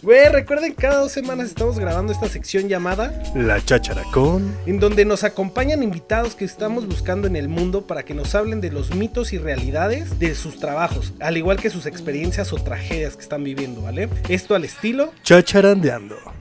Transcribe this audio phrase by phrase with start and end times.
[0.00, 4.56] Güey, recuerden, cada dos semanas estamos grabando esta sección llamada La cháchara con...
[4.64, 8.60] en donde nos acompañan invitados que estamos buscando en el mundo para que nos hablen
[8.60, 13.16] de los mitos y realidades de sus trabajos, al igual que sus experiencias o tragedias
[13.16, 14.08] que están viviendo, ¿vale?
[14.28, 16.37] Esto al estilo Chacharandeando.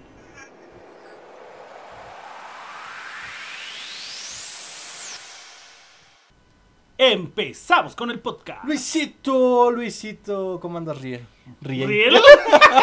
[6.98, 8.64] Empezamos con el podcast.
[8.66, 11.22] Luisito, Luisito, ¿cómo andas, Riel?
[11.62, 12.16] ¿Riel?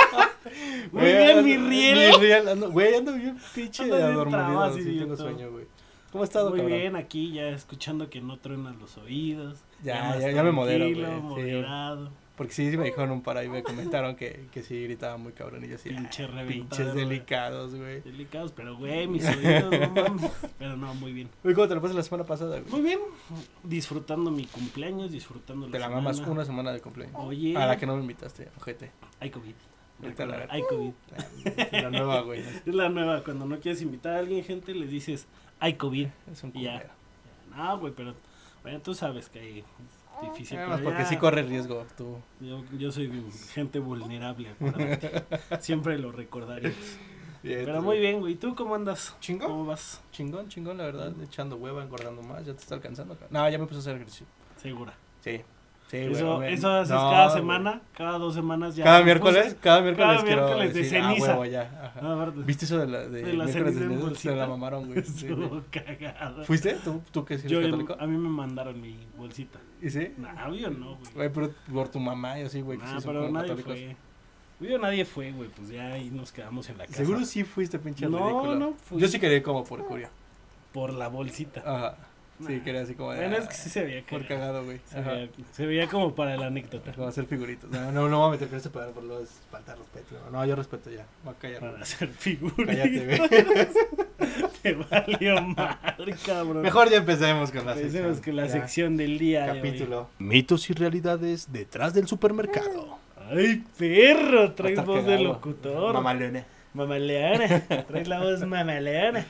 [0.92, 2.12] Muy bien, mi Riel.
[2.12, 5.66] Mi Riel, ando- güey, ando bien pinche trabado, sí, sí, tengo sueño, güey.
[6.12, 6.78] ¿Cómo has estado, Muy cabrón?
[6.78, 9.58] bien, aquí ya escuchando que no truenan los oídos.
[9.82, 11.20] Ya, más ya- ya me modero, güey, sí.
[11.22, 12.10] moderado.
[12.36, 15.32] Porque sí, sí me dijeron un par ahí, me comentaron que, que sí gritaba muy
[15.32, 17.04] cabrón y yo así, Pinche "Ah, pinches güey".
[17.06, 18.00] delicados, güey.
[18.00, 20.30] Delicados, pero güey, mis oídos, no mames.
[20.58, 21.28] Pero no, muy bien.
[21.44, 22.82] Güey, ¿cómo te lo pasas la semana pasada, Muy güey?
[22.82, 22.98] bien.
[23.62, 26.02] Disfrutando mi cumpleaños, disfrutando Te la semana.
[26.02, 27.14] mamas una semana de cumpleaños.
[27.18, 27.56] Oye.
[27.56, 28.90] A la que no me invitaste, ojete.
[29.20, 29.54] Hay COVID.
[30.18, 30.46] A la.
[30.50, 30.92] Hay COVID.
[31.72, 32.40] La nueva, güey.
[32.66, 33.22] Es la nueva.
[33.22, 35.26] Cuando no quieres invitar a alguien, gente, le dices,
[35.60, 36.08] hay COVID.
[36.32, 36.90] Es un Y ya.
[37.56, 38.14] No, güey, pero
[38.62, 39.64] bueno, tú sabes que hay-
[40.22, 40.58] difícil.
[40.58, 42.18] Además, pero porque ya- sí corre riesgo tú.
[42.40, 43.10] Yo, yo soy
[43.52, 45.24] gente vulnerable, acuérdate.
[45.60, 46.76] Siempre lo recordaremos.
[47.42, 48.36] Pero muy bien, güey.
[48.36, 49.14] ¿Tú cómo andas?
[49.20, 49.48] ¿Chingón?
[49.48, 50.00] ¿Cómo vas?
[50.12, 51.12] Chingón, chingón, la verdad.
[51.22, 52.44] Echando hueva, engordando más.
[52.46, 53.18] Ya te está alcanzando.
[53.30, 54.26] No, ya me puse a hacer ejercicio.
[54.56, 54.94] Segura.
[55.20, 55.42] Sí.
[55.98, 57.36] Sí, eso, güey, eso haces no, cada güey.
[57.38, 58.84] semana, cada dos semanas ya.
[58.84, 61.26] Cada miércoles, cada miércoles cada miércoles de decir, ah, ceniza.
[61.32, 61.92] huevo, ya.
[62.00, 62.44] Ah, verdad.
[62.44, 64.00] ¿Viste eso de la, de, De la miércoles ceniza en ceniza?
[64.06, 64.30] bolsita.
[64.30, 65.02] Se la mamaron, güey.
[65.04, 65.42] Sí, güey.
[65.44, 66.44] Estuvo cagado.
[66.44, 66.74] ¿Fuiste?
[66.84, 67.96] ¿Tú, tú que sí Yo, eres católico?
[67.98, 69.58] a mí me mandaron mi bolsita.
[69.80, 70.12] ¿Y sí?
[70.18, 71.12] Nah, obvio no, güey.
[71.14, 72.78] Güey, pero por tu mamá y así, güey.
[72.78, 73.72] que Nah, sí son pero nadie católicos.
[73.74, 73.96] fue.
[74.60, 75.48] Obvio nadie fue, güey.
[75.50, 76.98] Pues ya ahí nos quedamos en la casa.
[76.98, 78.54] Seguro sí fuiste, pinche No, ridículo.
[78.56, 79.00] no fui.
[79.00, 80.08] Yo sí quería como por curio.
[80.72, 81.60] Por la bolsita.
[81.66, 81.96] Ajá.
[82.46, 83.18] Sí, quería así como de.
[83.18, 84.64] Bueno, es ah, que sí se veía Por cagado.
[84.64, 84.80] güey.
[84.86, 86.92] Se veía, se veía como para la anécdota.
[86.92, 87.70] Como hacer figuritos.
[87.70, 90.16] No, no, no voy a meter ese pedo, por lo es falta de respeto.
[90.32, 91.06] No, yo respeto ya.
[91.24, 91.60] Voy a callar.
[91.60, 92.76] Para hacer figuras.
[92.76, 94.48] Cállate, güey.
[94.62, 96.62] Te valió madre, cabrón.
[96.62, 98.34] Mejor ya empecemos con la Empecemos sección.
[98.34, 98.52] con la Ya.
[98.52, 99.44] sección del día.
[99.46, 99.56] de hoy.
[99.58, 100.08] Capítulo.
[100.18, 102.98] Mitos y realidades detrás del supermercado.
[103.30, 105.94] Ay, perro, traes Va a voz de locutor.
[105.94, 106.44] Mamalona.
[106.74, 107.60] Mamaleona.
[107.86, 109.24] Traes la voz mamaleona.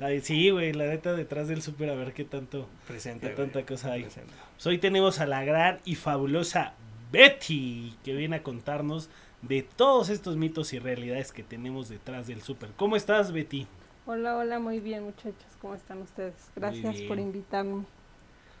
[0.00, 3.28] Ay, Sí, güey, la neta detrás del súper a ver qué tanto, Presente.
[3.28, 4.02] qué tanta cosa hay.
[4.04, 6.72] Pues hoy tenemos a la gran y fabulosa
[7.12, 9.08] Betty, que viene a contarnos
[9.42, 12.70] de todos estos mitos y realidades que tenemos detrás del súper.
[12.76, 13.66] ¿Cómo estás, Betty?
[14.06, 16.34] Hola, hola, muy bien muchachos, ¿cómo están ustedes?
[16.56, 17.84] Gracias por invitarme.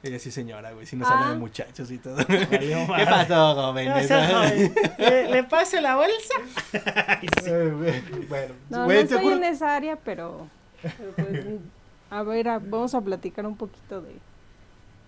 [0.04, 0.84] Ella sí, señora, güey.
[0.86, 1.14] Sí nos Ah.
[1.18, 2.16] habla de muchachos y todo.
[2.26, 3.86] ¿Qué pasó, joven?
[3.86, 4.74] ¿Qué pasa, joven?
[4.98, 6.34] ¿Le, le paso la bolsa?
[7.06, 7.50] Ay, sí.
[7.50, 10.48] Eh, güey, Bueno, No, güey, no estoy juro- en esa área, pero,
[10.82, 11.44] pero pues,
[12.10, 14.14] a ver, a- vamos a platicar un poquito de,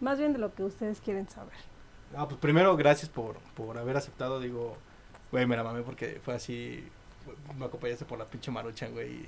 [0.00, 1.54] más bien de lo que ustedes quieren saber.
[2.16, 4.38] Ah, pues primero, gracias por, por haber aceptado.
[4.40, 4.76] Digo,
[5.32, 6.86] güey, me la mamé porque fue así.
[7.58, 9.24] Me acompañaste por la pinche marucha, güey.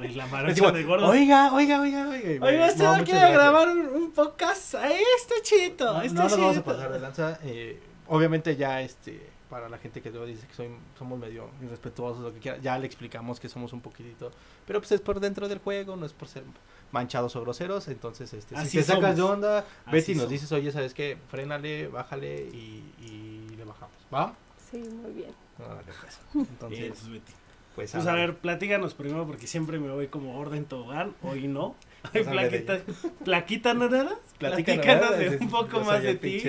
[0.00, 1.06] Ay, la marucha de gordo.
[1.08, 2.32] Oiga, oiga, oiga, oiga.
[2.32, 4.74] y, Oiga, usted no, quiere grabar un, un podcast.
[4.74, 5.92] Ahí está chito.
[5.94, 7.38] No, está no nos vamos a pasar de lanza.
[7.44, 9.24] eh, obviamente ya, este,
[9.56, 10.68] para la gente que luego dice que soy,
[10.98, 14.30] somos medio irrespetuosos, lo que quiera, ya le explicamos que somos un poquitito.
[14.66, 16.42] Pero pues es por dentro del juego, no es por ser
[16.92, 17.88] manchados o groseros.
[17.88, 20.30] Entonces, este, Así si te sacas de onda, Betty nos somos.
[20.30, 21.16] dices, oye, ¿sabes qué?
[21.30, 23.96] Frénale, bájale y, y le bajamos.
[24.12, 24.34] ¿Va?
[24.70, 25.30] Sí, muy bien.
[25.56, 25.68] Pues.
[26.34, 27.32] Bien, Entonces, pues, Betty.
[27.74, 31.74] pues, Pues a ver, platícanos primero porque siempre me voy como orden tobogán, hoy no.
[32.14, 32.78] Ay, plaquita,
[33.24, 34.16] plaquita no nada.
[34.38, 36.42] platícanos Platícanos de un poco más de el ti.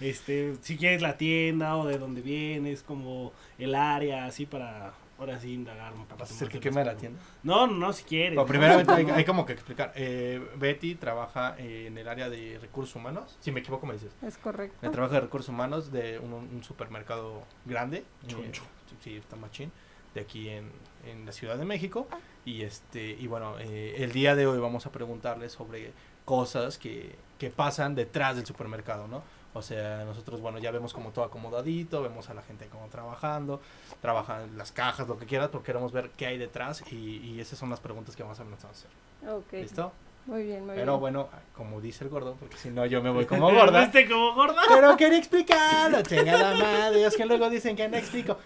[0.00, 5.38] Este, si quieres la tienda o de dónde vienes, como el área, así para ahora
[5.38, 6.20] sí indagar un poco.
[6.20, 7.20] ¿Vas a hacer que queme la tienda?
[7.42, 8.38] No, no, no, si quieres.
[8.46, 9.14] Primeramente hay, No.
[9.14, 9.92] hay como que explicar.
[9.94, 13.36] Eh, Betty trabaja eh, en el área de recursos humanos.
[13.40, 14.12] Si me equivoco, me dices.
[14.22, 14.78] Es correcto.
[14.80, 17.98] Me trabaja de recursos humanos de un, un supermercado grande.
[17.98, 18.62] eh, Choncho.
[19.02, 19.70] sí, está machín.
[20.14, 20.70] De aquí en,
[21.06, 22.06] en la Ciudad de México.
[22.44, 25.92] Y este y bueno, eh, el día de hoy vamos a preguntarle sobre
[26.24, 29.22] cosas que, que pasan detrás del supermercado, ¿no?
[29.52, 33.60] O sea, nosotros, bueno, ya vemos como todo acomodadito, vemos a la gente como trabajando,
[34.00, 37.58] trabajan las cajas, lo que quieras, pero queremos ver qué hay detrás y, y esas
[37.58, 38.90] son las preguntas que vamos a empezar a hacer.
[39.28, 39.92] Ok, ¿Listo?
[40.26, 41.00] muy bien, muy Pero bien.
[41.00, 43.80] bueno, como dice el gordo, porque si no yo me voy como gorda.
[43.80, 44.62] ¿Viste como gorda?
[44.68, 47.04] Pero quería explicarlo, chingada madre.
[47.04, 48.38] Es que luego dicen que no explico.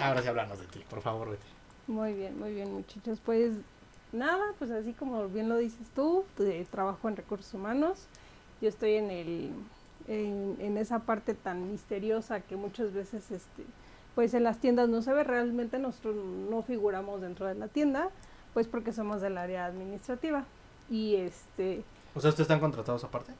[0.00, 1.46] Ahora sí hablamos de ti, por favor, Betty.
[1.86, 3.20] Muy bien, muy bien, muchachos.
[3.24, 3.52] Pues
[4.12, 8.06] nada, pues así como bien lo dices tú, eh, trabajo en recursos humanos.
[8.60, 9.50] Yo estoy en el
[10.08, 13.64] en, en esa parte tan misteriosa que muchas veces este
[14.14, 18.10] pues en las tiendas no se ve realmente nosotros no figuramos dentro de la tienda,
[18.52, 20.44] pues porque somos del área administrativa.
[20.88, 21.84] y este,
[22.14, 23.32] O sea, ¿ustedes están contratados aparte?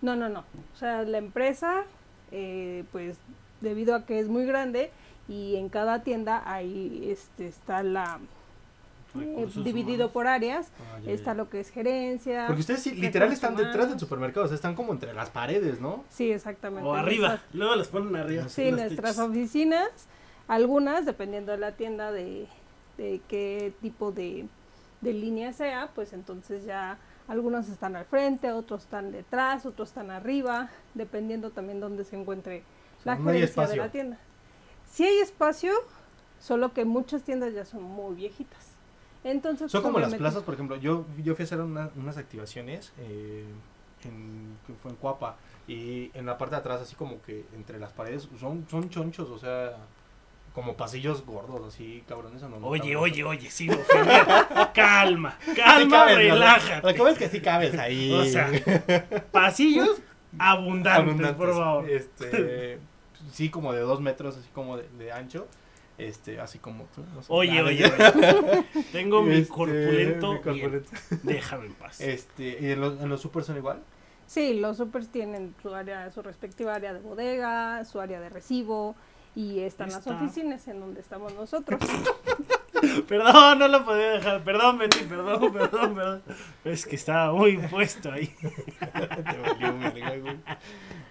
[0.00, 0.40] no, no, no,
[0.74, 1.84] o sea, la empresa,
[2.30, 3.18] eh, pues
[3.60, 4.90] debido a que es muy grande
[5.28, 8.18] y en cada tienda ahí este, está la,
[9.14, 10.12] eh, dividido humanos.
[10.12, 11.34] por áreas, Ah, ya, está ya.
[11.34, 12.46] lo que es gerencia.
[12.46, 15.80] Porque ustedes sí, literal están detrás del supermercado, o sea, están como entre las paredes,
[15.80, 16.04] ¿no?
[16.10, 16.88] Sí, exactamente.
[16.88, 18.48] O arriba, luego las ponen arriba.
[18.48, 19.88] Sí, nuestras oficinas,
[20.46, 22.46] algunas, dependiendo de la tienda, de,
[22.96, 24.46] de qué tipo de,
[25.00, 26.98] de línea sea, pues entonces ya
[27.28, 32.62] algunos están al frente, otros están detrás, otros están arriba, dependiendo también dónde se encuentre
[33.00, 34.18] O sea, la no gerencia de la tienda.
[34.90, 35.72] Sí hay espacio,
[36.40, 38.66] solo que muchas tiendas ya son muy viejitas.
[39.24, 42.92] Entonces, Son como las plazas, por ejemplo, yo, yo fui a hacer una- unas activaciones
[42.98, 43.44] eh,
[44.04, 45.36] en, que fue en Cuapa
[45.66, 49.28] y en la parte de atrás, así como que entre las paredes, son, son chonchos,
[49.28, 49.76] o sea,
[50.54, 52.40] como pasillos gordos, así cabrones.
[52.40, 53.12] donde Oye, cabrones.
[53.12, 54.26] oye, oye, sin ofender.
[54.74, 56.14] calma, Sí calma, ¿no?
[56.16, 56.92] relájate.
[56.96, 58.12] Lo que es que sí cabes ahí.
[58.12, 58.50] O sea,
[59.32, 60.00] pasillos
[60.38, 61.36] abundantes, abundantes.
[61.36, 61.90] por favor.
[61.90, 62.78] Este,
[63.32, 65.46] sí, como de dos metros, así como de, de ancho.
[65.98, 67.02] Este, así como tú.
[67.14, 67.26] no sé.
[67.28, 67.84] Oye, oye,
[68.14, 68.64] oye.
[68.92, 70.32] Tengo mi Este, corpulento.
[70.34, 70.90] mi corpulento.
[71.24, 72.00] Déjame en paz.
[72.00, 73.82] Este, ¿y en los, en los super son igual?
[74.26, 78.94] Sí, los supers tienen su área, su respectiva área de bodega, su área de recibo
[79.34, 81.80] y están las oficinas en donde estamos nosotros.
[83.08, 84.44] Perdón, no lo podía dejar.
[84.44, 86.22] Perdón, Betty, perdón, perdón, perdón.
[86.64, 88.26] Es que estaba muy puesto ahí.
[88.78, 90.36] Te valió verga, güey.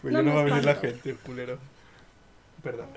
[0.01, 1.57] Pues No ya no me va a venir la gente, culero.
[2.63, 2.88] Perdón.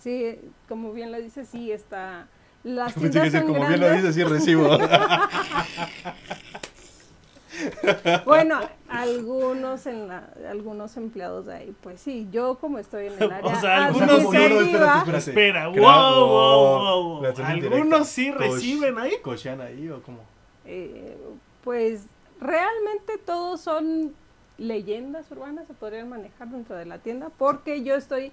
[0.00, 0.38] Sí,
[0.68, 2.26] como bien lo dice, sí está.
[2.64, 4.14] Las Pensé que tiendas decía, son como bien lo grandes.
[4.14, 4.78] dice, sí recibo.
[8.24, 13.30] Bueno, algunos en la, algunos empleados de ahí, pues sí, yo como estoy en el
[13.32, 15.16] área O sea, algunos- espérate.
[15.18, 15.76] Espera, wow,
[16.26, 19.12] wow, wow, ¿Algunos sí reciben ahí?
[19.22, 20.20] ¿Cochean ahí o cómo?
[20.64, 21.16] eh,
[21.62, 22.06] pues
[22.40, 24.14] realmente todos son
[24.58, 28.32] leyendas urbanas, se podrían manejar dentro de la tienda, porque yo estoy,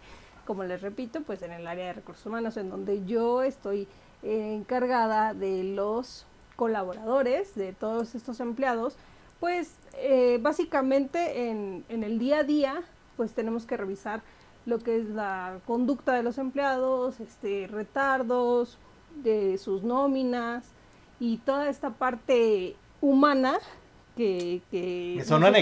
[0.49, 3.87] como les repito, pues en el área de recursos humanos, en donde yo estoy
[4.23, 6.25] eh, encargada de los
[6.55, 8.95] colaboradores, de todos estos empleados,
[9.39, 12.81] pues eh, básicamente en, en el día a día,
[13.15, 14.21] pues tenemos que revisar
[14.65, 18.79] lo que es la conducta de los empleados, este, retardos,
[19.23, 20.63] de sus nóminas
[21.19, 23.59] y toda esta parte humana
[24.17, 24.61] que...
[24.71, 25.13] que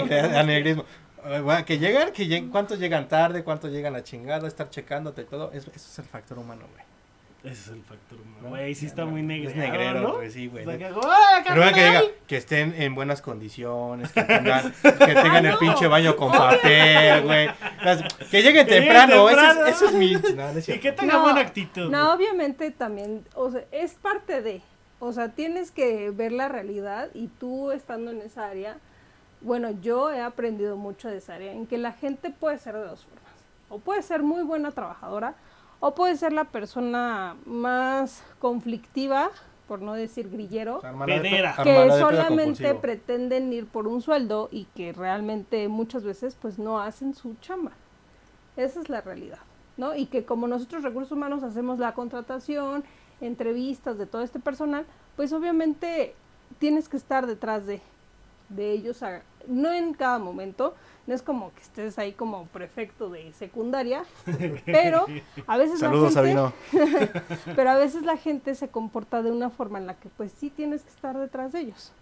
[0.08, 0.84] que- anegrismo.
[1.26, 5.22] Eh, bueno, que llegan, que lleg- cuántos llegan tarde, cuántos llegan a chingada, estar checándote
[5.22, 5.50] y todo.
[5.52, 6.84] Eso, eso es el factor humano, güey.
[7.44, 8.38] Ese es el factor humano.
[8.42, 8.48] ¿no?
[8.50, 9.54] Güey, sí está muy es negro.
[9.54, 10.14] negrero, ¿no?
[10.16, 10.66] güey, sí, güey.
[10.66, 14.90] O sea, que, ¡ah, Pero que, diga, que estén en buenas condiciones, que tengan, que
[15.14, 17.48] tengan el pinche baño con papel, güey.
[18.30, 19.66] Que lleguen Que temprano, temprano.
[19.66, 20.12] es, ese es mi...
[20.14, 21.88] No, no es Y que tenga No, buena actitud.
[21.90, 24.60] No, obviamente también, o sea, es parte de,
[24.98, 28.78] o sea, tienes que ver la realidad y tú estando en esa área,
[29.40, 32.84] bueno, yo he aprendido mucho de esa área, en que la gente puede ser de
[32.84, 33.32] dos formas,
[33.68, 35.34] o puede ser muy buena trabajadora,
[35.80, 39.30] o puede ser la persona más conflictiva,
[39.68, 41.54] por no decir grillero, Pedera.
[41.62, 46.80] que de solamente pretenden ir por un sueldo y que realmente muchas veces pues no
[46.80, 47.72] hacen su chamba.
[48.56, 49.38] Esa es la realidad,
[49.76, 49.94] ¿no?
[49.94, 52.82] Y que como nosotros recursos humanos hacemos la contratación,
[53.20, 54.86] entrevistas de todo este personal,
[55.16, 56.14] pues obviamente
[56.58, 57.80] tienes que estar detrás de,
[58.48, 60.74] de ellos, a- no en cada momento,
[61.06, 64.04] no es como que estés ahí como prefecto de secundaria,
[64.66, 65.06] pero
[65.46, 67.20] a veces Saludos, la gente,
[67.56, 70.50] pero a veces la gente se comporta de una forma en la que pues sí
[70.50, 71.92] tienes que estar detrás de ellos.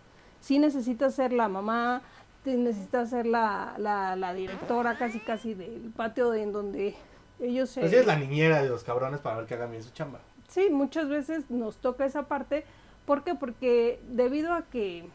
[0.40, 2.02] Sí necesitas ser la mamá,
[2.44, 6.94] necesitas ser la, la, la directora casi casi del patio de en donde
[7.40, 7.82] ellos se...
[7.84, 10.20] Así es la niñera de los cabrones para ver que hagan bien su chamba.
[10.48, 12.64] Sí, muchas veces nos toca esa parte.
[13.04, 13.34] ¿Por qué?
[13.34, 15.08] Porque debido a que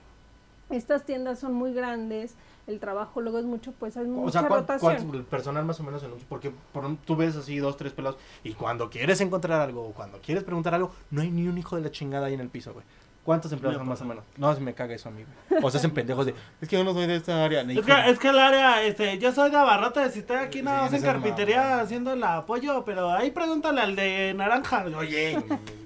[0.71, 2.35] estas tiendas son muy grandes,
[2.67, 4.95] el trabajo luego es mucho, pues hay O mucha sea, ¿cuán- rotación.
[4.95, 6.19] cuánto el personal más o menos en un...
[6.29, 9.91] Porque por un- tú ves así dos, tres pelados y cuando quieres encontrar algo o
[9.93, 12.49] cuando quieres preguntar algo, no hay ni un hijo de la chingada ahí en el
[12.49, 12.85] piso, güey.
[13.23, 14.23] ¿Cuántos empleados son más o menos?
[14.35, 15.63] No, se me caga eso a mí, güey.
[15.63, 17.61] O se hacen pendejos de, es que yo no soy de esta área.
[17.61, 20.83] Es que, es que el área, este, yo soy de Abarrotes y estoy aquí nada
[20.83, 21.81] más en carpintería mamá.
[21.81, 24.85] haciendo el apoyo, pero ahí pregúntale al de naranja.
[24.97, 25.35] Oye,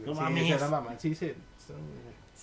[0.05, 1.01] no Sí, mames.
[1.01, 1.33] sí, sí.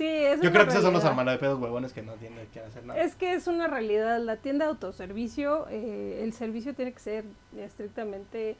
[0.02, 2.44] Sí, es Yo creo que esos son los hermanos de pedos huevones que no tienen
[2.48, 3.00] que hacer nada.
[3.00, 4.18] Es que es una realidad.
[4.18, 7.24] La tienda de autoservicio, eh, el servicio tiene que ser
[7.56, 8.56] estrictamente,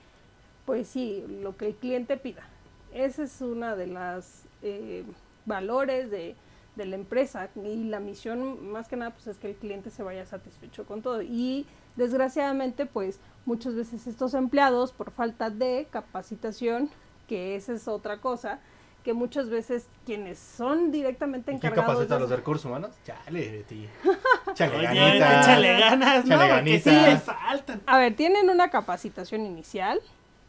[0.65, 2.47] pues sí, lo que el cliente pida.
[2.95, 5.03] Ese es una de las eh,
[5.45, 6.37] valores de,
[6.77, 10.05] de la empresa y la misión más que nada pues es que el cliente se
[10.05, 16.89] vaya satisfecho con todo y desgraciadamente pues muchas veces estos empleados por falta de capacitación
[17.27, 18.61] que esa es otra cosa
[19.03, 22.91] que muchas veces quienes son directamente ¿Y quién encargados capacita a los de recursos humanos?
[23.05, 23.89] Chale, Betty.
[24.55, 25.45] Chale, ganitas.
[25.47, 27.13] échale ganas, Échale no, porque sí ganitas.
[27.13, 27.81] le faltan.
[27.87, 30.01] A ver, tienen una capacitación inicial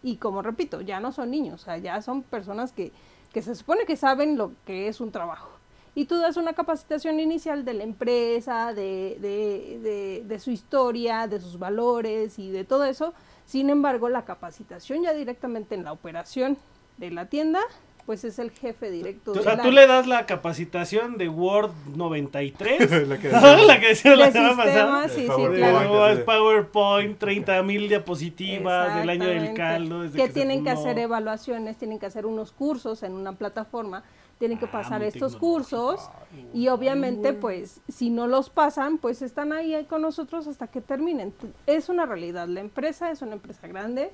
[0.04, 2.92] y como repito, ya no son niños, o sea, ya son personas que,
[3.34, 5.50] que se supone que saben lo que es un trabajo.
[5.96, 11.28] Y tú das una capacitación inicial de la empresa, de, de, de, de su historia,
[11.28, 13.14] de sus valores y de todo eso.
[13.46, 16.58] Sin embargo, la capacitación ya directamente en la operación
[16.98, 17.60] de la tienda,
[18.06, 19.32] pues es el jefe directo.
[19.32, 23.08] O sea, tú le das la capacitación de Word 93.
[23.08, 23.58] Lo que decía.
[23.66, 25.08] la que decía la semana pasada.
[25.10, 26.26] sistemas, sí, sí, claro.
[26.26, 30.02] PowerPoint, 30 mil diapositivas del año del caldo.
[30.02, 34.04] desde que tienen que hacer evaluaciones, tienen que hacer unos cursos en una plataforma,
[34.40, 36.10] tienen que Ah, pasar estos cursos
[36.54, 41.34] y obviamente pues si no los pasan pues están ahí con nosotros hasta que terminen.
[41.68, 44.12] Es una realidad, la empresa es una empresa grande,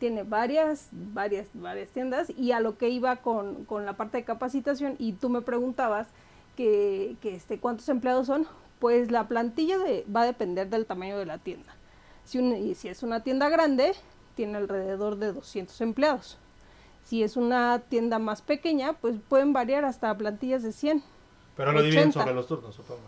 [0.00, 4.24] tiene varias, varias, varias tiendas y a lo que iba con, con la parte de
[4.24, 6.08] capacitación y tú me preguntabas
[6.56, 8.46] que, que este, cuántos empleados son,
[8.80, 11.72] pues la plantilla de, va a depender del tamaño de la tienda.
[12.24, 13.92] Si, un- y si es una tienda grande,
[14.34, 16.38] tiene alrededor de 200 empleados.
[17.04, 21.02] Si es una tienda más pequeña, pues pueden variar hasta plantillas de 100.
[21.56, 22.20] Pero lo dividen 80.
[22.20, 23.00] sobre los turnos, supongo.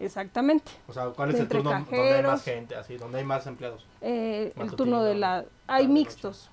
[0.00, 0.72] Exactamente.
[0.88, 2.42] O sea, ¿cuál es el turno donde hay más cajeros.
[2.42, 3.86] gente, así, donde hay más empleados?
[4.00, 5.44] Eh, el turno de la...
[5.66, 6.48] Hay mixtos.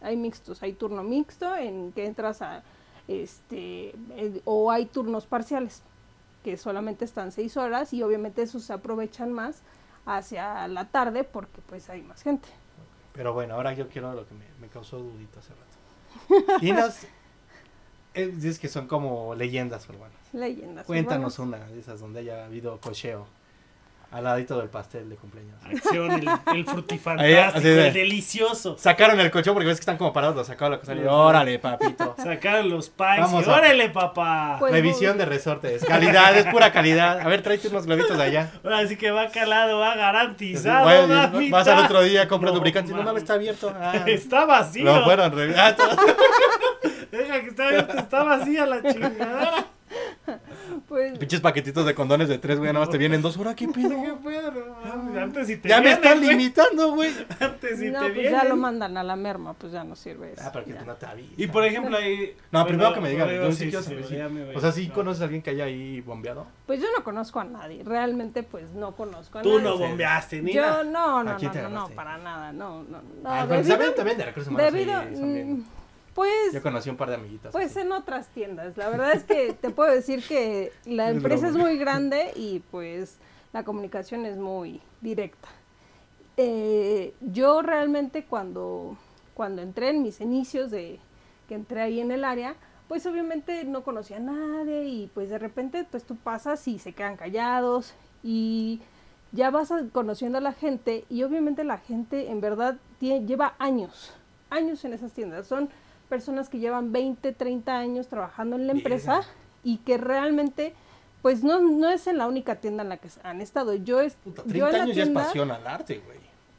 [0.00, 0.62] Hay mixtos.
[0.62, 2.62] Hay turno mixto en que entras a...
[3.08, 5.82] este eh, O hay turnos parciales,
[6.44, 9.62] que solamente están seis horas y obviamente esos se aprovechan más
[10.04, 12.48] hacia la tarde porque pues hay más gente.
[13.12, 16.64] Pero bueno, ahora yo quiero lo que me, me causó dudita hace rato.
[16.64, 17.02] Y nos...
[17.02, 17.08] eh,
[18.16, 20.16] dices que son como leyendas urbanas.
[20.32, 20.86] Leyendas.
[20.86, 21.60] Cuéntanos urbanas.
[21.66, 23.26] una de esas donde haya habido cocheo.
[24.12, 25.56] Al ladito del pastel de cumpleaños.
[25.64, 28.78] Acción, el, el frutifantástico, el delicioso.
[28.78, 31.58] Sacaron el colchón porque ves que están como parados, lo sacaron la cosa y órale,
[31.58, 32.14] papito.
[32.22, 34.56] Sacaron los pies Vamos y a- órale, papá.
[34.60, 35.84] Pues, Revisión de resortes.
[35.84, 37.18] Calidad, es pura calidad.
[37.20, 38.52] A ver, tráete unos globitos de allá.
[38.62, 40.84] Ahora sí que va calado, va garantizado.
[40.84, 41.56] Bueno, mamita.
[41.56, 42.92] vas al otro día, compras No, lubricante.
[42.92, 43.06] No mames.
[43.08, 43.74] mames, está abierto.
[43.76, 44.84] Ah, Está vacío.
[44.84, 45.34] lo fueron.
[45.56, 45.76] ah,
[47.16, 49.66] Deja que está abierto, está vacía la chingadera.
[50.88, 52.72] Pues, Pinches paquetitos de condones de tres, güey.
[52.72, 53.54] Nada más te vienen dos horas.
[53.54, 53.88] ¿Qué pedo?
[54.02, 54.50] ¿Qué pedo?
[54.52, 56.30] No mames, Antes si te Ya me están güey.
[56.30, 57.10] limitando, güey.
[57.40, 58.48] Antes si no, te pues ya vienen.
[58.48, 60.42] lo mandan a la merma, pues ya no sirve eso.
[60.44, 60.80] Ah, para que ya.
[60.80, 61.32] tú no te avises.
[61.38, 62.36] Y por ejemplo ahí...
[62.50, 63.28] No, bueno, primero que me digan.
[63.30, 64.28] Yo sí, sí sí, ya.
[64.54, 64.94] O sea, si No.
[64.94, 66.46] conoces a alguien que haya ahí bombeado.
[66.66, 69.62] Pues yo no conozco a nadie, realmente pues no conozco a Tú nadie.
[69.62, 70.82] no bombeaste ni Yo nada.
[70.84, 73.02] no, no, ¿A quién no, no, para nada, no, no, no.
[73.24, 74.72] Ah, pero saben también de recursos humanos.
[74.72, 75.64] sí, debido,
[76.16, 77.52] pues, Yo conocí un par de amiguitas.
[77.52, 77.80] pues así.
[77.80, 78.76] en otras tiendas.
[78.76, 82.58] La verdad es que te puedo decir que la Es empresa es muy grande y
[82.72, 83.18] pues
[83.52, 85.48] la comunicación es muy directa.
[86.36, 88.96] Eh, yo realmente cuando,
[89.34, 90.98] cuando entré en mis inicios de
[91.48, 92.56] que entré ahí en el área,
[92.88, 96.92] pues obviamente no conocía a nadie y pues de repente pues tú pasas y se
[96.92, 98.80] quedan callados y
[99.32, 104.12] ya vas a- conociendo a la gente y obviamente la gente en verdad lleva años,
[104.50, 105.46] años en esas tiendas.
[105.46, 105.68] Son
[106.06, 109.20] personas que llevan 20, 30 años trabajando en la empresa
[109.64, 110.74] y que realmente
[111.22, 113.74] pues no, no es en la única tienda en la que han estado.
[113.74, 116.18] Yo, es, Puta, yo 30 en la años ya es pasión al arte, güey.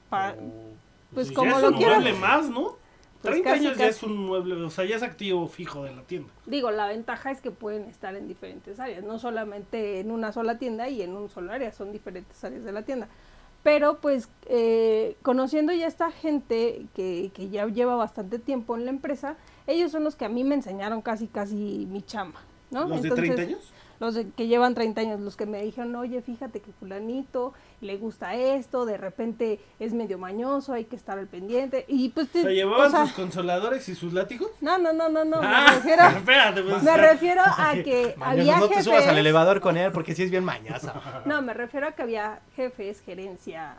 [0.09, 1.13] pa- Oh.
[1.13, 2.75] pues ya como lo mueble más, ¿no?
[3.21, 3.97] Pues 30 casi, años ya casi.
[3.97, 6.29] es un mueble, o sea, ya es activo fijo de la tienda.
[6.45, 10.57] Digo, la ventaja es que pueden estar en diferentes áreas, no solamente en una sola
[10.59, 13.07] tienda y en un solo área, son diferentes áreas de la tienda.
[13.67, 18.91] Pero pues eh, conociendo ya esta gente que, que ya lleva bastante tiempo en la
[18.91, 19.35] empresa,
[19.67, 22.39] ellos son los que a mí me enseñaron casi casi mi chamba,
[22.71, 22.87] ¿no?
[22.87, 23.73] ¿Los de Entonces, 30 años?
[23.99, 27.97] Los de- que llevan 30 años, los que me dijeron, oye, fíjate que fulanito le
[27.97, 31.85] gusta esto, de repente es medio mañoso, hay que estar al pendiente.
[31.87, 34.49] Y pues, te- ¿llevaban o sea, sus consoladores y sus látigos?
[34.61, 38.41] no, no, no, no, no, Ah, me refiero, espérate, pues, me refiero a que Mañoso,
[38.41, 41.23] había no te subas al elevador con él porque sí es bien mañosa.
[41.25, 43.75] no, me refiero a que había jefes, gerencia,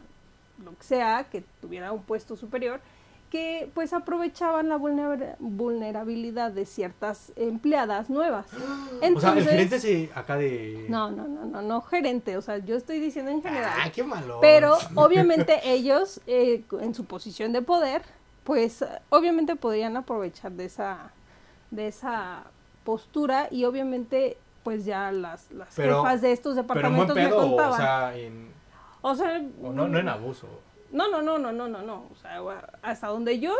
[0.64, 2.80] lo que sea, que tuviera un puesto superior,
[3.30, 8.46] que pues aprovechaban la vulnera- vulnerabilidad de ciertas empleadas nuevas.
[8.54, 10.86] o sea, Entonces, el gerente se acá de.
[10.88, 13.72] no, no, no, no, no gerente, o sea, yo estoy diciendo en general.
[13.84, 14.38] Ah, qué malo.
[14.40, 18.02] Pero obviamente ellos, eh, en su posición de poder,
[18.44, 21.10] pues obviamente podrían aprovechar de esa,
[21.70, 22.44] de esa
[22.84, 27.16] postura y obviamente pues ya las, las Pero- jefas de estos Pero en buen departamentos
[27.16, 27.76] me pedo, o contaban.
[27.78, 28.48] sea, en,
[29.02, 30.46] O sea, o no, no en abuso.
[30.92, 32.06] No, no, no, no, no, no, no.
[32.12, 32.40] O sea,
[32.82, 33.54] hasta donde yo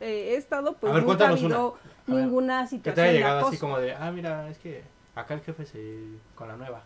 [0.00, 3.18] eh, he estado, pues ver, nunca ha habido ver, ninguna Que te situación haya de
[3.18, 4.82] llegado así como de, ah, mira, es que
[5.14, 5.98] acá el jefe se.
[6.34, 6.82] con la nueva.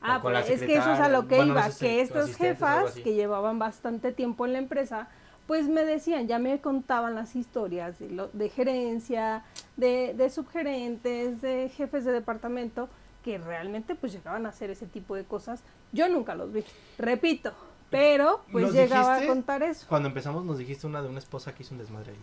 [0.00, 2.00] Ah, pues es que eso es a lo que bueno, iba, no sé si que
[2.00, 5.08] estas jefas que llevaban bastante tiempo en la empresa,
[5.48, 9.42] pues me decían, ya me contaban las historias de, lo- de gerencia,
[9.76, 12.88] de, de subgerentes, de jefes de departamento,
[13.24, 15.62] que realmente pues llegaban a hacer ese tipo de cosas.
[15.90, 16.62] Yo nunca los vi,
[16.96, 17.52] repito,
[17.90, 19.86] pero pues ¿Nos llegaba a contar eso.
[19.88, 22.18] Cuando empezamos nos dijiste una de una esposa que hizo un desmadre ahí.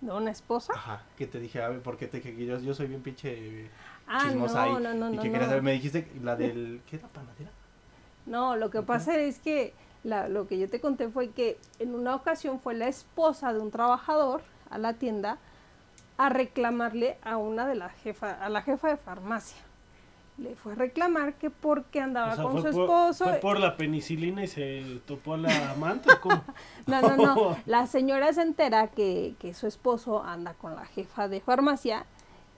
[0.00, 0.72] ¿De una esposa?
[0.74, 1.02] Ajá.
[1.16, 3.70] Que te dije, a ver, porque te dije que yo, yo soy bien pinche
[4.06, 4.72] Ah, no, chismosa ahí.
[4.74, 5.22] no, no, y no.
[5.22, 5.32] que no.
[5.32, 7.50] querías saber, me dijiste la del, ¿qué era panadera?
[8.26, 11.94] No, lo que pasa es que la- lo que yo te conté fue que en
[11.94, 15.38] una ocasión fue la esposa de un trabajador a la tienda
[16.18, 19.56] a reclamarle a una de la jefa, a la jefa de farmacia.
[20.36, 23.24] Le fue a reclamar que porque andaba O sea, con su por- esposo.
[23.24, 26.10] Fue por la penicilina y se topó a la amante.
[26.12, 26.42] ¿o ¿Cómo?
[26.86, 27.56] No, no, no.
[27.66, 32.04] La señora se entera que, que su esposo anda con la jefa de farmacia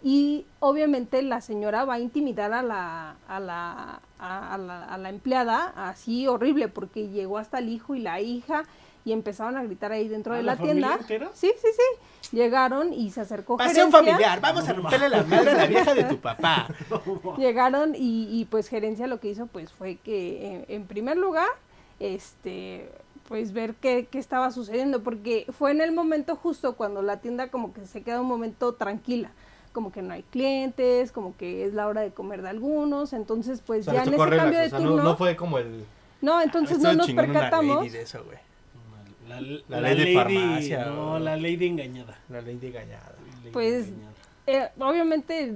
[0.02, 4.98] y obviamente la señora va a intimidar a la, a la, a, a la, a
[4.98, 8.64] la empleada así horrible porque llegó hasta el hijo y la hija
[9.06, 10.96] y empezaron a gritar ahí dentro ¿Ah, de la la, tienda.
[11.00, 11.30] entera?
[11.32, 12.36] Sí, sí, sí.
[12.36, 13.88] Llegaron y se acercó gerencia.
[13.88, 16.66] familiar, vamos a romperle la madre a la vieja de tu papá.
[17.38, 21.46] Llegaron y, y, pues gerencia lo que hizo pues fue que en, en primer lugar,
[22.00, 22.90] este,
[23.28, 27.46] pues ver qué, qué estaba sucediendo, porque fue en el momento justo cuando la tienda
[27.46, 29.30] como que se queda un momento tranquila,
[29.70, 33.62] como que no hay clientes, como que es la hora de comer de algunos, entonces
[33.64, 35.36] pues O sea, ya en ese cambio de o sea, turno, no, no, no fue
[35.36, 35.84] como el...
[36.42, 38.24] entonces Estuvo no nos percatamos, lady de eso,
[39.40, 39.64] güey.
[39.68, 42.18] La, La ley de farmacia, No, o- la ley de engañada.
[42.28, 43.14] La ley de engañada.
[43.42, 44.12] Ley Pues, de engañada.
[44.46, 45.54] eh, obviamente,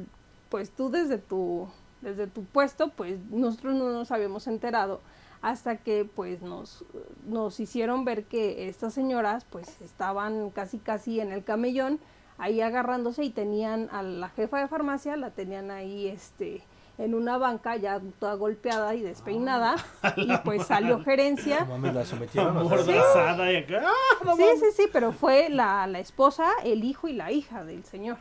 [0.49, 1.68] pues tú desde tu,
[2.00, 5.00] desde tu puesto, pues nosotros no nos habíamos enterado
[5.42, 6.84] hasta que pues nos,
[7.26, 11.99] nos hicieron ver que estas señoras pues estaban casi casi en el camellón
[12.37, 16.62] ahí agarrándose y tenían a la jefa de farmacia, la tenían ahí este
[17.00, 19.76] en una banca ya toda golpeada y despeinada
[20.16, 21.61] y pues salió gerencia.
[21.61, 22.57] No mames, la sometieron.
[22.57, 23.83] o sea, Amordazada y acá.
[23.87, 27.64] ¡ah, no Sí, sí, sí, pero fue la, la esposa, el hijo y la hija
[27.64, 28.16] del señor.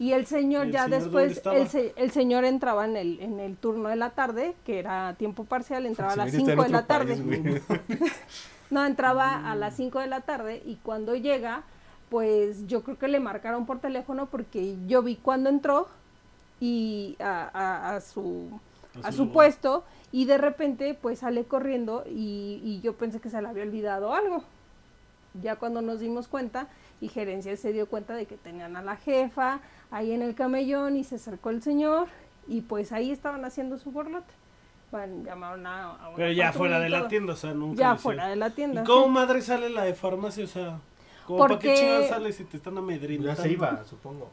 [0.00, 3.20] Y el señor ¿Y el ya señor después, el, se- el señor entraba en el,
[3.20, 6.62] en el turno de la tarde, que era tiempo parcial, entraba a las señor está
[6.62, 7.16] 5 en de la tarde.
[7.16, 8.12] país.
[8.70, 11.62] No, entraba a las 5 de la tarde y cuando llega,
[12.10, 15.88] pues yo creo que le marcaron por teléfono porque yo vi cuando entró
[16.60, 18.60] y a, a- a su,
[19.02, 23.30] A a su puesto y de repente pues sale corriendo y, y yo pensé que
[23.30, 24.42] se le había olvidado algo.
[25.40, 26.68] Ya cuando nos dimos cuenta
[27.00, 30.96] y gerencia se dio cuenta de que tenían a la jefa ahí en el camellón
[30.96, 32.08] y se acercó el señor
[32.48, 34.32] y pues ahí estaban haciendo su borlote.
[34.90, 37.08] Bueno, llamaron a, a una Pero ya fuera de la todo.
[37.08, 37.78] tienda, o sea, nunca.
[37.78, 38.82] Ya fuera de la tienda.
[38.82, 39.10] ¿Y cómo sí.
[39.10, 40.44] madre sale la de farmacia?
[40.44, 40.78] O sea,
[41.26, 43.28] ¿cómo para qué Porque- chingados sale si te están amedrentando?
[43.28, 44.30] Ya se iba, supongo.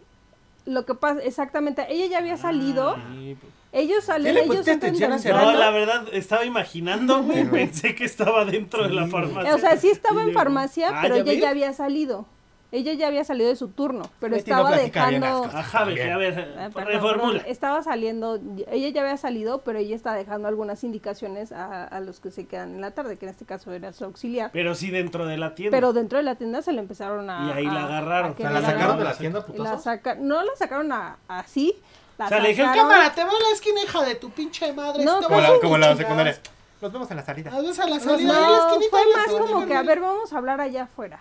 [0.65, 3.53] Lo que pasa, exactamente, ella ya había salido, Sí, pues.
[3.71, 5.17] ellos salen, le ellos temprano.
[5.23, 7.45] No, la verdad, estaba imaginando, güey.
[7.51, 9.53] Pensé que estaba dentro de la farmacia.
[9.53, 12.25] O sea, sí estaba en farmacia, Ah, pero ¿ya ella ya había salido.
[12.71, 15.45] Ella ya había salido de su turno, pero no estaba dejando...
[15.45, 17.39] Ajá, a ver, Eh, perdón, reformula.
[17.47, 22.19] estaba saliendo, ella ya había salido, pero ella está dejando algunas indicaciones a, a los
[22.19, 24.49] que se quedan en la tarde, que en este caso era su auxiliar.
[24.51, 25.77] Pero sí dentro de la tienda.
[25.77, 27.47] Pero dentro de la tienda se le empezaron a...
[27.47, 28.25] Y ahí la a- agarraron.
[28.25, 29.05] a O O sea, querer la sacaron de agarrar.
[29.13, 31.75] la tienda, la saca- no la sacaron a- así.
[32.17, 34.29] La o sea, le dijeron, sacaron- cámara, te voy a la esquina, hija de tu
[34.31, 35.05] pinche madre.
[35.05, 36.37] No, Como la, como la secundaria.
[36.81, 37.51] Nos vemos en la salida.
[37.51, 40.37] Vas a la No, salida la esquinita fue más como que, a ver, vamos a
[40.37, 41.19] hablar allá afuera.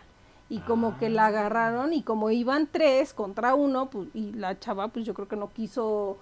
[0.48, 4.88] Y como que la agarraron y como iban tres contra uno, pues, y la chava,
[4.88, 6.18] pues yo creo que no quiso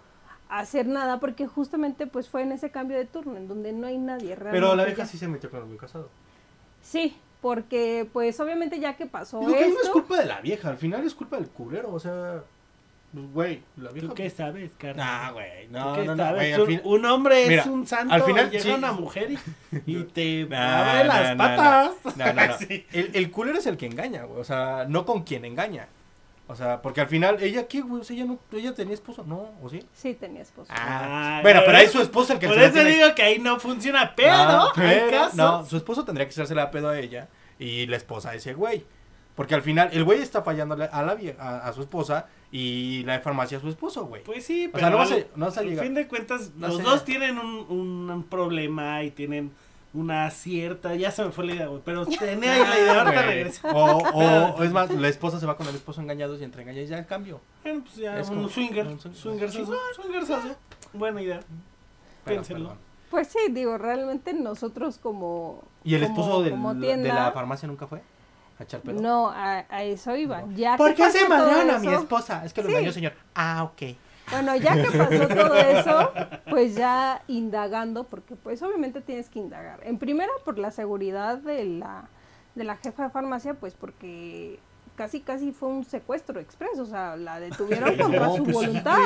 [0.49, 3.97] hacer nada porque justamente pues fue en ese cambio de turno en donde no hay
[3.97, 4.61] nadie realmente.
[4.61, 5.07] Pero la vieja ya.
[5.07, 6.11] sí se metió con el casado.
[6.83, 10.41] Sí, porque pues obviamente ya que pasó Digo que no es esto, culpa de la
[10.41, 12.45] vieja, al final es culpa del culero, o sea,
[13.13, 14.09] güey, la vieja.
[14.09, 15.07] ¿Tú qué sabes, carnal?
[15.07, 16.57] Nah, güey, ¿Tú no, qué no, no, sabes?
[16.57, 18.15] güey, un, fin- un hombre Mira, es un santo.
[18.15, 18.71] al final, llega sí.
[18.71, 19.39] una mujer y,
[19.87, 22.17] y te Nah, abre las nah, patas.
[22.17, 22.59] No, no, no.
[22.59, 22.87] Sí.
[22.93, 24.41] El, el culero es el que engaña, güey.
[24.41, 25.89] O sea, no con quien engaña.
[26.49, 28.01] O sea, porque al final, ¿ella qué, güey?
[28.03, 29.51] O sea, ella, no, ella tenía esposo, ¿no?
[29.63, 29.83] ¿O sí?
[29.95, 30.71] sí tenía esposo.
[30.75, 33.39] Ah, bueno, pero ahí su esposo el que Por se eso tiene- digo que ahí
[33.39, 36.99] no funciona, pero, No, hay pero- no, su esposo tendría que hacerse la pedo a
[36.99, 38.85] ella y la esposa a ese güey.
[39.35, 43.03] Porque al final, el güey está fallando a, la vie- a, a su esposa y
[43.05, 44.23] la de farmacia a su esposo, güey.
[44.23, 46.53] Pues sí, O pero sea, no vas a- no vas a llegar- fin de cuentas,
[46.57, 46.83] no los sé.
[46.85, 47.67] dos tienen un,
[48.11, 49.51] un, problema y tienen
[49.95, 53.17] una cierta, ya se me fue la idea, güey, pero tenía ahí la idea, Güey.
[53.17, 53.69] regreso.
[53.69, 56.63] O, o, o es más, la esposa se va con el esposo engañados y entre
[56.63, 57.41] engañados ya el cambio.
[57.63, 60.57] Bueno, pues ya, Es un como- swinger, un swing- swingersazo, swingersazo.
[60.93, 61.41] Buena idea.
[62.25, 62.69] Pero, Piénsenlo.
[62.69, 62.83] perdón.
[63.11, 67.33] Pues sí, digo, realmente nosotros como ¿Y el como- esposo del- como de tienda, la
[67.33, 68.01] farmacia nunca fue?
[68.63, 69.01] ¿A echar pedo?
[69.01, 70.45] No, a, a eso iba.
[70.55, 72.45] Ya ¿Por qué se madrearon a mi esposa?
[72.45, 72.75] Es que lo Sí.
[72.75, 73.13] engañó, señor.
[73.35, 73.97] Ah, ok.
[74.31, 76.13] Bueno, ya que pasó todo eso,
[76.49, 79.81] pues ya indagando, porque pues obviamente tienes que indagar.
[79.83, 82.09] En primera por la seguridad de la,
[82.55, 84.59] de la jefa de farmacia, pues porque
[85.03, 88.99] casi casi fue un secuestro express, o sea, la detuvieron contra No, su pues voluntad,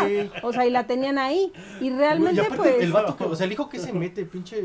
[0.42, 2.82] o sea, y la tenían ahí, y Y realmente aparte, pues...
[2.82, 4.58] el vato, que- o sea, el hijo que se mete, pinche.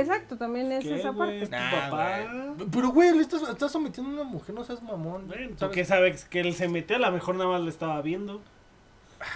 [0.00, 1.40] Exacto, también es ¿Qué, esa güey?
[1.40, 1.46] parte.
[1.46, 2.18] ¿Tu Nah, papá?
[2.56, 2.68] güey.
[2.72, 5.26] Pero, güey, le estás, estás sometiendo a una mujer, no seas mamón.
[5.26, 5.74] Bueno, ¿tú ¿sabes?
[5.74, 6.24] qué sabes?
[6.24, 8.40] Que él se metió, a lo mejor nada más le estaba viendo.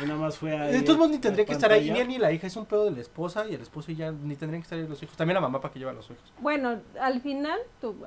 [0.00, 0.72] Y nada más fue ahí.
[0.72, 2.84] De todos modos, ni tendría que estar ahí, ni ni la hija, es un pedo
[2.84, 5.16] de la esposa y el esposo y ya ni tendrían que estar ahí los hijos.
[5.16, 6.32] También la mamá para que lleve a los hijos.
[6.38, 7.58] Bueno, al final,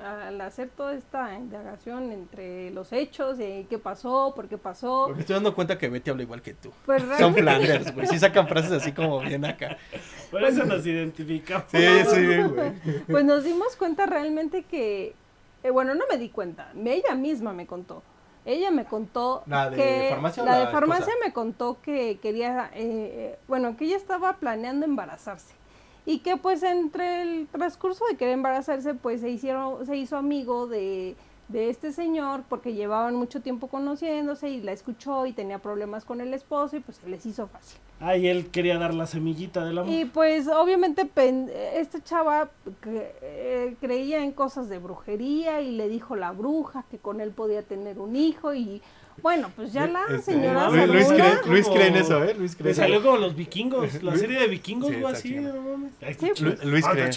[0.02, 5.20] al hacer toda esta indagación entre los hechos, de qué pasó, por qué pasó, Porque
[5.20, 6.70] estoy dando cuenta que Betty habla igual que tú.
[6.86, 8.06] pues Son Flanders, güey.
[8.06, 9.76] Sí sacan frases así como bien acá.
[10.30, 11.66] Por eso nos identificamos.
[11.70, 11.78] Sí,
[12.12, 12.72] sí, güey.
[13.06, 15.14] pues nos dimos cuenta realmente que,
[15.62, 18.02] eh, bueno, no me di cuenta, ella misma me contó.
[18.46, 21.18] Ella me contó ¿La de que farmacia la la de farmacia esposa?
[21.26, 22.78] me contó que quería, eh,
[23.34, 25.54] eh, bueno, que ella estaba planeando embarazarse
[26.06, 30.68] y que pues entre el transcurso de querer embarazarse pues se hicieron, se hizo amigo
[30.68, 31.16] de,
[31.48, 36.20] de este señor porque llevaban mucho tiempo conociéndose y la escuchó y tenía problemas con
[36.20, 37.80] el esposo y pues se les hizo fácil.
[37.98, 39.92] Ay, él quería dar la semillita del amor.
[39.92, 42.50] Y pues obviamente pen- esta chava
[42.82, 47.30] que, eh, creía en cosas de brujería y le dijo la bruja que con él
[47.30, 48.82] podía tener un hijo y
[49.22, 52.34] bueno, pues ya la Este, señora Luis- Luis cree- Luis cree en eso, ¿eh?
[52.38, 55.08] Luis cree Le en salió como los vikingos, la Luis- serie de vikingos, Sí, algo
[55.08, 55.92] está así, no mames.
[56.18, 56.44] Sí.
[56.44, 57.10] Lu- Luis cree.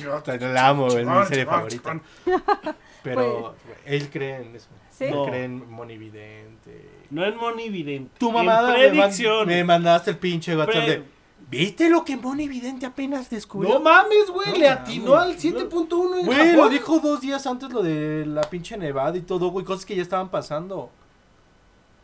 [0.54, 1.76] La amo, es mi serie favorita.
[1.76, 2.02] chingón.
[3.04, 3.54] Pero
[3.86, 4.70] él cree en eso.
[4.92, 5.06] Sí.
[5.06, 5.26] Él No.
[5.26, 6.99] cree en monividente.
[7.12, 8.12] No en monividente.
[8.20, 9.48] Tu mamada me, man- predicción.
[9.48, 11.04] me mandaste el pinche WhatsApp de.
[11.50, 13.74] ¿Viste lo que Monividente apenas descubrió?
[13.74, 16.56] No mames, güey, No le atinó al 7.1 en Güey, Japón.
[16.58, 19.96] lo dijo dos días antes lo de la pinche nevada y todo, güey, cosas que
[19.96, 20.92] ya estaban pasando.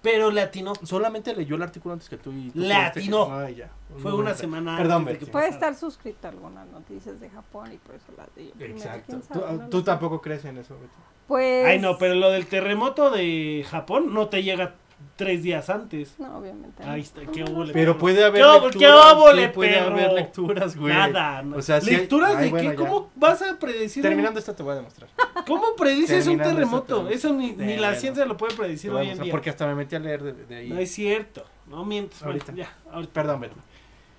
[0.01, 0.73] Pero le atinó.
[0.83, 3.31] Solamente leyó el artículo antes que tú y tú Le atinó.
[3.39, 3.69] Ay, ya.
[3.99, 5.67] Fue No, una no, semana Perdón, antes de que Puede pasara.
[5.71, 9.19] estar suscrito a algunas noticias de Japón y por eso las de primero, Exacto.
[9.31, 9.83] quién Tú, sé.
[9.83, 10.93] tampoco crees en eso, Betty.
[11.27, 14.75] Pues Ay, no, pero lo del terremoto de Japón no te llega
[15.15, 16.15] tres días antes.
[16.19, 16.83] no, obviamente.
[16.83, 18.75] Ahí está, qué óvole, Pero puede haber ¿Qué lecturas.
[18.77, 19.91] qué óvole, sí, puede perro?
[19.93, 20.93] haber lecturas, güey.
[20.93, 21.41] Nada.
[21.41, 21.57] no.
[21.57, 22.77] O sea, sí hay- ¿Lecturas Ay, de bueno, qué?
[22.77, 22.83] ya.
[22.83, 24.03] ¿Cómo vas a predecir?
[24.03, 25.09] un- Terminando esto te voy a demostrar.
[25.47, 27.09] ¿Cómo predices un terremoto?
[27.09, 28.01] Eso ni, ni la bueno.
[28.01, 29.31] ciencia lo puede predecir hoy en día.
[29.31, 30.69] porque hasta me metí a leer de, de ahí.
[30.69, 31.43] No es cierto.
[31.67, 32.19] No mientes.
[32.19, 32.53] Bueno, Ahorita.
[32.53, 33.13] ya, ahorita.
[33.13, 33.55] Perdón, Betty.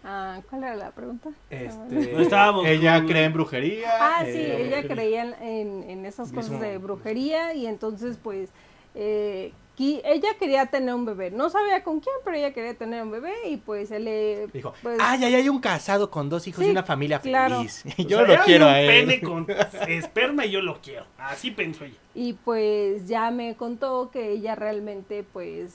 [0.08, 1.30] Ah, ¿cuál era la pregunta?
[1.50, 3.90] Este, No estábamos ella con- cree en brujería.
[4.00, 8.50] Ah, sí, eh, ella creía en, en- esas mismo- cosas de brujería y entonces pues
[8.94, 11.30] eh, ella quería tener un bebé.
[11.30, 14.46] No sabía con quién, pero ella quería tener un bebé y pues él le...
[14.48, 17.58] Dijo, pues, ah, ya hay un casado con dos hijos Sí, y una familia claro.
[17.58, 17.84] feliz.
[17.98, 18.88] O Yo sea, lo hay quiero un a él.
[19.06, 19.46] pene con
[19.88, 21.04] esperma y yo lo quiero.
[21.18, 21.96] Así pensó ella.
[22.14, 25.74] Y pues ya me contó que ella realmente pues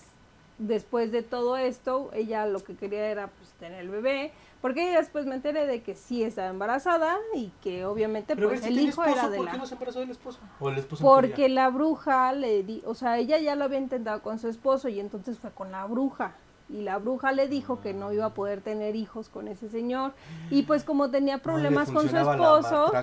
[0.58, 4.32] después de todo esto, ella lo que quería era pues tener el bebé.
[4.62, 8.68] Porque después me enteré de que sí estaba embarazada y que obviamente Pero pues si
[8.68, 9.52] el hijo esposo, era de ¿por la...
[9.54, 10.40] qué no se embarazó del esposo?
[10.60, 14.22] O el esposo Porque la bruja le di, o sea, ella ya lo había intentado
[14.22, 16.34] con su esposo y entonces fue con la bruja.
[16.70, 20.14] Y la bruja le dijo que no iba a poder tener hijos con ese señor.
[20.50, 22.94] Y pues como tenía problemas con su esposo,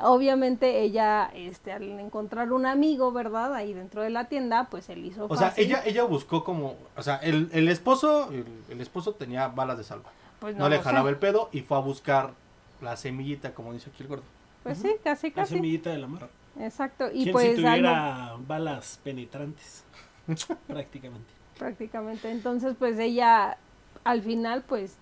[0.00, 3.54] obviamente ella, este, al encontrar un amigo, ¿verdad?
[3.54, 7.02] Ahí dentro de la tienda, pues él hizo O sea, ella, ella buscó como, o
[7.02, 10.10] sea, el, el esposo, el, el esposo tenía balas de salva.
[10.40, 10.88] Pues No, le lo sé.
[10.88, 12.32] jalaba el pedo y fue a buscar
[12.80, 14.24] la semillita, como dice aquí el gordo.
[14.62, 15.54] Pues sí, casi, La casi.
[15.54, 16.28] semillita del amor.
[16.60, 17.08] Exacto.
[17.12, 19.84] Y ¿Quién pues si tuviera balas penetrantes?
[20.66, 21.30] Prácticamente.
[21.58, 22.30] prácticamente.
[22.30, 23.56] Entonces, pues ella
[24.04, 24.96] al final, pues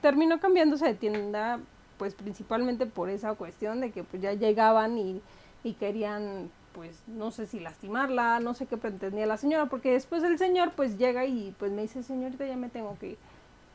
[0.00, 1.58] terminó cambiándose de tienda,
[1.98, 5.20] pues principalmente por esa cuestión de que pues ya llegaban y,
[5.64, 10.22] y querían, pues no sé si lastimarla, no sé qué pretendía la señora, porque después
[10.22, 13.18] el señor pues llega y pues me dice, señorita, ya me tengo que ir.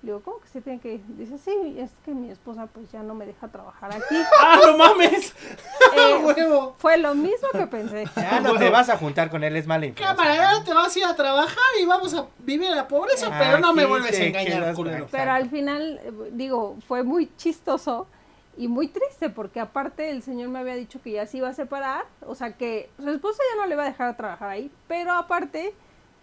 [0.04, 1.02] Le digo, ¿cómo que se tiene que ir?
[1.10, 4.16] Dice, sí, es que mi esposa pues ya no me deja trabajar aquí.
[4.42, 5.34] ¡Ah, no mames!
[5.94, 6.34] Eh,
[6.78, 8.06] fue lo mismo que pensé.
[8.16, 10.16] Ya no te vas a juntar con él, es mala influencia.
[10.16, 13.60] Cámara, te vas a ir a trabajar y vamos a vivir en la pobreza, pero
[13.60, 15.08] no me vuelves a engañar, culero.
[15.12, 18.08] Pero al final, eh, digo, fue muy chistoso
[18.58, 21.54] y muy triste porque aparte el señor me había dicho que ya se iba a
[21.54, 25.12] separar, o sea que su esposa ya no le iba a dejar trabajar ahí, pero
[25.14, 25.74] aparte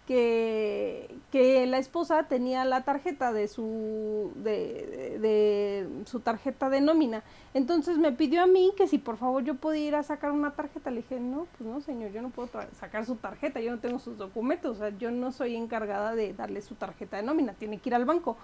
[0.09, 6.81] que, que la esposa tenía la tarjeta de su de, de- de su tarjeta de
[6.81, 7.21] nómina.
[7.53, 10.51] Entonces me pidió a mí que si por favor yo podía ir a sacar una
[10.55, 10.89] tarjeta.
[10.89, 13.99] Le dije, no, pues no señor, yo no puedo sacar su tarjeta, yo no tengo
[13.99, 17.77] sus documentos, o sea, yo no soy encargada de darle su tarjeta de nómina, tiene
[17.77, 18.35] que ir al banco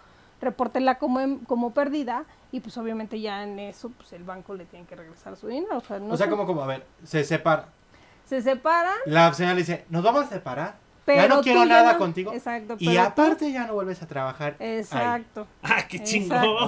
[0.41, 4.65] repórtela como, em- como perdida y pues obviamente ya en eso pues el banco le
[4.65, 5.77] tiene que regresar su dinero.
[5.77, 7.69] O sea, no o sea, como, como, a ver, se separa.
[8.25, 10.84] se separan, La señora le dice, ¿nos vamos a separar?
[11.05, 12.33] Pero no tú quiero nada no- contigo.
[12.33, 12.75] Exacto.
[12.79, 14.55] Y tú- aparte ya no vuelves a trabajar.
[14.59, 14.77] ahí.
[14.77, 15.47] Exacto.
[15.63, 16.41] Ah, qué chingón.
[16.41, 16.65] No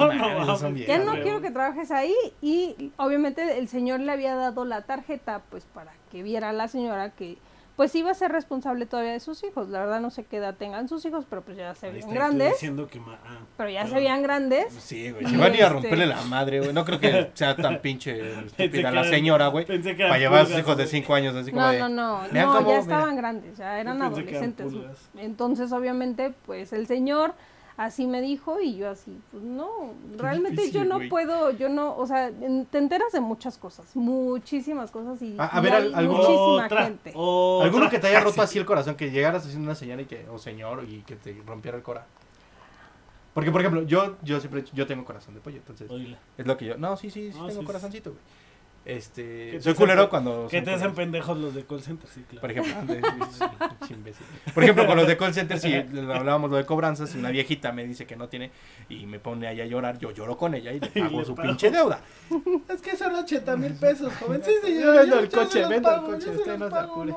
[0.57, 4.83] no Ya no quiero que trabajes ahí y obviamente el señor le había dado la
[4.83, 7.37] tarjeta pues para que viera a la señora que
[7.77, 9.69] pues iba a ser responsable todavía de sus hijos.
[9.69, 12.51] La verdad no sé qué edad tengan sus hijos, pero pues ya se veían grandes.
[12.53, 14.73] diciendo que ma- ah, Pero ya se veían grandes.
[14.73, 15.23] Sí, güey.
[15.23, 16.73] Van a ir a este- romperle la madre, güey.
[16.73, 19.65] No creo que sea tan pinche estúpida la señora, güey.
[19.65, 20.87] pensé que Para llevar a sus hijos de.
[20.87, 21.79] 5 años, así como No, de.
[21.79, 22.79] no, no, no, ya mira.
[22.79, 24.73] estaban grandes, ya eran adolescentes.
[25.15, 27.33] Entonces, obviamente, pues el señor
[27.77, 31.95] así me dijo y yo así, pues no, realmente difícil, yo no puedo, yo no,
[31.95, 32.31] o sea,
[32.71, 36.83] te enteras de muchas cosas, muchísimas cosas y, A- a y ver, hay muchísima Otra,
[36.85, 37.13] gente.
[37.15, 37.65] otra.
[37.67, 38.95] ¿Alguno que te haya roto así el corazón?
[38.95, 42.09] Que llegaras haciendo una señal y que, o señor, y que te rompiera el corazón.
[43.33, 45.91] Porque, por ejemplo, yo, yo siempre, yo tengo corazón de pollo, entonces,
[46.37, 48.23] es lo que yo, no, sí, sí, sí No, tengo sí, corazoncito, güey.
[48.89, 50.47] Este, soy culero cuando...
[50.49, 52.39] Que te hacen pendejos los de call center, sí, claro.
[52.39, 53.01] Por ejemplo, sí,
[53.37, 53.45] sí,
[53.85, 54.25] sí, imbécil.
[54.53, 55.73] Por ejemplo, con los de call center, si
[56.13, 58.49] hablábamos lo de cobranzas, una viejita me dice que no tiene
[58.87, 61.25] y me pone ahí a llorar, yo lloro con ella y le Y pago le
[61.25, 61.49] su pago.
[61.49, 61.99] pinche deuda.
[62.69, 64.41] Es que son 80 mil pesos, joven.
[64.41, 64.95] Sí, Yo señor.
[64.99, 67.13] vendo yo- el yo coche, vendo el coche, yo usted no se apure.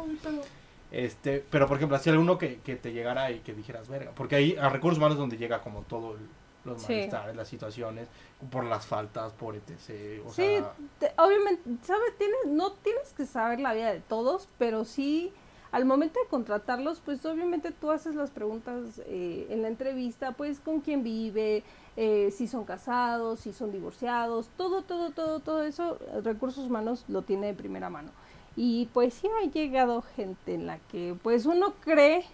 [0.90, 4.34] Este, pero por ejemplo, así alguno que, que te llegara y que dijeras, verga, porque
[4.34, 6.26] ahí a recursos humanos es donde llega como todo el-
[6.64, 6.92] los Sí.
[6.92, 8.08] malestares, las situaciones,
[8.50, 10.22] por las faltas, por etc.
[10.26, 12.16] O Sí, sea, te- obviamente, ¿sabes?
[12.18, 15.32] Tienes, no tienes que saber la vida de todos, pero sí,
[15.72, 20.58] al momento de contratarlos, pues obviamente tú haces las preguntas eh, en la entrevista, pues
[20.60, 21.62] con quién vive,
[21.96, 27.22] eh, si son casados, si son divorciados, todo, todo, todo, todo eso, recursos humanos lo
[27.22, 28.10] tiene de primera mano.
[28.56, 32.24] Y pues sí ha llegado gente en la que pues uno cree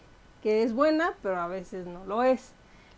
[0.42, 2.52] que es buena, pero a veces no lo es.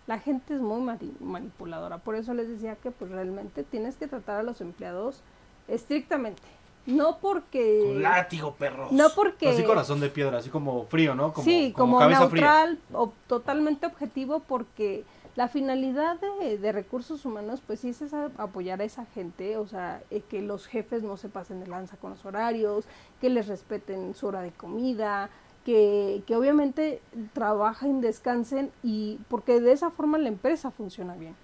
[0.08, 4.08] La gente es muy mani- manipuladora, por eso les decía que pues realmente tienes que
[4.08, 5.22] tratar a los empleados
[5.68, 6.42] estrictamente.
[6.86, 7.82] No porque...
[7.86, 8.90] Con látigo, perros.
[8.90, 9.50] No porque...
[9.50, 11.32] así corazón de piedra, así como frío, ¿no?
[11.34, 12.40] Como, sí, como, como, cabeza fría.
[12.64, 15.04] neutral o totalmente objetivo porque
[15.36, 19.66] la finalidad de, de recursos humanos pues sí es esa- apoyar a esa gente, o
[19.68, 22.86] sea, eh, que los jefes no se pasen de lanza con los horarios,
[23.20, 25.28] que les respeten su hora de comida,
[25.64, 27.00] que, obviamente
[27.32, 31.34] trabajen, descansen y porque de esa forma la empresa funciona bien.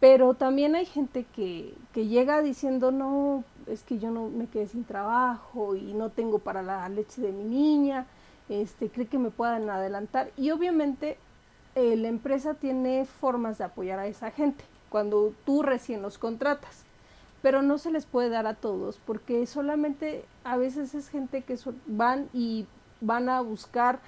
[0.00, 4.66] Pero también hay gente que, que llega diciendo, no, es que yo no me quedé
[4.66, 8.06] sin trabajo y no tengo para la leche de mi niña,
[8.48, 10.30] este, cree que me puedan adelantar.
[10.36, 11.18] Y obviamente
[11.74, 16.84] eh, la empresa tiene formas de apoyar a esa gente cuando tú recién los contratas.
[17.42, 21.56] Pero no se les puede dar a todos porque solamente a veces es gente que
[21.56, 22.66] so- van y
[23.00, 23.98] van a buscar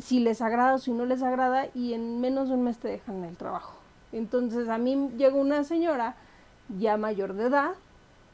[0.00, 2.88] si les agrada o si no les agrada y en menos de un mes te
[2.88, 3.78] dejan el trabajo.
[4.12, 6.14] Entonces a mí llegó una señora
[6.78, 7.70] ya mayor de edad,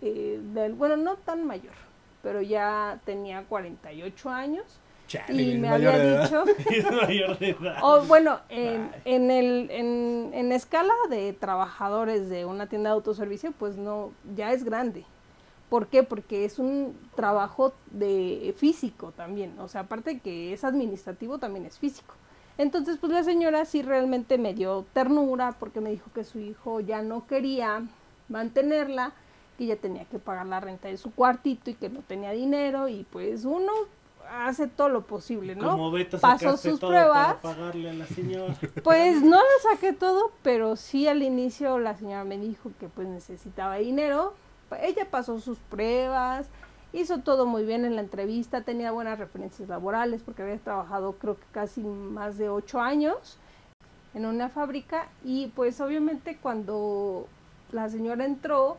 [0.00, 1.74] eh, del- bueno, no tan mayor,
[2.22, 4.64] pero ya tenía 48 años
[5.08, 7.78] Chale, y me de había dicho, Es mayor de edad.
[7.82, 13.52] o bueno, en, en, el, en, en escala de trabajadores de una tienda de autoservicio,
[13.52, 15.04] pues no, ya es grande.
[15.72, 16.02] ¿Por qué?
[16.02, 21.78] Porque es un trabajo de físico también, o sea, aparte que es administrativo, también es
[21.78, 22.12] físico.
[22.58, 26.80] Entonces, pues la señora sí realmente me dio ternura porque me dijo que su hijo
[26.80, 27.84] ya no quería
[28.28, 29.14] mantenerla,
[29.56, 32.88] que ya tenía que pagar la renta de su cuartito y que no tenía dinero
[32.88, 33.72] y pues uno
[34.30, 35.70] hace todo lo posible, ¿no?
[35.70, 37.36] Como Beto Pasó sus todo pruebas.
[37.36, 38.54] para pagarle a la señora.
[38.84, 43.08] Pues no le saqué todo, pero sí al inicio la señora me dijo que pues
[43.08, 44.34] necesitaba dinero.
[44.74, 46.48] Ella pasó sus pruebas,
[46.92, 51.36] hizo todo muy bien en la entrevista, tenía buenas referencias laborales porque había trabajado creo
[51.36, 53.38] que casi más de ocho años
[54.14, 57.26] en una fábrica y pues obviamente cuando
[57.72, 58.76] la señora entró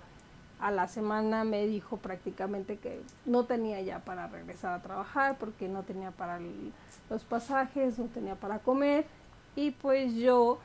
[0.59, 5.67] a la semana me dijo prácticamente que no tenía ya para regresar a trabajar porque
[5.67, 6.39] no tenía para
[7.09, 9.05] los pasajes, no tenía para comer
[9.55, 10.59] y pues yo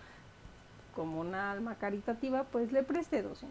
[0.94, 3.50] como una alma caritativa pues le presté 200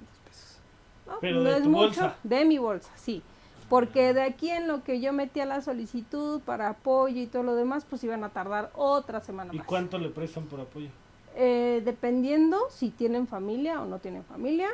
[1.22, 2.16] Pero No de es tu mucho, bolsa.
[2.24, 3.22] de mi bolsa, sí.
[3.70, 7.56] Porque de aquí en lo que yo metía la solicitud para apoyo y todo lo
[7.56, 9.68] demás, pues iban a tardar otra semana ¿Y más.
[9.68, 10.88] cuánto le prestan por apoyo?
[11.36, 14.70] Eh, dependiendo si tienen familia o no tienen familia,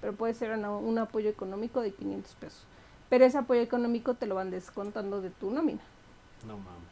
[0.00, 2.64] pero puede ser un apoyo económico de 500 pesos.
[3.10, 5.80] Pero ese apoyo económico te lo van descontando de tu nómina.
[6.46, 6.88] No mames.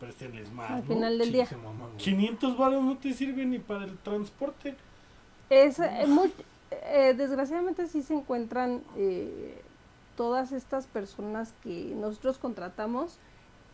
[0.00, 0.86] Préstenles más, Al ¿no?
[0.94, 1.46] final del día.
[1.46, 1.96] Sí, se maman, güey.
[1.98, 4.74] 500 baros no te sirven ni para el transporte.
[5.48, 6.32] Es eh, muy-
[6.70, 9.60] eh, desgraciadamente sí se encuentran eh,
[10.16, 13.18] todas estas personas que nosotros contratamos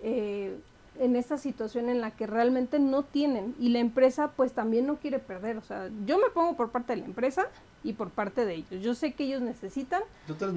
[0.02, 0.58] eh,
[0.98, 4.96] en esta situación en la que realmente no tienen y la empresa pues también no
[4.96, 5.56] quiere perder.
[5.56, 7.46] O sea, yo me pongo por parte de la empresa
[7.82, 8.82] y por parte de ellos.
[8.82, 10.02] Yo sé que ellos necesitan,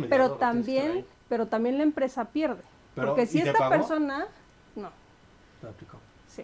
[0.10, 2.62] pero también, pero también la empresa pierde.
[2.96, 3.72] Pero, Porque si ¿y te esta pagó?
[3.76, 4.28] persona,
[4.76, 4.90] no,
[5.62, 5.98] Te aplicó.
[6.28, 6.44] sí.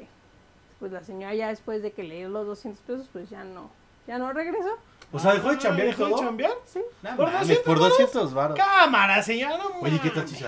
[0.79, 3.69] pues la señora ya después de que le dio los 200 pesos, pues ya no,
[4.07, 4.77] ya no regresó.
[5.13, 6.51] O sea, dejó de chambear y ¿Dejó de chambear?
[6.65, 6.79] Sí.
[7.01, 8.57] ¿Por mames, 200 por 200 varos.
[8.57, 9.57] Cámara, señora.
[9.57, 10.47] no Oye, ¿qué tal si se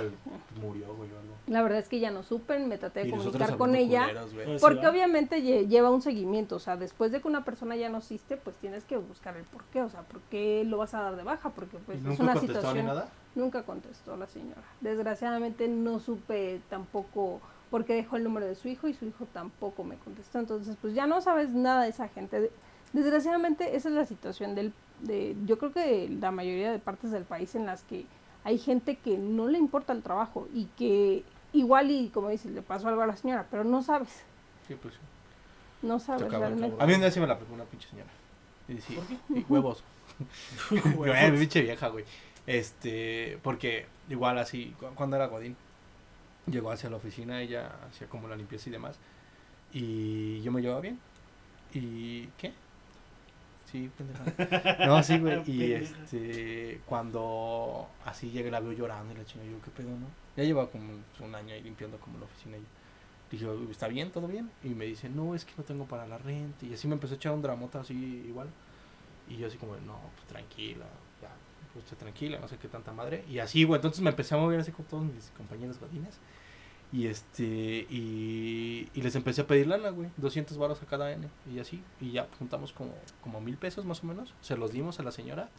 [0.61, 1.33] murió, güey, o algo?
[1.47, 4.05] La verdad es que ya no supe, me traté de comunicar con ella.
[4.07, 4.29] culeros.
[4.33, 7.89] Pues, Porque obviamente lle- lleva un seguimiento, o sea, después de que una persona ya
[7.89, 10.93] no existe, pues tienes que buscar el por qué, o sea, por qué lo vas
[10.93, 12.85] a dar de baja, porque pues ¿Y es nunca una situación...
[12.85, 13.09] nada?
[13.35, 14.61] Nunca contestó la señora.
[14.79, 19.25] Desgraciadamente no supe tampoco por qué dejó el número de su hijo y su hijo
[19.33, 20.39] tampoco me contestó.
[20.39, 22.51] Entonces, pues ya no sabes nada de esa gente.
[22.93, 27.11] De- Desgraciadamente esa es la situación del, de, yo creo que la mayoría de partes
[27.11, 28.05] del país en las que
[28.43, 32.61] hay gente que no le importa el trabajo y que igual y como dices, le
[32.61, 34.09] pasó algo a la señora, pero no sabes,
[34.67, 34.99] Sí, pues sí.
[35.81, 36.75] no sabes realmente.
[36.81, 38.09] A mí un día sí me la aplicó una pinche señora.
[38.69, 38.97] Y sí,
[39.29, 39.83] y huevos.
[40.95, 41.31] Huevos.
[41.31, 42.05] Mi pinche vieja, güey.
[42.47, 45.55] Este, porque igual así, cu- cuando era Godín,
[46.47, 48.97] llegó hacia la oficina, ella hacía como la limpieza y demás.
[49.73, 50.99] Y yo me llevaba bien.
[51.73, 52.53] ¿Y qué?
[53.73, 54.23] Sí, pendeja.
[54.85, 55.41] No, sí, güey.
[55.47, 60.05] Y este, cuando así llegué, la veo llorando y la chingada, yo, ¿qué pedo, no?
[60.37, 62.57] Ya lleva como un año ahí limpiando como la oficina.
[62.57, 62.63] Y
[63.31, 64.11] dije, ¿está bien?
[64.11, 64.51] ¿Todo bien?
[64.63, 66.67] Y me dice, no, es que no tengo para la renta.
[66.67, 68.47] Y así me empezó a echar un dramota así igual.
[69.27, 70.85] Y yo así como, no, pues tranquila,
[71.19, 71.29] ya,
[71.73, 73.25] pues tranquila, no sé qué tanta madre.
[73.27, 76.19] Y así, güey, entonces me empecé a mover así con todos mis compañeros godines.
[76.93, 81.27] Y este, y, y les empecé a pedir lana, güey, 200 baros a cada N.
[81.51, 84.35] Y así, y ya juntamos como, como mil pesos más o menos.
[84.41, 85.49] Se los dimos a la señora.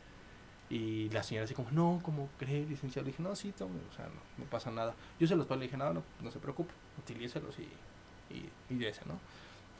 [0.71, 3.05] Y la señora así como, no, ¿cómo cree, licenciado?
[3.05, 4.95] Le dije, no, sí, tome, o sea, no, no pasa nada.
[5.19, 7.69] Yo se los pago, le dije, no, no, no se preocupe, utilícelos y,
[8.35, 9.19] y, y ese, ¿no?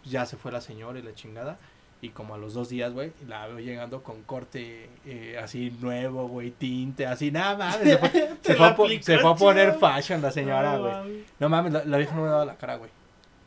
[0.05, 1.59] Ya se fue la señora y la chingada.
[2.01, 6.29] Y como a los dos días, güey, la veo llegando con corte eh, así nuevo,
[6.29, 7.89] güey, tinte, así, nada mames.
[7.89, 8.11] Se fue,
[8.43, 10.93] se fue se fue a poner fashion la señora, No, güey.
[10.93, 11.17] mames.
[11.39, 12.91] No mames, la, la vieja no me daba la cara, güey.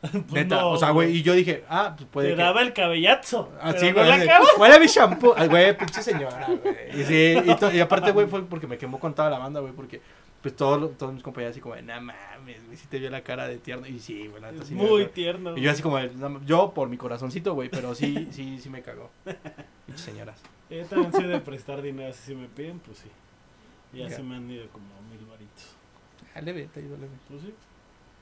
[0.00, 2.42] Pues Neta, no, o sea, güey, y yo dije, ah, pues puede Te que...
[2.42, 3.52] daba el cabellazo.
[3.60, 4.28] Así, no güey.
[4.58, 5.34] Huele mi shampoo.
[5.48, 7.00] Güey, pinche señora, güey.
[7.00, 9.72] Y, sí, y, y aparte, güey, fue porque me quemó con toda la banda, güey,
[9.72, 10.00] porque
[10.42, 13.22] pues todos, todos mis compañeros así como, de, no mames, güey, si te vio la
[13.22, 13.86] cara de tierno.
[13.86, 15.56] Y sí, güey, la neta sí me Muy tierno.
[15.56, 16.10] Y yo así como, de,
[16.46, 19.10] yo por mi corazoncito, güey, pero sí, sí, sí me cagó.
[19.86, 20.40] Pinches señoras.
[20.70, 23.08] Yo también soy de prestar dinero, si me piden, pues sí.
[23.92, 24.16] Ya Ya.
[24.16, 25.74] se me han ido como mil varitos.
[26.34, 27.08] Ah, leve, te ayudo leve.
[27.28, 27.54] Pues sí.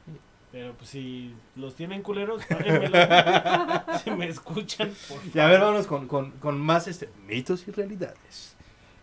[0.07, 0.13] Sí.
[0.53, 2.41] Pero pues si los tienen culeros,
[4.05, 5.23] si me escuchan, por favor.
[5.35, 8.57] Y a ver, vámonos con, con, con más este, mitos y realidades.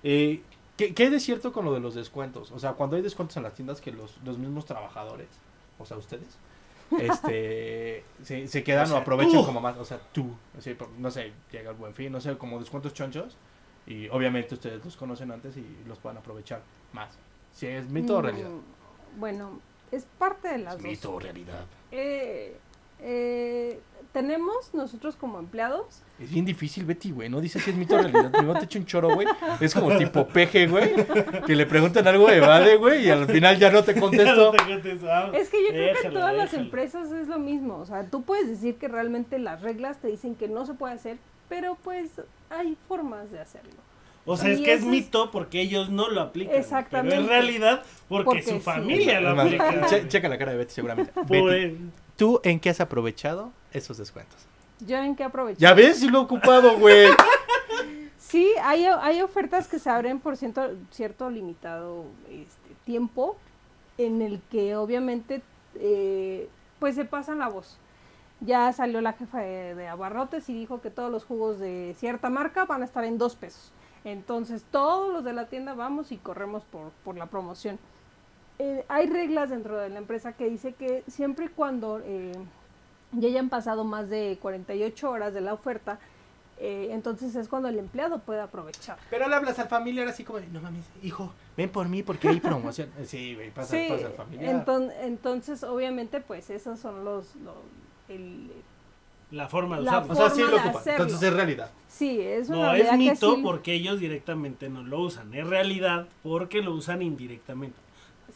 [0.04, 0.41] Eh,
[0.88, 2.52] ¿qué, ¿Qué de cierto con lo de los descuentos?
[2.52, 5.28] O sea, cuando hay descuentos en las tiendas que los, los mismos trabajadores,
[5.80, 6.38] o sea, ustedes,
[7.00, 9.46] este, se, se quedan O sea, o, aprovechan tú.
[9.46, 12.60] como más, o sea, tú, así, no sé, llega el buen fin, no sé, como
[12.60, 13.38] descuentos chonchos,
[13.86, 16.62] y obviamente ustedes los conocen antes y los pueden aprovechar
[16.93, 17.10] más.
[17.54, 18.50] Si es mito o Mm, realidad.
[19.17, 19.60] Bueno,
[19.91, 20.84] es parte de las dos.
[20.84, 21.65] Mito o realidad.
[21.91, 22.58] Eh,
[23.00, 23.80] eh,
[24.13, 27.28] tenemos nosotros como empleados Es bien difícil, Betty, güey.
[27.30, 28.32] No dices si es mito o realidad.
[28.32, 29.28] Primero te echa un choro, güey.
[29.60, 30.93] Es como tipo peje, güey.
[31.45, 33.08] Que le preguntan algo de vale, güey.
[33.08, 34.52] Y al final ya no te No contesto.
[34.52, 37.78] te contesto, ah, Es que yo creo que todas las empresas es lo mismo.
[37.80, 40.93] O sea, tú puedes decir que realmente las reglas te dicen que no se puede
[40.93, 41.17] hacer,
[41.49, 42.10] pero pues
[42.49, 43.73] hay formas de hacerlo.
[44.26, 46.56] O sea, es que es mito porque ellos no lo aplican.
[46.56, 47.15] Exactamente.
[47.17, 48.60] Pero en realidad porque, Porque su sí.
[48.60, 49.86] familia lo aplica.
[49.88, 51.12] che- checa la cara de Betty, seguramente.
[51.12, 51.78] Por Betty,
[52.15, 54.38] ¿tú en qué has aprovechado esos descuentos?
[54.79, 55.59] Yo en qué aprovecho.
[55.59, 57.07] Ya ves, si lo he ocupado, güey.
[58.17, 63.36] Sí, hay, hay ofertas que se abren por ciento- cierto limitado este, tiempo
[63.99, 65.43] en el que obviamente
[65.75, 67.77] eh, pues se pasan la voz.
[68.39, 72.29] Ya salió la jefa de, de abarrotes y dijo que todos los jugos de cierta
[72.31, 73.71] marca van a estar en dos pesos.
[74.03, 77.77] Entonces todos los de la tienda vamos y corremos por, por la promoción.
[78.57, 82.31] Eh, hay reglas dentro de la empresa que dice que siempre y cuando eh,
[83.13, 85.99] ya hayan pasado más de 48 horas de la oferta,
[86.60, 88.97] eh, entonces es cuando el empleado puede aprovechar.
[89.10, 92.28] Pero le hablas al familiar así como de, no mames, hijo, ven por mí porque
[92.30, 92.89] hay promoción.
[93.06, 94.54] Sí, güey, pasa, Sí, pasa al familiar.
[94.65, 97.56] enton- entonces obviamente pues esos son los, los-
[98.10, 98.52] el-
[99.32, 100.13] La forma de La usarlo.
[100.13, 100.78] o sea, sí forma lo ocupan.
[100.82, 101.04] hacerlo.
[101.06, 101.71] Entonces es realidad.
[101.88, 105.34] sí, es una No, es mito sí- porque ellos directamente no lo usan.
[105.34, 107.76] Es realidad porque lo usan indirectamente.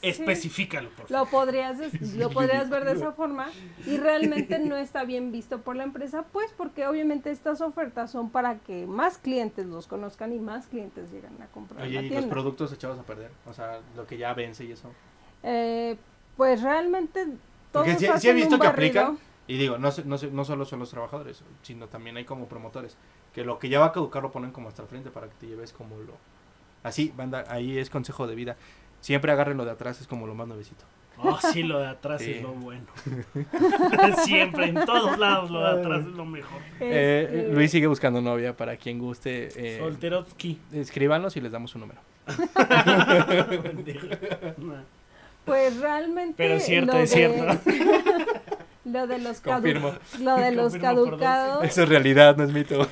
[0.01, 1.29] Sí, Especifícalo, por Lo favor.
[1.45, 3.47] podrías, des- lo podrías ver de esa forma
[3.85, 8.29] y realmente no está bien visto por la empresa, pues porque obviamente estas ofertas son
[8.29, 12.09] para que más clientes los conozcan y más clientes lleguen a comprar Oye, la y
[12.09, 13.31] los productos echados a perder.
[13.47, 14.91] O sea, lo que ya vence y eso.
[15.43, 15.97] Eh,
[16.35, 17.25] pues realmente
[17.71, 19.17] todos Porque sí, sí he visto un que aplican.
[19.49, 22.97] Y digo, no, no, no solo son los trabajadores, sino también hay como promotores.
[23.33, 25.35] Que lo que ya va a caducar lo ponen como hasta el frente para que
[25.39, 26.13] te lleves como lo...
[26.83, 28.57] Así, banda, ahí es consejo de vida.
[29.01, 30.83] Siempre agarren lo de atrás, es como lo más nuevecito.
[31.19, 32.33] Oh, sí, lo de atrás Sí.
[32.33, 32.85] es lo bueno.
[34.23, 36.61] Siempre, en todos lados, lo de atrás es lo mejor.
[36.79, 39.49] Eh, Este, Luis sigue buscando novia para quien guste.
[39.55, 40.59] Eh, Solterotsky.
[40.73, 42.01] escríbanos y les damos un número.
[45.45, 46.33] Pues realmente.
[46.35, 47.61] Pero es cierto, lo es de- cierto.
[48.85, 49.93] lo de los, cadu- Confirmo.
[50.19, 51.63] lo de los Confirmo caducados.
[51.63, 52.85] Eso es realidad, no es mito.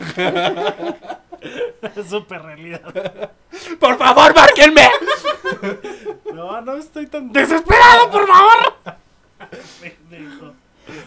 [1.95, 3.32] Es súper realidad.
[3.80, 4.88] ¡Por favor, márquenme!
[6.34, 8.76] No, no estoy tan desesperado, por favor.
[9.82, 10.54] Pendejo.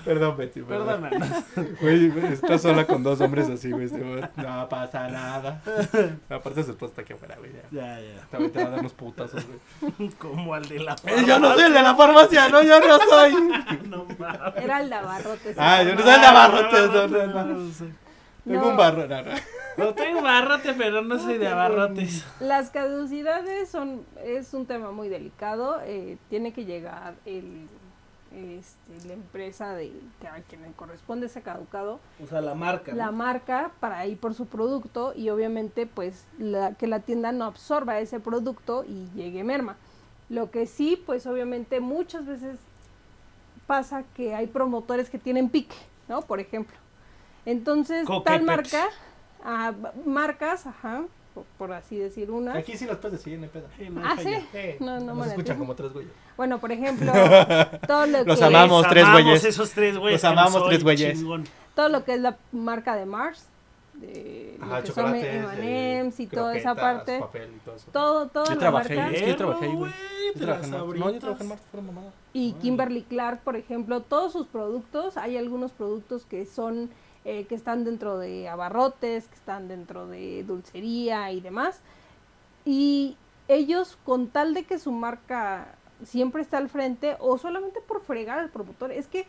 [0.05, 0.61] Perdón, Betty.
[0.62, 1.03] perdón.
[1.09, 1.45] Perdónanos.
[1.80, 3.84] Güey, estás sola con dos hombres así, güey.
[3.84, 3.99] este.
[4.36, 5.62] No pasa nada.
[6.28, 7.53] Aparte, su esposa está aquí afuera, güey.
[7.53, 7.62] ya.
[7.70, 8.26] Ya, ya.
[8.28, 10.11] También te va a dar unos putazos, güey.
[10.18, 12.99] Como al de la Eh, Yo no soy el de la farmacia, no, yo no
[13.09, 13.34] soy.
[13.89, 14.57] No mames.
[14.57, 15.57] Era el de abarrotes.
[15.59, 18.07] Ah, yo no no, soy el de abarrotes, no, no, no.
[18.49, 18.55] No.
[18.61, 19.30] Tengo un barro, no, no.
[19.76, 22.24] No tengo abarrote, pero no soy de abarrotes.
[22.40, 25.80] Las caducidades son es un tema muy delicado.
[25.84, 27.68] eh, tiene que llegar el,
[28.32, 32.92] este, la empresa de que a quien le corresponde ese caducado, O sea, la marca.
[32.94, 33.12] la ¿no?
[33.12, 38.01] marca para ir por su producto y obviamente pues la, que la tienda no absorba
[38.01, 39.76] ese producto y llegue merma.
[40.28, 42.59] Lo que sí, pues obviamente muchas veces
[43.68, 45.76] pasa que hay promotores que tienen pique,
[46.09, 46.20] ¿no?
[46.22, 46.76] Por ejemplo.
[47.49, 48.88] Entonces, Coca tal marca,
[49.42, 49.72] ah,
[50.05, 52.55] marcas, ajá, por, por así decir una.
[52.55, 53.66] Aquí sí las puedes decir, no pedo.
[53.90, 54.34] No Ah, sí.
[54.80, 56.12] No, no Nos escuchan como tres güeyes.
[56.36, 57.11] Bueno, por ejemplo,
[57.86, 58.86] todo lo Los que amamos.
[58.88, 59.44] Tres amamos güeyes.
[59.46, 60.22] esos tres güeyes.
[60.22, 61.18] Los amamos, tres güeyes.
[61.18, 61.44] chingón.
[61.74, 63.46] todo lo que es la marca de Mars,
[63.94, 65.14] de Ajá, que son.
[65.14, 67.90] M&M's y eh, toda esa parte, papel y todo eso.
[67.92, 69.09] todo, toda Yo trabajé marca.
[69.09, 69.14] ahí.
[69.14, 69.90] Es que yo trabajé ahí, güey.
[69.90, 70.99] Perro, Yo de trabajé en las Marte.
[70.99, 72.12] No, yo trabajé en Marte, fuera mamada.
[72.34, 76.90] Y Kimberly Clark, por ejemplo, todos sus productos, hay algunos productos que son
[77.30, 81.82] eh, que están dentro de abarrotes, que están dentro de dulcería y demás.
[82.64, 83.18] Y
[83.48, 88.38] ellos, con tal de que su marca siempre está al frente, o solamente por fregar
[88.38, 89.26] al promotor, es que eh,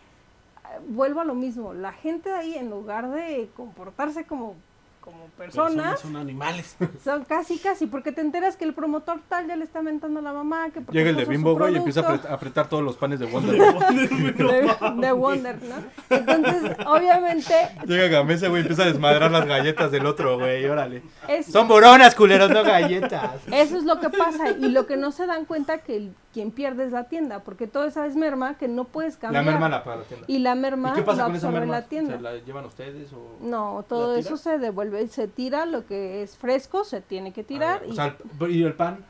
[0.87, 4.55] vuelvo a lo mismo, la gente de ahí, en lugar de comportarse como,
[5.01, 6.75] como personas, Son animales.
[7.03, 10.23] son casi, casi, porque te enteras que el promotor tal ya le está mentando a
[10.23, 13.19] la mamá, que Llega el de Bimbo, güey, y empieza a apretar todos los panes
[13.19, 13.57] de Wonder.
[13.57, 14.75] de,
[15.07, 15.75] de Wonder, ¿no?
[16.15, 17.53] Entonces, obviamente,
[17.85, 21.01] Llega Gamesa, güey, y empieza a desmadrar las galletas del otro, güey, órale.
[21.27, 23.41] es, Son boronas, culeros, no galletas.
[23.51, 24.51] eso es lo que pasa.
[24.51, 27.65] Y lo que no se dan cuenta que el- quien pierde es la tienda, porque
[27.65, 29.45] todo esa es merma que no puedes La cambiar.
[29.45, 30.25] merma la para la tienda.
[30.29, 31.79] Y la merma ¿Y qué pasa lo con esa absorbe merma?
[31.81, 32.15] la tienda.
[32.17, 33.37] ¿Se la llevan ustedes o...?
[33.41, 37.43] No, todo ¿La eso se devuelve, se tira, lo que es fresco se tiene que
[37.43, 39.03] tirar Ah, y o sea, el- ¿y el pan?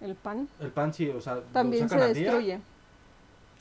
[0.00, 2.06] el pan El pan sí, o sea, ¿lo también se día?
[2.08, 2.60] destruye.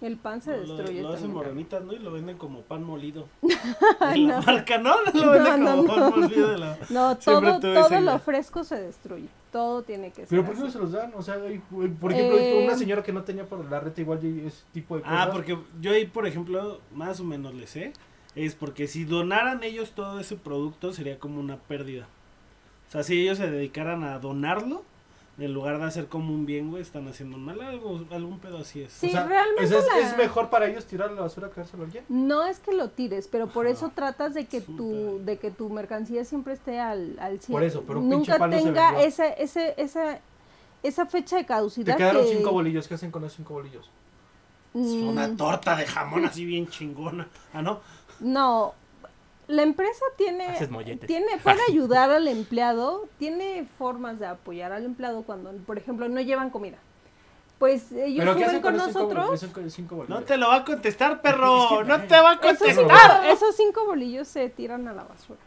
[0.01, 1.91] El pan se destruye lo hacen morenitas, ¿no?
[1.91, 3.27] Y lo venden como pan molido.
[3.99, 4.45] Ay, la no.
[4.45, 4.95] marca, ¿no?
[5.13, 6.09] Lo venden No, como no, pan no.
[6.11, 6.77] molido de la...
[6.89, 9.27] No, todo, lo fresco se destruye.
[9.51, 10.27] Todo tiene que ser.
[10.29, 11.11] ¿Pero por qué no se los dan?
[11.15, 13.99] O sea, hay- güey, por ejemplo, Eh, una señora que no tenía por la reta
[13.99, 15.17] igual ese tipo de cosas.
[15.27, 17.91] Ah, porque yo ahí, por ejemplo, más o menos le sé,
[18.35, 22.07] es porque si donaran ellos todo ese producto sería como una pérdida.
[22.87, 24.83] O sea, si ellos se dedicaran a donarlo,
[25.37, 28.81] en lugar de hacer como un bien, güey, están haciendo mal algo, algún pedo así
[28.81, 28.91] es.
[28.91, 31.83] Sí, O sea, realmente es, la- es mejor para ellos tirar la basura que dárselo
[31.83, 32.03] a alguien.
[32.09, 33.73] No es que lo tires, pero por Ajá.
[33.73, 37.53] eso tratas de que tu de que tu mercancía siempre esté al al 100.
[37.55, 39.07] Por eso, pero un pinche nunca palo se tenga vendió.
[39.07, 40.19] ese ese esa
[40.83, 42.87] esa fecha de Te caducidad quedaron que cinco bolillos.
[42.89, 43.89] ¿Qué hacen con esos cinco bolillos?
[44.73, 47.27] Es una Mm, torta de jamón así bien chingona.
[47.53, 47.79] Ah, ¿no?
[48.19, 48.73] No.
[49.47, 50.45] La empresa tiene
[51.07, 56.21] tiene puede ayudar al empleado, tiene formas de apoyar al empleado cuando por ejemplo no
[56.21, 56.77] llevan comida.
[57.57, 59.07] Pues ellos ¿Pero qué suben hacen con con nosotros.
[59.25, 59.33] bolillos?
[59.43, 60.19] Esos con cinco bolillos?
[60.19, 61.63] No te lo va a contestar, perro.
[61.63, 63.25] Es que- no te va a Esos cinco, contestar.
[63.25, 65.39] esos cinco bolillos se tiran a la basura.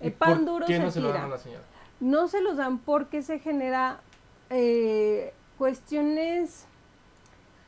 [0.00, 1.26] ¿Y El pan por duro qué se no se lo dan tira.
[1.26, 1.62] a la señora?
[2.00, 4.00] No se los dan porque se genera
[4.50, 6.66] eh, cuestiones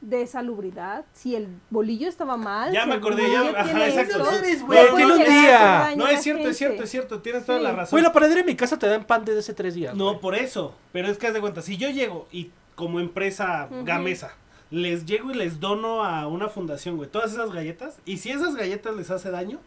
[0.00, 1.04] de salubridad.
[1.12, 2.72] Si el bolillo estaba mal.
[2.72, 4.30] Ya si me acordé, ya- ajá, exacto.
[4.30, 5.92] Eres, güey, puede tiene un día.
[5.96, 7.20] No, es cierto, es cierto, es cierto.
[7.20, 7.64] Tienes toda Sí.
[7.64, 7.90] la razón.
[7.92, 9.94] Güey, la panadería en mi casa te dan pan desde hace tres días.
[9.96, 10.20] No, güey.
[10.20, 10.74] por eso.
[10.92, 13.68] Pero es que haz de cuenta, si yo llego y como empresa.
[13.84, 14.34] Gamesa,
[14.70, 18.54] les llego y les dono a una fundación, güey, todas esas galletas, y si esas
[18.54, 19.58] galletas les hace daño,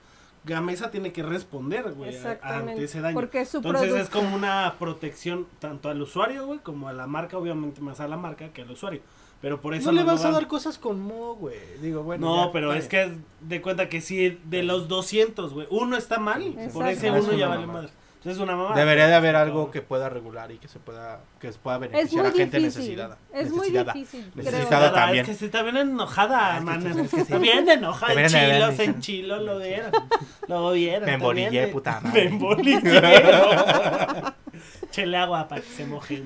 [0.43, 3.13] Gamesa tiene que responder, güey, ante ese daño.
[3.13, 4.03] Porque es su Entonces producto.
[4.03, 8.07] es como una protección tanto al usuario, güey, como a la marca, obviamente más a
[8.07, 9.01] la marca que al usuario.
[9.41, 10.33] Pero por eso No le vas a dan.
[10.33, 11.57] dar cosas con mo, güey.
[11.81, 12.27] Digo, bueno.
[12.27, 15.97] no, ya, pero está es que de cuenta que si de los 200, güey, uno
[15.97, 17.23] está mal, por ese Exacto.
[17.25, 17.89] uno Es ya vale madre.
[18.17, 18.75] Entonces es una mamá.
[18.75, 22.27] Debería de haber algo que pueda regular y que se pueda que se pueda beneficiar
[22.27, 23.17] a gente necesitada.
[23.33, 23.93] Es muy necesitada.
[23.93, 24.31] difícil.
[24.35, 25.23] Necesitada también.
[25.25, 26.81] Es que se está bien enojada, Ah, es que man.
[26.83, 27.21] sí, es que sí.
[27.23, 28.13] Está bien enojada.
[28.13, 29.91] En a chilos, en chilo lo vieron.
[30.47, 31.05] Lo vieron.
[31.07, 32.25] Me embolillé, puta Me madre.
[32.25, 33.01] embolillé.
[34.91, 36.21] Échale agua para que se moje.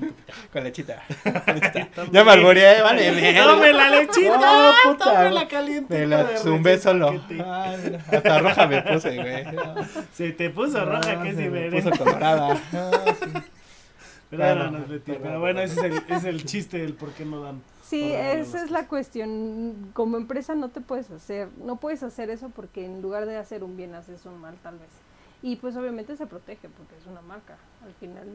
[0.52, 1.00] Con lechita.
[1.22, 1.88] Con lechita.
[2.10, 3.32] ya me alboreé, vale.
[3.40, 4.36] Tome la lechita.
[4.38, 5.98] No, puta, tome la caliente.
[6.00, 7.22] Me la zumbé solo.
[7.44, 9.44] Ah, mira, Hasta roja me puse, güey.
[10.12, 11.80] Se te puso roja, que se si me veré.
[11.82, 12.60] puso colorada.
[12.72, 12.90] Ah,
[13.22, 13.32] sí.
[14.30, 17.42] Perdónanos, Betty, Perdón, pero bueno, ese es el, es el chiste del por qué no
[17.42, 17.62] dan.
[17.84, 19.90] Sí, esa es la cuestión.
[19.92, 23.62] Como empresa no te puedes hacer, no puedes hacer eso porque en lugar de hacer
[23.62, 24.88] un bien haces un mal tal vez.
[25.42, 27.56] Y pues obviamente se protege porque es una marca.
[27.84, 28.26] Al final,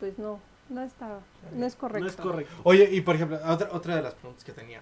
[0.00, 1.20] pues no, no está,
[1.52, 2.04] no es correcto.
[2.04, 2.54] No es correcto.
[2.64, 4.80] Oye, y por ejemplo, otra, otra de las preguntas que tenía.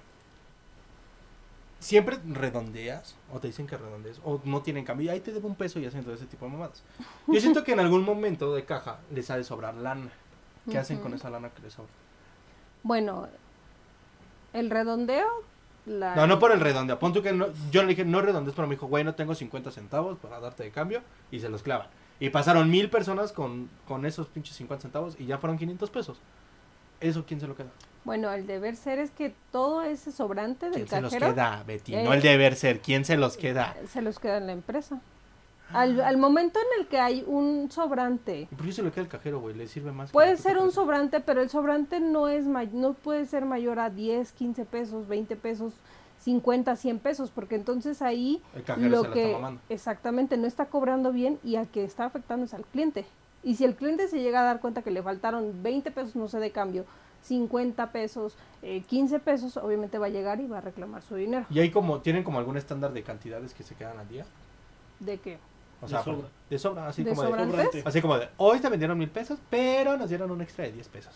[1.81, 3.17] ¿Siempre redondeas?
[3.33, 4.21] ¿O te dicen que redondeas?
[4.25, 5.07] ¿O no tienen cambio?
[5.07, 6.85] Y ahí te debo un peso y hacen todo ese tipo de mamadas.
[7.27, 10.11] Yo siento que en algún momento de caja les ha de sobrar lana.
[10.71, 11.91] ¿Qué hacen con esa lana que les sobra?
[12.85, 13.27] Bueno,
[14.53, 15.27] el redondeo,
[15.87, 16.15] la...
[16.15, 17.01] No, no por el redondeo.
[17.01, 19.35] Pon tú que no, yo le dije, no redondees, pero me dijo, güey, no tengo
[19.35, 21.03] 50 centavos para darte de cambio.
[21.33, 21.89] Y se los clavan.
[22.23, 26.19] Y pasaron mil personas con, con esos pinches 50 centavos y ya fueron 500 pesos.
[27.01, 27.71] ¿Eso quién se lo queda?
[28.05, 31.65] Bueno, el deber ser es que todo ese sobrante del ¿Quién se los cajero queda,
[31.67, 31.97] Betty?
[31.97, 32.79] Eh, no el deber ser.
[32.81, 33.75] ¿Quién se los queda?
[33.89, 35.01] se los queda en la empresa.
[35.73, 39.01] Al, al momento en el que hay un sobrante, ¿Y por qué se lo queda
[39.03, 39.57] el cajero, güey?
[39.57, 40.13] ¿Le sirve más?
[40.13, 44.31] puede ser un sobrante, pero el sobrante no es no puede ser mayor a 10,
[44.31, 45.73] 15 pesos, 20 pesos,
[46.23, 48.41] 50, 100 pesos, porque entonces ahí
[48.79, 49.37] El lo se la que
[49.69, 53.05] exactamente no está cobrando bien y al que está afectando es al cliente.
[53.43, 56.29] Y si el cliente se llega a dar cuenta que le faltaron 20 pesos, no
[56.29, 56.85] sé, de cambio,
[57.23, 61.45] 50 pesos, eh, 15 pesos, obviamente va a llegar y va a reclamar su dinero.
[61.51, 64.25] ¿Y hay como, tienen como algún estándar de cantidades que se quedan al día?
[65.01, 65.39] ¿De qué?
[65.81, 66.29] O De sea, sobra.
[66.49, 69.97] de sobra, así ¿De como de, así como de, hoy te vendieron mil pesos, pero
[69.97, 71.15] nos dieron un extra de 10 pesos.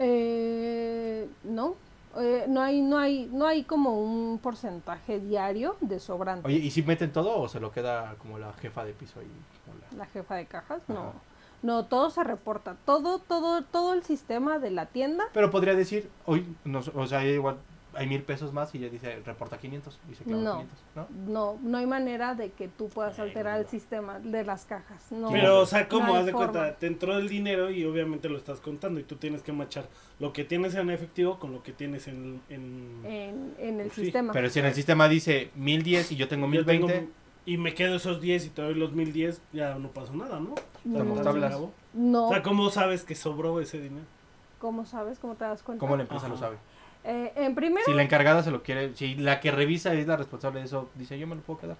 [0.00, 1.76] Eh, no,
[2.18, 6.46] eh, no hay, no hay, no hay como un porcentaje diario de sobrante.
[6.48, 9.26] Oye, ¿y si meten todo o se lo queda como la jefa de piso ahí?
[9.92, 11.00] la- La jefa de cajas, no.
[11.00, 11.12] Ajá.
[11.62, 15.24] No, todo se reporta, todo, todo, todo el sistema de la tienda.
[15.34, 17.58] Pero podría decir, hoy, nos, o sea, igual
[17.94, 20.52] hay mil pesos más y ella dice, reporta 500 y se clava No.
[20.52, 21.06] 500, ¿no?
[21.26, 25.10] No, no hay manera de que tú puedas Ay, alterar el sistema de las cajas.
[25.10, 25.30] No.
[25.30, 26.14] Pero, o sea, ¿cómo?
[26.14, 26.52] Haz de forma.
[26.52, 29.88] cuenta, te entró el dinero y obviamente lo estás contando y tú tienes que machar
[30.18, 32.40] lo que tienes en efectivo con lo que tienes en...
[32.48, 33.00] en...
[33.04, 34.32] en, en el Sí, sistema.
[34.32, 37.12] Pero si en el sistema dice 1010 y yo tengo Yo tengo- 1020,
[37.46, 40.54] y me quedo esos 10 y te doy los 1010, ya no pasó nada, ¿no?
[41.22, 41.50] Tablas.
[41.52, 41.72] acabó.
[41.94, 44.04] No, O sea, ¿cómo sabes que sobró ese dinero?
[44.58, 45.18] ¿cómo sabes?
[45.18, 45.80] ¿Cómo te das cuenta?
[45.80, 46.34] ¿cómo la empresa Ajá.
[46.34, 46.56] lo sabe?
[47.04, 50.16] Eh, en primera, Si la encargada se lo quiere, si la que revisa es la
[50.16, 51.76] responsable de eso, dice, yo me lo puedo quedar.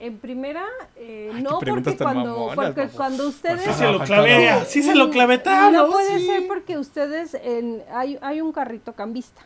[0.00, 0.64] en primera,
[0.96, 4.94] eh, Ay, no porque cuando, mamonas, porque cuando ustedes Sí se lo clavé, sí se
[4.94, 5.42] lo clavé
[5.72, 6.26] No puede sí.
[6.26, 9.42] ser porque ustedes, en, hay, hay un carrito cambista.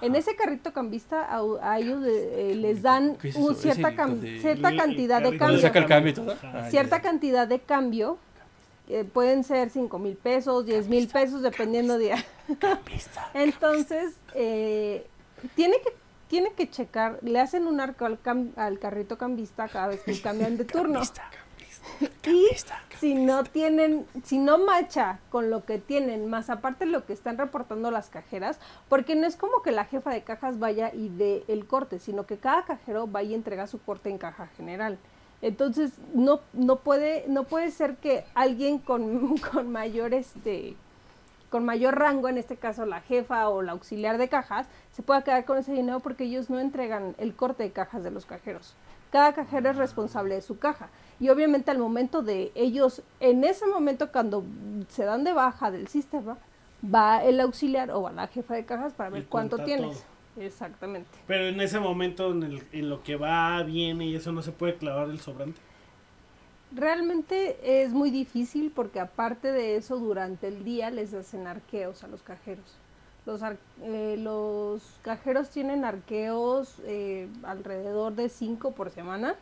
[0.00, 4.10] En ese carrito cambista a, a ellos eh, les dan ¿Qué es un cierta, cam-
[4.10, 5.60] donde- cierta cantidad de carrito ¿Dónde cambio.
[5.60, 6.32] saca el cambio y todo?
[6.32, 6.52] Ajá.
[6.54, 8.16] Ah, Cierta cantidad de cambio.
[8.90, 12.14] Que pueden ser 5 mil pesos, 10 mil pesos, dependiendo de...
[13.34, 15.06] Entonces, eh,
[15.54, 15.94] tiene que
[16.28, 20.20] tiene que checar, le hacen un arco al, cam- al carrito cambista cada vez que
[20.20, 21.00] cambian de turno.
[22.92, 27.14] Y si no tienen, si no macha con lo que tienen, más aparte lo que
[27.14, 31.08] están reportando las cajeras, porque no es como que la jefa de cajas vaya y
[31.08, 34.98] dé el corte, sino que cada cajero vaya y entrega su corte en caja general.
[35.42, 40.76] Entonces, no, no puede, no puede ser que alguien con, con mayor este
[41.50, 45.22] con mayor rango, en este caso la jefa o la auxiliar de cajas, se pueda
[45.22, 48.74] quedar con ese dinero porque ellos no entregan el corte de cajas de los cajeros.
[49.10, 50.88] Cada cajero es responsable de su caja.
[51.18, 54.44] Y obviamente al momento de ellos, en ese momento cuando
[54.88, 56.38] se dan de baja del sistema,
[56.82, 60.04] va el auxiliar o va la jefa de cajas para ver cuánto tienes.
[60.40, 61.10] Exactamente.
[61.26, 64.50] Pero en ese momento, en, el- en lo que va, viene y eso no se
[64.52, 65.60] puede clavar el sobrante.
[66.72, 72.08] Realmente es muy difícil porque aparte de eso, durante el día les hacen arqueos a
[72.08, 72.76] los cajeros.
[73.26, 73.42] Los,
[73.82, 79.34] eh, los cajeros tienen arqueos eh, alrededor de 5 por semana.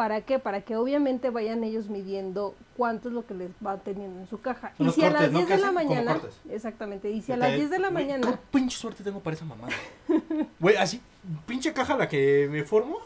[0.00, 0.38] ¿Para qué?
[0.38, 4.40] Para que obviamente vayan ellos midiendo cuánto es lo que les va teniendo en su
[4.40, 4.72] caja.
[4.78, 5.40] Y si a las ¿no?
[5.40, 6.40] 10 que de la mañana, cortes.
[6.48, 9.20] exactamente, y si a las te- 10 de la güey, mañana, qué pinche suerte tengo
[9.20, 9.74] para esa mamada.
[10.58, 11.02] Güey, así,
[11.46, 12.96] pinche caja la que me formo,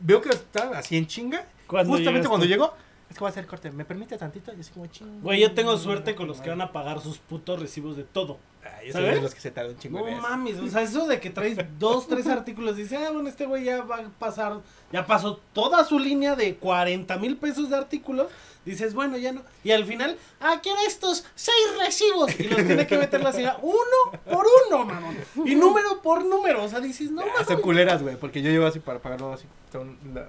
[0.00, 1.44] veo que está así en chinga.
[1.68, 2.72] Justamente cuando llego,
[3.14, 3.70] es que voy a hacer corte.
[3.70, 4.52] ¿Me permite tantito?
[4.52, 5.22] Y así como ching.
[5.22, 8.38] Güey, yo tengo suerte con los que van a pagar sus putos recibos de todo.
[8.64, 9.14] Ay, esos ¿Sabes?
[9.16, 10.22] son los que se tardan un chingo No en eso.
[10.22, 13.62] mames, o sea, eso de que traes dos, tres artículos, dice, ah, bueno, este güey
[13.64, 14.60] ya va a pasar,
[14.90, 18.28] ya pasó toda su línea de 40 mil pesos de artículos,
[18.64, 22.86] dices, bueno, ya no, y al final, ah, quiero estos seis recibos, y los tiene
[22.86, 27.10] que meter la ciudad uno por uno, mamón, y número por número, o sea, dices,
[27.10, 27.46] no Ah, mames.
[27.46, 29.44] son culeras, güey, porque yo llevo así para pagarlo así,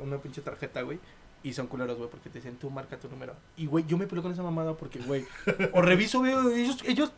[0.04, 1.00] una pinche tarjeta, güey.
[1.46, 3.36] Y son culeros, güey, porque te dicen, tú marca tu número.
[3.56, 5.26] Y, güey, yo me peleo con esa mamada porque, güey,
[5.74, 7.12] o reviso, veo, ellos, ellos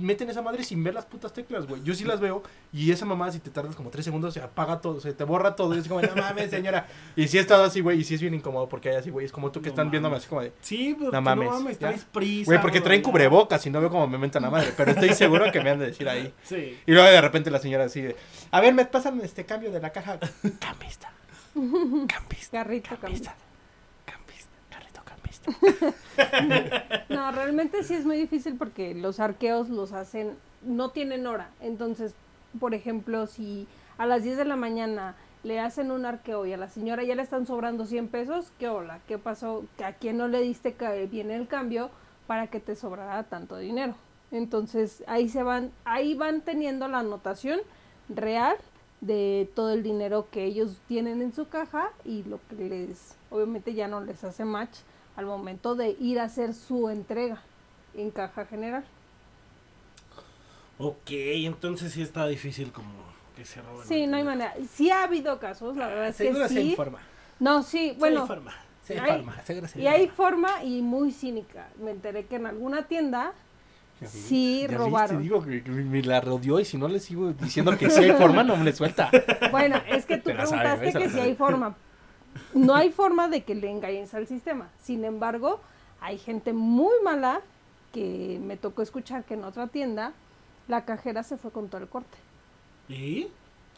[0.00, 1.80] meten esa madre sin ver las putas teclas, güey.
[1.84, 4.80] Yo sí las veo y esa mamada, si te tardas como tres segundos, se apaga
[4.80, 5.76] todo, se te borra todo.
[5.76, 6.88] Y es como, no mames, señora.
[7.14, 9.26] Y sí he estado así, güey, y sí es bien incómodo porque hay así, güey,
[9.26, 10.24] es como tú que No están viéndome mames.
[10.24, 12.46] así como de, Sí, pero No no mames, traes prisa.
[12.50, 14.72] güey, porque traen cubrebocas y no veo cómo me mentan la madre.
[14.76, 16.34] Pero estoy seguro que me han de decir ahí.
[16.42, 16.80] Sí.
[16.84, 18.16] Y luego de repente la señora así de,
[18.50, 20.18] a ver, me pasan este cambio de la caja.
[20.58, 21.12] Cambista.
[21.54, 22.58] Cambista.
[22.58, 22.98] Carrito, Cambista.
[23.00, 23.34] cambista.
[27.08, 31.50] No, realmente sí es muy difícil porque los arqueos los hacen, no tienen hora.
[31.60, 32.14] Entonces,
[32.60, 33.66] por ejemplo, si
[33.96, 37.14] a las 10 de la mañana le hacen un arqueo y a la señora ya
[37.14, 39.00] le están sobrando 100 pesos, ¿qué hola?
[39.06, 39.64] ¿Qué pasó?
[39.76, 41.90] ¿Que ¿A quién no le diste que viene el cambio
[42.26, 43.94] para que te sobrara tanto dinero?
[44.30, 47.60] Entonces, ahí se van, ahí van teniendo la anotación
[48.08, 48.56] real
[49.00, 53.74] de todo el dinero que ellos tienen en su caja y lo que les, obviamente
[53.74, 54.78] ya no les hace match
[55.18, 57.42] al momento de ir a hacer su entrega
[57.94, 58.84] en caja general.
[60.78, 62.88] Ok, entonces sí está difícil como
[63.36, 63.86] que se roben.
[63.88, 64.54] Sí, no hay manera.
[64.72, 66.70] Sí ha habido casos, la verdad es que Seguro se sí.
[66.70, 67.00] informa.
[67.40, 68.54] No, sí, bueno, Sí, forma.
[68.84, 70.48] Se Hay- informa, seguro se y hay informa.
[70.50, 71.66] forma y muy cínica.
[71.82, 73.32] Me enteré que en alguna tienda
[74.06, 75.18] sí ya robaron.
[75.18, 78.04] viste, digo que que me la rodeó y si no le sigo diciendo que sí
[78.04, 79.10] hay forma, no me le suelta.
[79.50, 81.22] Bueno, es que tú Te sabe, preguntaste esa que si sabe.
[81.24, 81.74] hay forma.
[82.54, 84.68] No hay forma de que le engañes al sistema.
[84.80, 85.60] Sin embargo,
[86.00, 87.40] hay gente muy mala
[87.92, 90.12] que me tocó escuchar que en otra tienda
[90.68, 92.16] la cajera se fue con todo el corte.
[92.88, 93.28] ¿Y?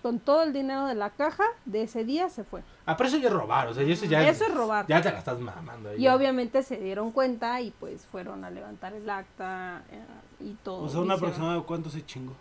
[0.03, 2.63] Con todo el dinero de la caja de ese día se fue.
[2.87, 4.87] Ah, pero eso ya es robar, o sea, eso ya Eso es robar.
[4.87, 5.91] Ya te la estás mamando.
[5.91, 6.17] ahí, Y ya.
[6.17, 10.03] obviamente se dieron cuenta y pues fueron a levantar el acta eh,
[10.45, 10.85] y todo.
[10.85, 11.35] O sea, una hicieron.
[11.35, 12.33] persona de cuánto se chingó.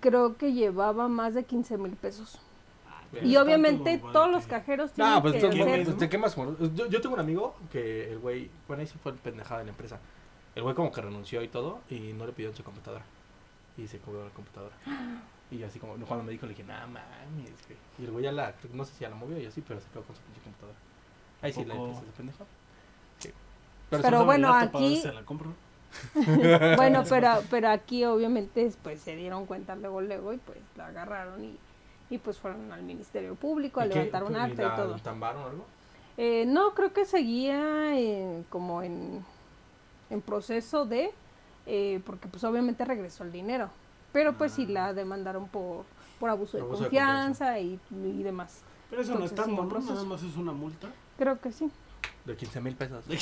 [0.00, 2.38] Creo que llevaba más de 15 mil pesos.
[3.22, 5.84] Y obviamente como todos los cajeros tienen No, pues, que entonces, ¿Qué hacer...
[5.84, 8.96] pues, te quemas como- Yo, yo tengo un amigo que el güey, bueno, ahí sí
[9.02, 9.98] fue el pendejada de la empresa.
[10.54, 13.04] El güey como que renunció y todo y no le pidió en su computadora.
[13.76, 14.74] Y se cobró la computadora.
[15.50, 17.78] Y así como cuando me dijo le dije, nah mames, güey.
[17.98, 19.88] Y el güey ya la, no sé si ya la movió y así, pero se
[19.90, 20.78] quedó con su pinche computadora.
[21.42, 22.46] Ahí sí la empresa de pendejo.
[23.18, 23.30] Sí.
[23.90, 25.52] Pero Pásame bueno, aquí- si se la compro.
[26.76, 31.44] Bueno, pero, pero aquí obviamente pues se dieron cuenta luego, luego y pues la agarraron
[31.44, 31.58] y,
[32.12, 34.96] y pues fueron al Ministerio Público a levantar un ¿Y acta y la todo.
[34.96, 35.64] tambaron o algo?
[36.18, 39.24] Eh, no, creo que seguía en- como en,
[40.10, 41.10] en proceso de,
[41.64, 43.70] eh, porque pues obviamente regresó el dinero,
[44.12, 45.84] pero pues sí la demandaron por,
[46.20, 46.66] por abuso de Ah.
[46.68, 48.60] Confianza y, y demás.
[48.90, 49.94] Pero eso no es sí, tanto, proceso.
[49.94, 50.88] Nada más es una multa.
[51.16, 51.70] Creo que sí.
[52.24, 53.04] De 15 mil pesos.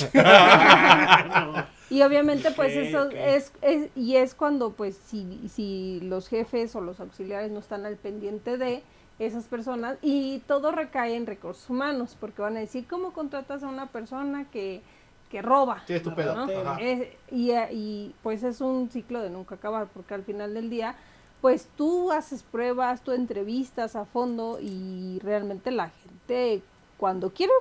[1.89, 6.81] Y obviamente pues eso es, es, y es cuando pues si, si los jefes o
[6.81, 8.81] los auxiliares no están al pendiente de
[9.19, 13.67] esas personas y todo recae en recursos humanos, porque van a decir, ¿cómo contratas a
[13.67, 14.81] una persona que,
[15.29, 15.83] que roba?
[15.85, 16.33] Sí, es tu pedo.
[16.33, 16.43] ¿no?
[16.43, 16.79] Ajá.
[16.81, 20.95] Es- y, y, pues es un ciclo de nunca acabar, porque al final del día,
[21.41, 26.61] pues tú haces pruebas, tú entrevistas a fondo y realmente la gente
[26.97, 27.51] cuando quiere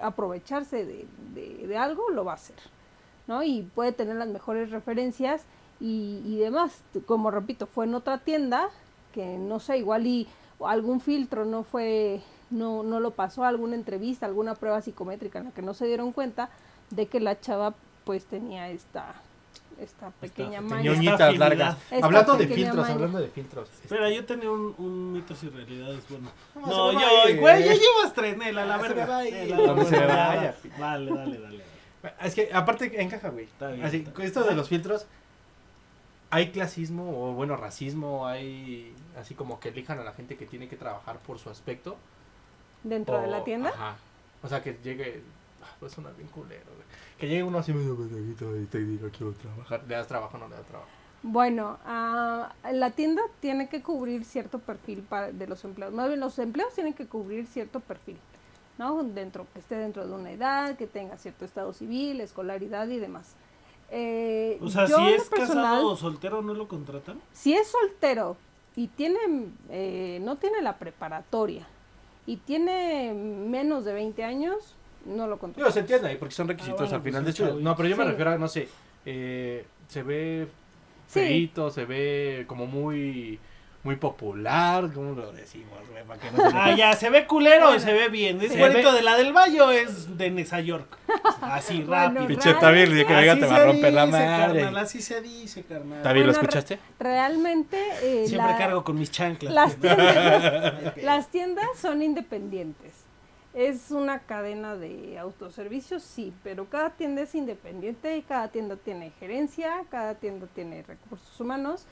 [0.00, 2.56] aprovecharse de, de- algo, lo va a hacer,
[3.26, 3.42] ¿no?
[3.42, 5.42] Y puede tener las mejores referencias
[5.80, 6.82] y, y demás.
[7.06, 8.68] Como repito, fue en otra tienda
[9.12, 10.28] que no sé, igual y
[10.60, 12.20] algún filtro no fue,
[12.50, 16.12] no, no lo pasó, alguna entrevista, alguna prueba psicométrica en la que no se dieron
[16.12, 16.50] cuenta
[16.90, 17.74] de que la chava
[18.04, 19.14] pues tenía esta,
[19.80, 20.92] esta pequeña Esta maña.
[20.92, 21.34] Afinidad.
[21.36, 21.76] largas.
[21.90, 22.94] Esta Hablando de filtros, maña.
[22.94, 23.68] hablando de filtros.
[23.82, 26.30] Espera, yo tenía un, un mitos y realidades, bueno.
[26.54, 29.06] No, yo, güey, ya llevas tres, Nela, la Ah, se me verga.
[29.06, 29.34] va a ir.
[29.34, 30.54] Nela, Donde la se me verga, vaya.
[30.78, 31.64] Dale, dale, dale.
[32.22, 33.44] Es que aparte encaja, güey.
[33.46, 34.26] Está bien, Así, está bien.
[34.26, 35.06] esto de los filtros,
[36.30, 40.68] hay clasismo o bueno, racismo, hay así como que elijan a la gente que tiene
[40.68, 41.96] que trabajar por su aspecto.
[42.82, 43.70] Dentro de la tienda.
[43.70, 43.96] Ajá.
[44.42, 45.22] O sea, que llegue,
[45.72, 46.86] ah, pues suena bien culero, güey.
[47.18, 49.84] Que llegue uno así medio pendejito y te diga quiero trabajar.
[49.86, 50.90] ¿Le das trabajo o no le das trabajo?
[51.22, 55.94] Bueno, ah, la tienda tiene que cubrir cierto perfil para, de los empleados.
[55.94, 58.18] Más bien, los empleados tienen que cubrir cierto perfil,
[58.78, 59.02] ¿no?
[59.02, 63.34] Dentro, que esté dentro de una edad, que tenga cierto estado civil, escolaridad y demás.
[63.90, 67.20] Eh, O sea, yo si es personal, casado o soltero, ¿no lo contratan?
[67.32, 68.36] si es soltero
[68.76, 69.18] y tiene,
[69.70, 71.66] eh, no tiene la preparatoria
[72.26, 74.74] y tiene menos de 20 años,
[75.06, 75.72] no lo Digo, contratan.
[75.72, 77.64] se entiende ahí porque son requisitos bueno, al final pues de es estudio.
[77.64, 78.10] No, pero yo me Sí.
[78.10, 78.68] refiero a, no sé,
[79.06, 80.46] eh, se ve
[81.08, 81.20] Sí.
[81.20, 83.38] feito, se ve como muy
[83.84, 86.02] muy popular, ¿cómo lo decimos, güey?
[86.02, 88.40] Para que no se Ah, ya, se ve culero y se ve bien.
[88.40, 88.58] Es Sí.
[88.58, 90.98] bonito de la del Bayo, es de Nesa York.
[91.40, 92.26] Así, Bueno, rápido.
[92.26, 94.60] Pinche Tavi, el día que venga te va a romper la dice, madre.
[94.62, 96.02] carnal, así se dice, carnal.
[96.02, 96.78] Tavi, ¿lo Bueno, re- escuchaste?
[96.98, 99.54] Realmente eh, Siempre la- cargo con mis chanclas.
[99.54, 102.92] las tiendas, las tiendas son independientes.
[103.56, 109.82] Es una cadena de autoservicios, sí, pero cada tienda es independiente, cada tienda tiene gerencia,
[109.90, 111.86] cada tienda tiene recursos humanos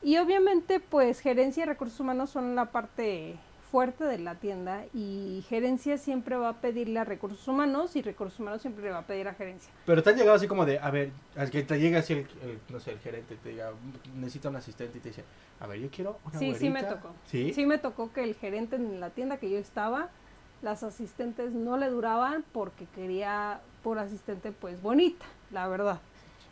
[0.00, 3.34] y obviamente pues gerencia y recursos humanos son la parte
[3.72, 8.38] fuerte de la tienda y gerencia siempre va a pedirle a recursos humanos y recursos
[8.38, 9.72] humanos siempre le va a pedir a gerencia.
[9.86, 12.18] Pero te han llegado así como de, a ver, al que te llega así el,
[12.20, 13.72] el, no sé, el gerente, te diga,
[14.14, 15.24] necesita un asistente y te dice,
[15.58, 17.00] a ver, yo quiero una Sí, sí me güerita".
[17.00, 17.14] tocó.
[17.26, 17.52] ¿Sí?
[17.52, 20.10] Sí me tocó que el gerente en la tienda que yo estaba,
[20.62, 26.00] las asistentes no le duraban porque quería por asistente pues bonita, la verdad.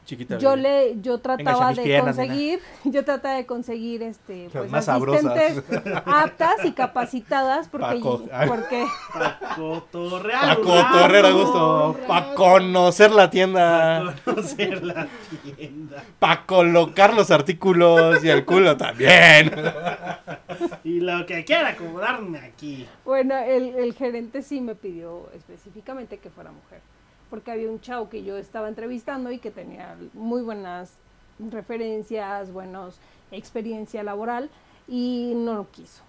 [0.06, 0.38] Chiquita.
[0.38, 0.62] Yo bebé.
[0.94, 2.28] le yo trataba de piernas, nena.
[2.28, 5.26] conseguir, yo trataba de conseguir este pues más sabrosas.
[5.26, 8.24] asistentes aptas y capacitadas porque Paco.
[8.46, 11.26] Porque Para cotorrear.
[11.26, 15.08] A gusto, un pa' rato, conocer la tienda, pa' conocer la
[15.42, 16.04] tienda.
[16.20, 19.50] pa' colocar los artículos y el culo también.
[20.84, 22.86] Y lo que quiera acomodarme aquí.
[23.04, 26.80] Bueno, el, el gerente sí me pidió específicamente que fuera mujer,
[27.30, 30.92] porque había un chavo que yo estaba entrevistando y que tenía muy buenas
[31.38, 32.98] referencias, buenos
[33.30, 34.50] experiencia laboral
[34.88, 36.02] y no lo quiso.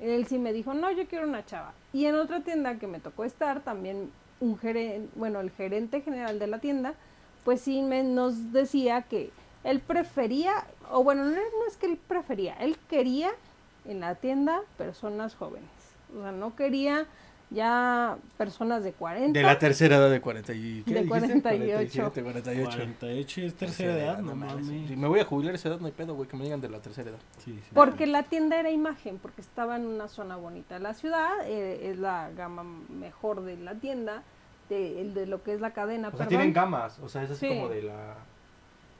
[0.00, 1.72] Él sí me dijo, no, yo quiero una chava.
[1.92, 4.10] Y en otra tienda que me tocó estar, también
[4.40, 6.94] un gerente, bueno, el gerente general de la tienda,
[7.44, 9.30] pues sí me, nos decía que
[9.64, 13.30] él prefería, o bueno, no, no es que él prefería, él quería
[13.84, 15.68] en la tienda personas jóvenes.
[16.16, 17.06] O sea, no quería
[17.50, 19.38] ya personas de 40.
[19.38, 20.82] De la tercera edad de 40 y...
[20.86, 21.08] ¿qué De dijiste?
[21.08, 22.12] 48.
[22.12, 22.70] 47, 48.
[22.76, 24.66] 48 es tercera Tercera edad, no mames.
[24.66, 26.60] Si me voy a jubilar a esa edad, no hay pedo, güey, que me digan
[26.60, 27.18] de la tercera edad.
[27.38, 27.70] Sí, sí.
[27.74, 31.90] Porque la tienda era imagen, porque estaba en una zona bonita de la ciudad, eh,
[31.90, 34.22] es la gama mejor de la tienda,
[34.68, 36.08] de, el de lo que es la cadena.
[36.08, 36.28] O sea, perdón.
[36.28, 37.54] tienen gamas, o sea, es así Sí.
[37.54, 38.14] como de la...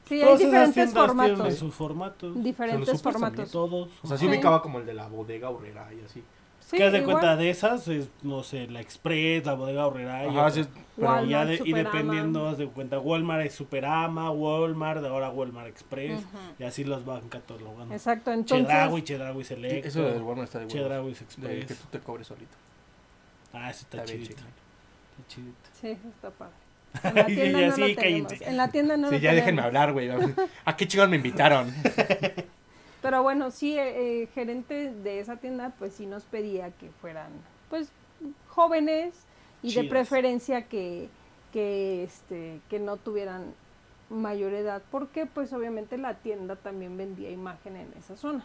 [0.09, 1.55] Sí, hay Todas esas diferentes formatos.
[1.55, 2.43] sus formatos.
[2.43, 3.49] Diferentes formatos.
[3.51, 3.89] Todos.
[4.03, 4.29] O sea, sí Sí.
[4.29, 6.21] ubicaba como el de la bodega horrera y así.
[6.71, 7.17] Sí, ¿Qué haz de igual.
[7.17, 7.87] cuenta de esas?
[7.89, 10.25] Es, no sé, la Express, la bodega horrera.
[10.25, 10.51] y Ajá, otra.
[10.63, 15.03] sí, pero Walmart, Y ya de- y dependiendo, haz de cuenta, Walmart es Superama, Walmart,
[15.05, 16.21] ahora Walmart Express,
[16.57, 17.93] y así los van catalogando.
[17.93, 18.65] Exacto, entonces.
[18.67, 19.85] Chedraui, Chedraui Select.
[19.85, 20.67] eso del Walmart está de.
[20.67, 21.77] Chedraui De que Express.
[21.79, 22.55] tú te cobres solito.
[23.53, 24.33] Ah, eso está, Está chidito.
[24.35, 24.51] chingón.
[25.19, 25.69] Está chidito.
[25.81, 26.53] Sí, eso está padre.
[27.03, 28.41] En la Y tienda ya no sí, lo tenemos.
[28.41, 30.09] En la tienda no sí, lo ya déjenme hablar, güey.
[30.65, 31.73] ¿A qué chicos me invitaron?
[33.01, 37.31] Pero bueno, sí, el gerente de esa tienda, pues sí nos pedía que fueran,
[37.69, 37.91] pues,
[38.49, 39.25] jóvenes
[39.63, 41.09] y de preferencia que,
[41.51, 43.53] que, este, que no tuvieran
[44.09, 48.43] mayor edad, porque pues obviamente la tienda también vendía imagen en esa zona.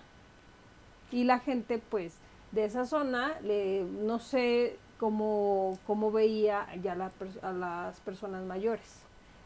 [1.13, 2.17] Y la gente, pues,
[2.53, 7.11] de esa zona, le, no sé cómo, cómo veía ya la
[7.43, 9.01] a las personas mayores.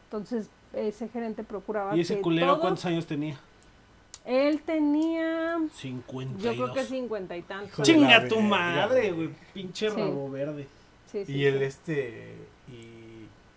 [0.05, 3.37] Entonces, ese gerente procuraba ¿Y ese que culero todos- cuántos años tenía?
[4.25, 6.55] Él tenía 52.
[6.55, 7.85] yo creo que cincuenta y tantos.
[7.85, 9.29] Chinga tu madre, güey.
[9.53, 9.95] Pinche Sí.
[9.97, 10.67] rabo verde.
[11.11, 12.35] Sí, sí, Y el este.
[12.67, 12.99] Y.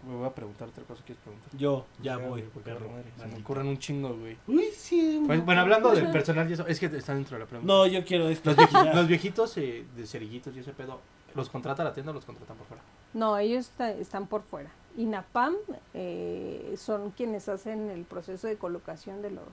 [0.07, 1.03] Me voy a preguntar otra cosa.
[1.05, 1.49] ¿Quieres preguntar?
[1.59, 2.91] Yo, ya voy, porque perro.
[2.91, 4.37] madre, Se me ocurren un chingo, güey.
[4.47, 5.23] Uy, sí.
[5.27, 7.73] Pues, bueno, hablando del personal y eso, es que está dentro de la pregunta.
[7.73, 8.51] No, yo quiero esto.
[8.51, 8.95] Los, vieji- Ya.
[8.95, 11.01] los viejitos eh, de cerillitos y ese pedo,
[11.35, 12.83] ¿los contrata la tienda o los contratan por fuera?
[13.15, 14.71] No, ellos está- están por fuera.
[14.99, 15.55] INAPAM
[15.95, 19.45] eh, son quienes hacen el proceso de colocación de los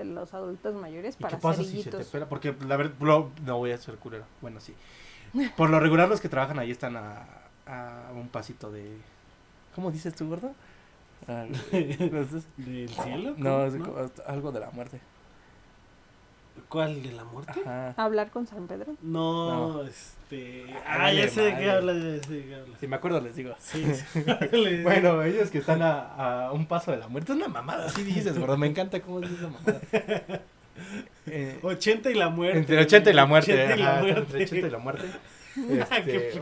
[0.00, 2.28] de los adultos mayores ¿Y para qué pasa si se te pela?
[2.28, 4.24] Porque la verdad, lo- no voy a ser culero.
[4.40, 4.74] Bueno, sí.
[5.56, 7.24] Por lo regular los que trabajan ahí están a,
[7.66, 8.96] a un pasito de...
[9.74, 10.52] ¿Cómo dices tú, gordo?
[11.28, 13.34] ¿Del cielo?
[13.36, 13.94] no, es como
[14.26, 15.00] algo de la muerte.
[16.68, 17.02] ¿Cuál?
[17.02, 17.60] ¿De la muerte?
[17.64, 17.94] Ajá.
[17.96, 18.94] Hablar con San Pedro.
[19.02, 19.84] No, No.
[20.30, 20.64] Este.
[20.86, 22.80] Ah, Ah, ya sé de qué hablas, ya sé de qué hablas.
[22.80, 23.54] Si me acuerdo les digo.
[23.58, 24.24] Sí, sí.
[24.52, 27.32] Le- Bueno, ellos que están a, a un paso de la muerte.
[27.32, 28.56] Es una mamada, así dices, gordo.
[28.56, 29.80] Me encanta cómo dices la mamada.
[31.26, 32.56] Eh, 80 y la muerte.
[32.58, 33.52] Entre el 80 y la muerte.
[33.52, 34.20] 80 y la ajá, muerte.
[34.20, 35.04] Entre 80 y la muerte.
[35.54, 36.40] Qué Este,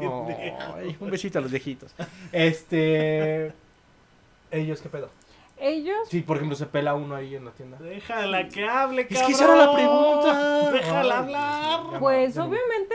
[0.77, 1.93] ay, un besito a los viejitos.
[2.31, 3.53] Este.
[4.53, 5.11] Ellos, ¿qué pedo?
[5.61, 7.79] Ellos, Sí, por ejemplo, se pela uno ahí en la tienda.
[7.81, 9.27] Déjala que hable, Es cabrón.
[9.27, 10.71] que esa era la pregunta.
[10.73, 11.99] Déjala hablar.
[11.99, 12.95] pues obviamente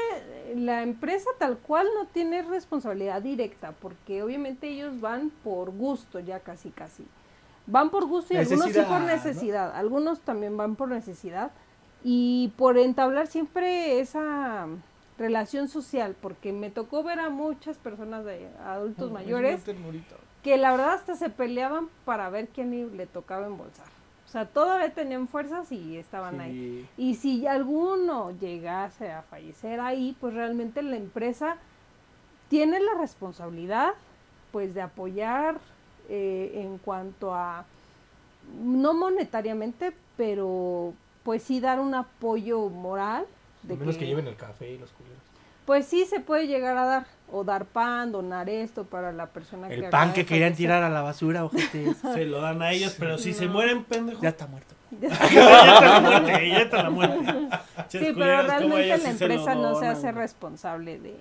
[0.55, 6.39] la empresa tal cual no tiene responsabilidad directa, porque obviamente ellos van por gusto ya
[6.39, 7.05] casi casi.
[7.65, 9.05] Van por gusto y algunos sí por Necesidad, ¿no?
[9.05, 11.51] necesidad, algunos también van por necesidad
[12.03, 14.67] y por entablar siempre esa
[15.17, 19.63] relación social, porque me tocó ver a muchas personas de adultos Ay, mayores
[20.43, 23.85] que la verdad hasta se peleaban para ver quién le tocaba embolsar.
[24.33, 26.89] O sea, todavía tenían fuerzas y estaban ahí.
[26.97, 31.57] Y si alguno llegase a fallecer ahí, pues realmente la empresa
[32.49, 33.93] tiene la responsabilidad
[34.51, 35.59] pues de apoyar
[36.09, 37.65] eh, en cuanto a,
[38.59, 43.27] no monetariamente, pero pues sí dar un apoyo moral.
[43.61, 44.07] De menos que...
[44.07, 45.21] lleven el café y los culeros.
[45.67, 47.05] Pues sí se puede llegar a dar.
[47.35, 50.57] O dar pan, donar esto para la persona que El pan que querían fallecer.
[50.57, 51.93] tirar a la basura, ojete.
[52.13, 54.21] Se lo dan a ellos, pero si se mueren, pendejo.
[54.21, 54.75] ya está muerto.
[55.01, 57.33] ya está la muerte, ya está la muerte.
[57.89, 61.15] Sí, pero realmente la sí se lo empresa no se hace responsable de,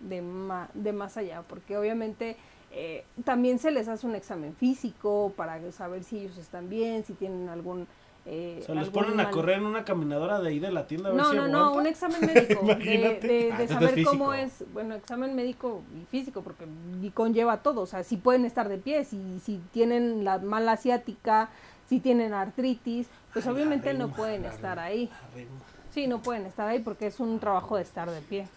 [0.00, 2.36] de, ma- de más allá, porque obviamente
[2.72, 7.12] eh, también se les hace un examen físico para saber si ellos están bien, si
[7.12, 7.86] tienen algún...
[8.26, 10.86] Eh, O sea, los ponen a mal- correr en una caminadora de ahí de la
[10.86, 14.32] tienda a ver No, si no, no, un examen médico, de, Ah, saber es cómo
[14.32, 16.64] es, bueno, examen médico y físico, porque
[17.02, 20.72] y conlleva todo, o sea, si pueden estar de pie, si, si tienen la mala
[20.72, 21.50] asiática,
[21.86, 25.10] si tienen artritis, pues Ay, obviamente no pueden estar ahí.
[25.92, 28.48] Sí, no pueden estar ahí porque es un trabajo de estar de pie.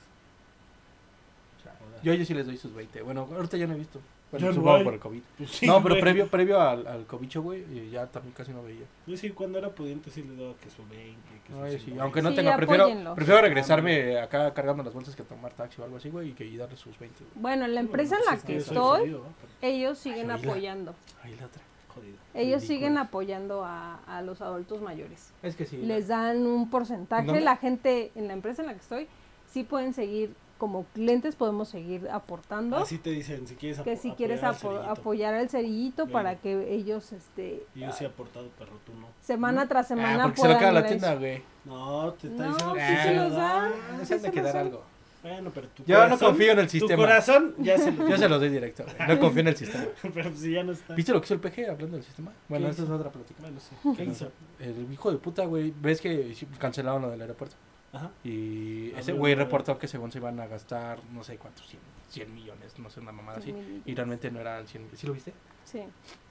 [2.03, 3.01] Yo ellos sí les doy sus 20.
[3.01, 3.99] Bueno, ahorita ya no he visto.
[4.31, 5.21] Bueno, supongo por el COVID.
[5.37, 6.01] pues sí, no, pero güey.
[6.01, 8.85] previo, previo al, al cobicho, güey, eh, ya también casi no veía.
[9.05, 11.85] Yo sí, cuando era pudiente sí les daba que su 20, que su Ay, sí,
[11.85, 12.03] 50.
[12.03, 15.85] Aunque no Sí, tenga, prefiero, prefiero regresarme acá cargando las bolsas que tomar taxi o
[15.85, 17.23] algo así, güey, y que y darle sus 20.
[17.23, 17.31] güey.
[17.35, 19.67] Bueno, en la empresa en Pues la es que estoy, jodido, ¿no?
[19.67, 20.93] ellos siguen Ay, apoyando.
[21.23, 21.61] Ahí la otra.
[21.95, 22.17] Jodido.
[22.33, 22.67] Ellos Ridículo.
[22.67, 25.31] siguen apoyando a, a los adultos mayores.
[25.41, 25.77] Es que sí.
[25.77, 27.25] Les dan un porcentaje.
[27.25, 27.41] ¿Dónde?
[27.41, 29.07] La gente en la empresa en la que estoy,
[29.49, 32.77] sí pueden seguir, como clientes podemos seguir aportando.
[32.77, 35.01] Así te dicen, si quieres que si quieres apoyar al apo- cerillito.
[35.01, 36.11] apoyar al cerillito Claro.
[36.13, 39.07] para que ellos este Y Yo sí he aportado, perro, tú no.
[39.21, 41.19] semana tras semana ah, porque se lo queda la tienda, eso.
[41.19, 41.41] güey.
[41.65, 43.71] No, te está No, diciendo sí que se sí los dan.
[43.71, 44.83] Ah, se han de se quedar los algo.
[45.23, 47.03] Bueno, pero tu Yo no corazón- confío en el Tu sistema.
[47.03, 49.07] corazón ya se lo Yo se los doy directo, güey.
[49.09, 49.85] No confío en el sistema.
[50.13, 50.93] Pero si ya no está.
[50.93, 52.31] ¿Viste lo que hizo el PG hablando del sistema?
[52.47, 53.41] Bueno, ¿Qué esa es otra plática.
[53.41, 53.75] Bueno, sí.
[53.83, 54.31] ¿Qué Pero, hizo?
[54.59, 55.73] El hijo de puta, güey.
[55.81, 57.55] ¿Ves que cancelaron lo del aeropuerto?
[57.97, 58.11] Ajá.
[58.23, 61.81] Y Ah, ese güey reportó que según se iban a gastar no sé cuántos, 100,
[62.09, 63.53] 100 millones, no sé, una mamada así.
[63.85, 65.33] Y realmente no eran 100, ¿sí lo viste?
[65.65, 65.83] Sí.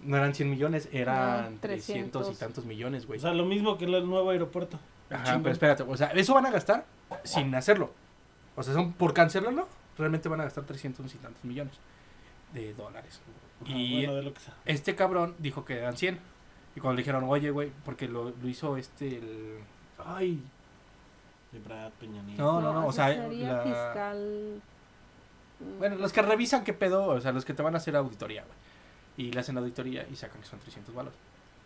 [0.02, 2.38] No eran 100 millones, eran No, 300 y 300.
[2.38, 3.18] tantos millones, güey.
[3.18, 4.78] O sea, lo mismo que el nuevo aeropuerto.
[5.10, 5.42] Ajá, chingón.
[5.42, 6.86] pero espérate, o sea, eso van a gastar
[7.24, 7.92] sin hacerlo.
[8.56, 11.74] O sea, son por cancelarlo, realmente van a gastar 300 y tantos millones
[12.54, 13.20] de dólares.
[13.62, 14.54] Ajá, y bueno, de lo que sea.
[14.64, 16.18] este cabrón dijo que eran 100.
[16.74, 19.58] Y cuando le dijeron, oye, güey, porque lo, lo hizo este, el...
[20.04, 20.42] Ay,
[21.52, 22.42] De Brad Peña Nieto.
[22.42, 24.60] No, no, no, o sea, la- fiscal.
[25.60, 27.96] mm, Bueno, los que revisan qué pedo, o sea, los que te van a hacer
[27.96, 28.56] auditoría, güey.
[29.28, 31.14] Y le hacen auditoría y sacan que son 300 balos.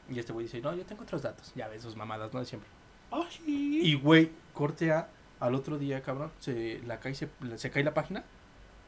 [0.09, 1.53] Y este güey dice, no, yo tengo otros datos.
[1.55, 2.41] Ya ves, sus mamadas, ¿no?
[2.41, 2.69] De siempre.
[3.11, 5.09] Ay, Y, güey, corte A,
[5.41, 8.23] al otro día, cabrón, se, la cae, se, se cae la página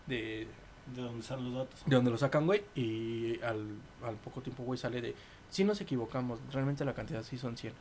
[0.06, 0.46] de,
[0.94, 1.82] ¿De dónde están los datos?
[1.86, 2.62] de donde lo sacan, güey.
[2.76, 3.66] Y al,
[4.04, 5.14] al poco tiempo, güey, sale de,
[5.50, 7.72] si nos equivocamos, realmente la cantidad sí son 100.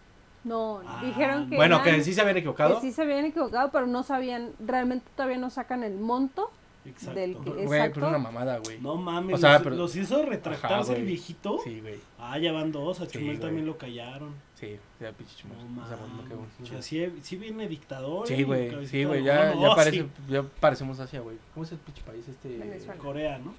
[0.44, 1.56] No, Ah, dijeron que.
[1.56, 2.76] Bueno, eran- que sí se habían equivocado.
[2.76, 6.52] que sí se habían equivocado, pero no sabían, realmente todavía no sacan el monto.
[6.84, 7.20] Exacto.
[7.20, 7.94] Del que- Güey, exacto.
[7.94, 8.80] pero es una mamada, güey.
[8.82, 11.60] No mames, O sea, los, pero- los hizo retractarse Ajá, el viejito.
[11.64, 12.00] Sí, güey.
[12.18, 13.39] Ah, ya van dos, a Sí, Chumel güey.
[13.39, 14.34] también lo callaron.
[14.56, 15.58] Sí, ya pinche chumel.
[15.76, 16.48] No O sea, bueno.
[16.80, 18.26] O sí, sí viene dictador.
[18.28, 20.10] Sí, eh, güey, sí, güey, ya, ya, parece, sí.
[20.28, 21.38] ya parecemos Asia, güey.
[21.54, 22.58] ¿Cómo es el pinche país este?
[22.58, 22.96] Venezuela.
[23.00, 23.54] Corea, ¿no?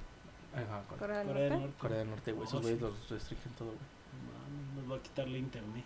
[0.52, 1.74] Ajá, Corea, Corea del Norte.
[1.78, 2.48] Corea del Norte, güey.
[2.48, 3.78] Esos güeyes los restringen todo, güey.
[4.34, 5.84] Mames, Nos va a quitar la internet.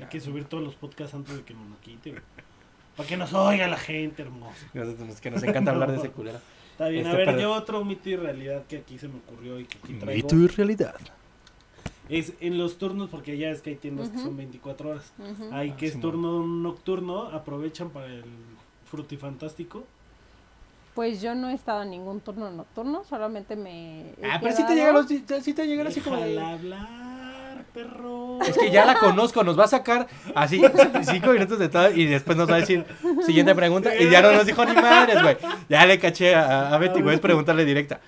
[0.00, 2.22] Hay que subir todos los podcasts antes de que nos lo quite, güey.
[2.96, 4.54] Para que nos oiga la gente, hermoso.
[4.74, 6.38] Nosotros que nos encanta hablar de ese culero.
[6.72, 9.16] Está bien, a Este, ver, pero- yo otro mito y realidad que aquí se me
[9.18, 10.22] ocurrió y que aquí traigo.
[10.28, 10.94] Mito y realidad.
[12.08, 15.12] Es en los turnos, porque ya es que hay tiendas que son 24 horas.
[15.52, 18.24] Hay Ah, que es turno nocturno, aprovechan para el
[18.86, 19.84] frutifantástico.
[20.94, 24.10] Pues yo no he estado en ningún turno nocturno, solamente me.
[24.10, 26.58] he Ah, pero sí te llegan los, sí te llegan así como de- hablar,
[27.68, 28.40] perro.
[28.42, 30.60] Es que ya la conozco, nos va a sacar así
[31.02, 32.84] cinco minutos de todo y después nos va a decir
[33.24, 35.36] siguiente pregunta y ya no nos dijo ni madres, güey.
[35.68, 38.00] Ya le caché a, a Betty, güey, es preguntarle directa.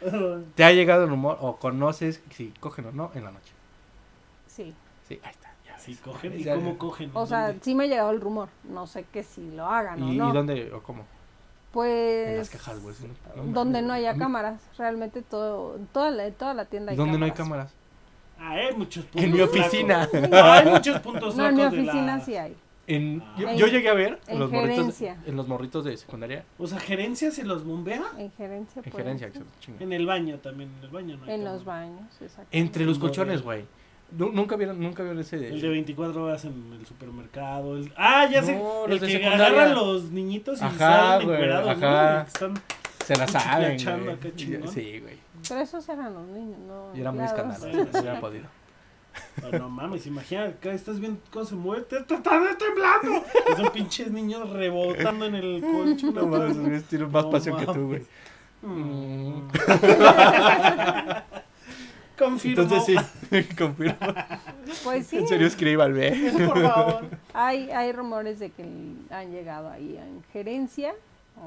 [0.55, 3.53] ¿Te ha llegado el rumor o conoces si cogen o no en la noche?
[4.47, 4.75] Sí.
[5.09, 5.51] Sí, ahí está.
[5.67, 7.11] Ya cogen, ¿y Ya- cómo cogen?
[7.15, 7.61] O sea, ¿Dónde?
[7.65, 8.49] sí me ha llegado el rumor.
[8.65, 10.31] No sé que si lo hagan o ¿Y, no.
[10.31, 11.05] y dónde o cómo?
[11.73, 12.29] Pues.
[12.29, 12.95] En las cajas, güey.
[13.37, 14.61] No, no donde no haya cámaras.
[14.77, 17.73] Realmente todo, toda la, toda la tienda hay ¿Dónde no hay cámaras.
[18.51, 19.23] Hay muchos puntos.
[19.25, 20.07] En mi oficina.
[20.07, 20.31] flacos.
[20.31, 22.57] No, hay muchos puntos No, en mi oficina la- sí hay.
[22.87, 26.45] En, yo, En- yo llegué a ver en los morritos, en los morritos de secundaria.
[26.59, 28.03] O sea, gerencia se los bombea.
[28.19, 28.83] En gerencia.
[28.85, 29.31] En gerencia.
[29.79, 32.49] En el baño también, en el baño no hay En los baños, exacto.
[32.51, 33.65] Entre los colchones, güey.
[34.11, 35.51] Nu- Nunca vieron, nunca vieron ese de...
[35.51, 37.77] El de 24 horas en el supermercado.
[37.77, 38.57] el- Ah, ya sé.
[38.57, 39.47] No, el los de que secundaria.
[39.47, 42.23] agarran los niñitos y Ajá, salen güey, ajá.
[42.23, 42.55] Están...
[43.07, 44.09] Se la saben, güey.
[44.15, 44.29] acá.
[44.37, 45.17] Sí, güey.
[45.49, 46.97] Pero esos eran los niños, ¿no?
[46.97, 47.71] Y era muy escandaloso.
[47.71, 47.91] Sí, No sí.
[47.99, 48.47] hubiera podido.
[49.43, 53.25] Oh, no mames, imagina, acá estás viendo cómo se mueve, te está temblando.
[53.53, 56.15] Y son pinches niños rebotando en el colchón.
[56.15, 58.07] No mames, esos güeyes tienen más No pasión que tú, güey.
[58.63, 59.49] Mm.
[62.19, 62.63] Confirmo.
[62.63, 63.97] Entonces sí, confirmo.
[64.85, 66.33] Pues sí, En serio escríbanme.
[66.47, 67.05] Por favor.
[67.33, 68.63] hay, hay rumores de que
[69.11, 70.95] han llegado ahí en gerencia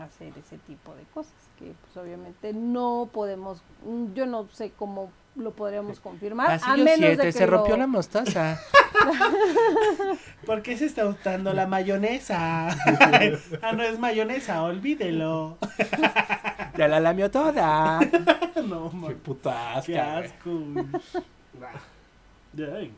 [0.01, 5.11] hacer ese tipo de cosas que pues obviamente no podemos mm, yo no sé cómo
[5.35, 8.59] lo podríamos confirmar a Pasillo menos 7, de que se rompió lo- la mostaza.
[10.45, 12.67] ¿Por qué se está usando la mayonesa?
[13.61, 15.57] ah, no es mayonesa, olvídelo.
[16.77, 17.99] ya la lamió toda.
[18.63, 19.97] no, Qué man, qué asca, güey.
[19.97, 20.63] asco.
[22.75, 22.93] Ay,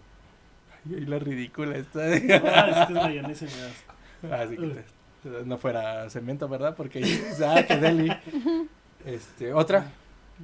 [0.89, 1.99] Y la ridícula está.
[2.01, 4.43] no, es que es mayonesa y me asco.
[4.43, 4.94] Así que te-
[5.25, 6.75] no fuera cemento, ¿verdad?
[6.75, 7.03] Porque
[7.45, 8.11] ah, qué deli.
[9.05, 9.91] Este, otra.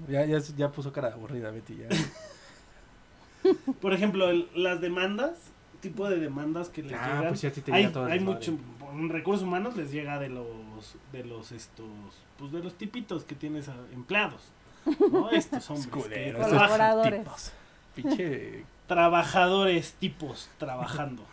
[0.08, 1.78] Ya, ya, ya puso cara aburrida, Betty.
[1.78, 1.88] Ya.
[3.82, 5.32] Por ejemplo, el- las demandas,
[5.82, 7.28] tipo de demandas que les Ah, llegan.
[7.30, 8.56] pues sí, a ti te hay llega todo el hay mucho,
[8.94, 10.46] en recursos humanos les llega de los,
[11.12, 11.88] de los estos,
[12.38, 14.42] pues de los tipitos que tienes a- empleados.
[15.12, 15.30] ¿no?
[15.32, 16.48] Estos hombres que Escuderos.
[16.48, 17.20] Colaboradores.
[17.24, 17.52] tipos.
[17.96, 21.24] Pinche trabajadores tipos trabajando.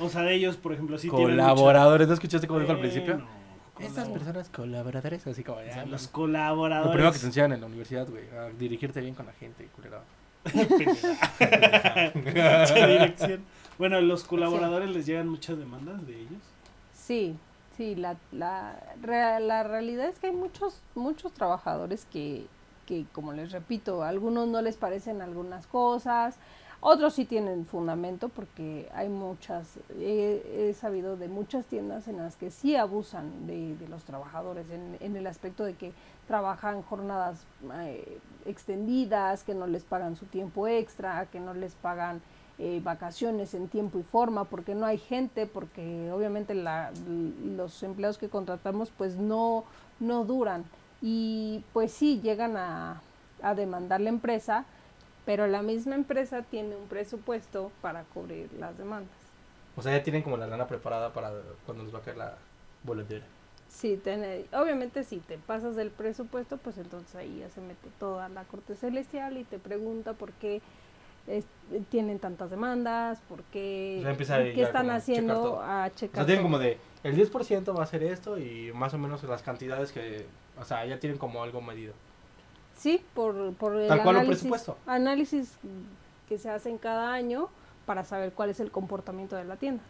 [0.00, 2.08] O sea, de ellos, por ejemplo, sí colaboradores.
[2.08, 3.14] ¿No escuchaste cómo dijo al principio?
[3.14, 3.28] Bueno,
[3.80, 5.84] Estas personas colaboradores, así como o ya.
[5.84, 6.92] no- los Lo colaboradores.
[6.92, 10.00] primero que te enseñan en la universidad, güey, a dirigirte bien con la gente, culero.
[12.14, 13.44] Mucha dirección.
[13.78, 16.42] Bueno, los colaboradores les llegan muchas demandas de ellos.
[16.92, 17.36] Sí,
[17.76, 22.46] sí, la, la, la realidad es que hay muchos, muchos trabajadores que,
[22.86, 26.36] que, como les repito, a algunos no les parecen algunas cosas,
[26.82, 32.50] otros sí tienen fundamento porque hay muchas, he, sabido de muchas tiendas en las que
[32.50, 34.66] sí abusan de, los trabajadores
[35.00, 35.92] en, el aspecto de que
[36.26, 37.44] trabajan jornadas
[37.82, 42.22] eh, extendidas, que no les pagan su tiempo extra, que no les pagan
[42.58, 46.92] eh, vacaciones en tiempo y forma, porque no hay gente, porque obviamente la,
[47.56, 49.64] los empleados que contratamos pues no,
[49.98, 50.64] no duran.
[51.02, 53.00] Y pues sí, llegan a,
[53.42, 54.64] a demandar la empresa,
[55.24, 59.10] pero la misma empresa tiene un presupuesto para cubrir las demandas.
[59.76, 61.32] O sea, ya tienen como la lana preparada para
[61.64, 62.34] cuando les va a caer la
[62.82, 63.24] boletera.
[63.68, 68.28] Sí, tiene- obviamente si te pasas del presupuesto, pues entonces ahí ya se mete toda
[68.28, 70.60] la corte celestial y te pregunta por qué
[71.28, 71.44] es-
[71.90, 76.16] tienen tantas demandas, por qué, O sea, qué están como a checar haciendo O checar.
[76.16, 76.42] sea, tienen todo.
[76.42, 80.26] como de, el 10% va a ser esto y más o menos las cantidades que,
[80.60, 81.94] o sea, ya tienen como algo medido.
[82.80, 84.78] Sí, por, por el Tal cual un análisis, presupuesto.
[84.86, 85.52] análisis
[86.28, 87.48] que se hacen cada año
[87.84, 89.82] para saber cuál es el comportamiento de la tienda.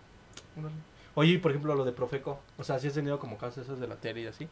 [1.14, 3.78] Oye, y por ejemplo, lo de Profeco, o sea, si has tenido como casos esos
[3.78, 4.48] de la tele y así.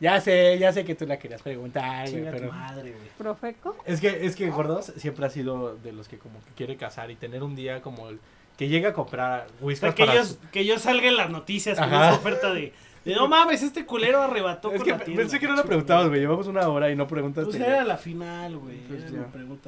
[0.00, 2.52] Ya sé, ya sé que tú la querías preguntar, güey, pero...
[2.52, 3.08] madre, güey.
[3.16, 6.76] Profeco, Es que, es que Gordos siempre ha sido de los que como que quiere
[6.76, 8.18] casar y tener un día como el
[8.58, 11.78] que llega a comprar O whisky sea, que ellos, que ellos salgan en las noticias
[11.78, 12.08] con Ajá.
[12.10, 12.72] esa oferta de,
[13.14, 15.22] no mames, este culero arrebató Es con que la tienda.
[15.22, 16.20] pensé que no lo preguntabas, güey.
[16.20, 17.56] Llevamos una hora y no Pues preguntaste.
[17.58, 18.78] era la final, güey.
[18.78, 19.04] Pues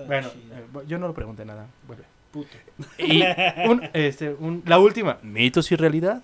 [0.07, 0.59] Bueno, chida.
[0.59, 1.67] eh, yo no lo pregunté nada.
[1.87, 2.05] Vuelve.
[2.33, 2.51] Puto.
[2.99, 3.23] Y
[3.69, 5.19] un, este, un, la última.
[5.23, 6.23] ¿Mitos y realidad?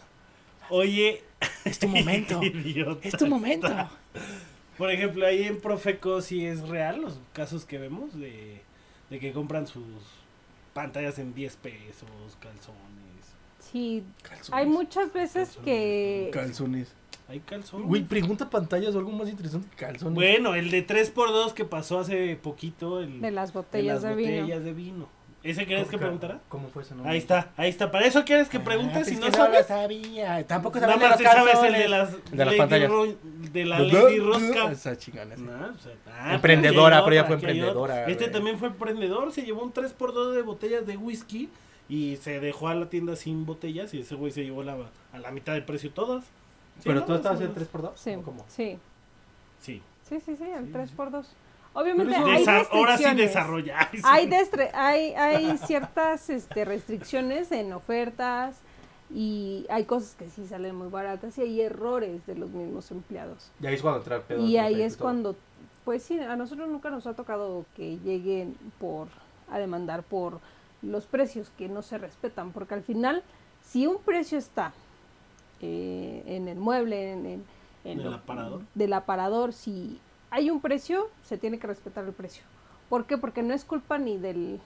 [0.71, 1.23] Oye.
[1.65, 2.43] Es tu momento.
[2.43, 3.07] idiota.
[3.07, 3.69] es tu momento.
[4.77, 8.61] Por ejemplo, ahí en Profeco sí es real los casos que vemos de,
[9.09, 9.85] de que compran sus
[10.73, 12.09] pantallas en 10 pesos,
[12.41, 12.83] calzones.
[13.61, 14.03] sí,
[14.51, 16.93] hay muchas veces que Calzones.
[17.29, 17.87] Hay calzones.
[17.89, 20.15] Güey, pregunta pantallas o algo más interesante que calzones.
[20.15, 23.01] Bueno, el de 3x2 que pasó hace poquito.
[23.01, 24.41] El, de las de botellas las de, vino.
[24.43, 25.09] botellas de vino.
[25.43, 26.41] ¿Ese quieres que preguntara?
[26.49, 27.91] ¿Cómo fue ese Ahí está, ahí está.
[27.91, 29.61] Para eso quieres que preguntes Ah, si no que sabes.
[29.61, 30.47] lo sabía.
[30.47, 32.91] Tampoco Nada sabía más de te los sabes el de las, de las pantallas.
[32.91, 33.15] Ro-
[33.53, 34.71] de la Lady Rosca.
[34.73, 35.37] Esa chingona.
[35.37, 38.07] No, o sea, ah, Emprendedora, aquí pero ella fue emprendedora.
[38.07, 38.33] Este güey.
[38.33, 41.51] también fue emprendedor, se llevó un 3x2 de botellas de whisky
[41.91, 44.77] y se dejó a la tienda sin botellas y ese güey se llevó la,
[45.13, 46.25] a la mitad de precio todas.
[46.83, 47.69] Pero tú estabas en menos.
[47.73, 47.91] 3x2.
[47.97, 48.45] Sí, ¿o ¿Cómo?
[48.49, 48.79] sí,
[49.61, 49.81] Sí.
[50.09, 51.25] sí, sí, sí, el Sí, 3x2.
[51.77, 53.17] Obviamente hay Desa- ahora sí restricciones.
[53.17, 53.77] desarrolla.
[53.79, 54.03] Ay, sí.
[54.05, 58.57] Hay, destre- hay, hay ciertas este, restricciones en ofertas
[59.13, 63.51] y hay cosas que sí salen muy baratas y hay errores de los mismos empleados.
[63.61, 64.45] Y ahí es cuando entra el pedo.
[64.47, 65.35] Y ahí es cuando,
[65.85, 69.09] pues sí, a nosotros nunca nos ha tocado que lleguen por
[69.51, 70.39] a demandar por
[70.83, 73.23] los precios que no se respetan, porque al final,
[73.65, 74.73] si un precio está
[75.65, 77.45] eh, en el mueble, en, en-
[77.85, 78.61] en ¿Del lo- aparador?
[78.75, 79.99] del aparador, si
[80.31, 82.43] hay un precio, se tiene que respetar el precio.
[82.89, 83.17] ¿Por qué?
[83.19, 84.61] Porque no es culpa ni del,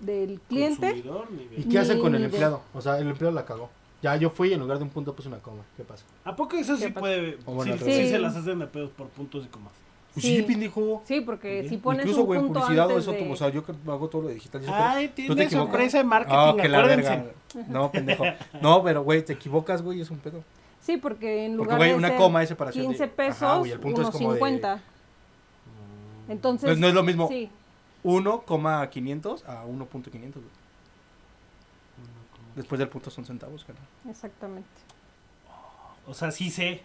[0.00, 2.62] del cliente, Consumidor, ni de- ¿Y qué hacen con el de- empleado?
[2.72, 3.68] O sea, el empleado la cagó.
[4.02, 5.62] Ya yo fui y en lugar de un punto puse una coma.
[5.78, 6.04] ¿Qué pasa?
[6.24, 7.38] ¿A poco eso sí puede?
[7.38, 9.72] Sí, sí se las hacen de pedos por puntos y comas.
[10.14, 10.36] Pues Sí.
[10.36, 11.02] sí, pendejo.
[11.04, 13.72] Sí, porque si pones Incluso, un güey, publicidad o eso, de- o sea, yo que
[13.88, 14.62] hago todo lo digital.
[14.62, 17.10] y eso, Ay, pero- ¿tú te tiene sorpresa de marketing, Ah, que la acuérdense.
[17.10, 17.32] verga.
[17.68, 18.24] No, pendejo.
[18.62, 20.42] No, pero, güey, te equivocas, güey, es un pedo.
[20.80, 22.84] Sí, porque en Porque, lugar güey, de una ser coma es separación.
[22.84, 24.80] de- 15 Ajá, pesos, güey, el punto es unos como de- 50.
[26.28, 27.50] Entonces, No, es- no es lo mismo sí,
[28.04, 30.54] 1,500 a 1.500, güey.
[32.56, 33.80] Después del punto son centavos, cara.
[34.08, 34.68] exactamente.
[36.06, 36.82] O sea, sí sé.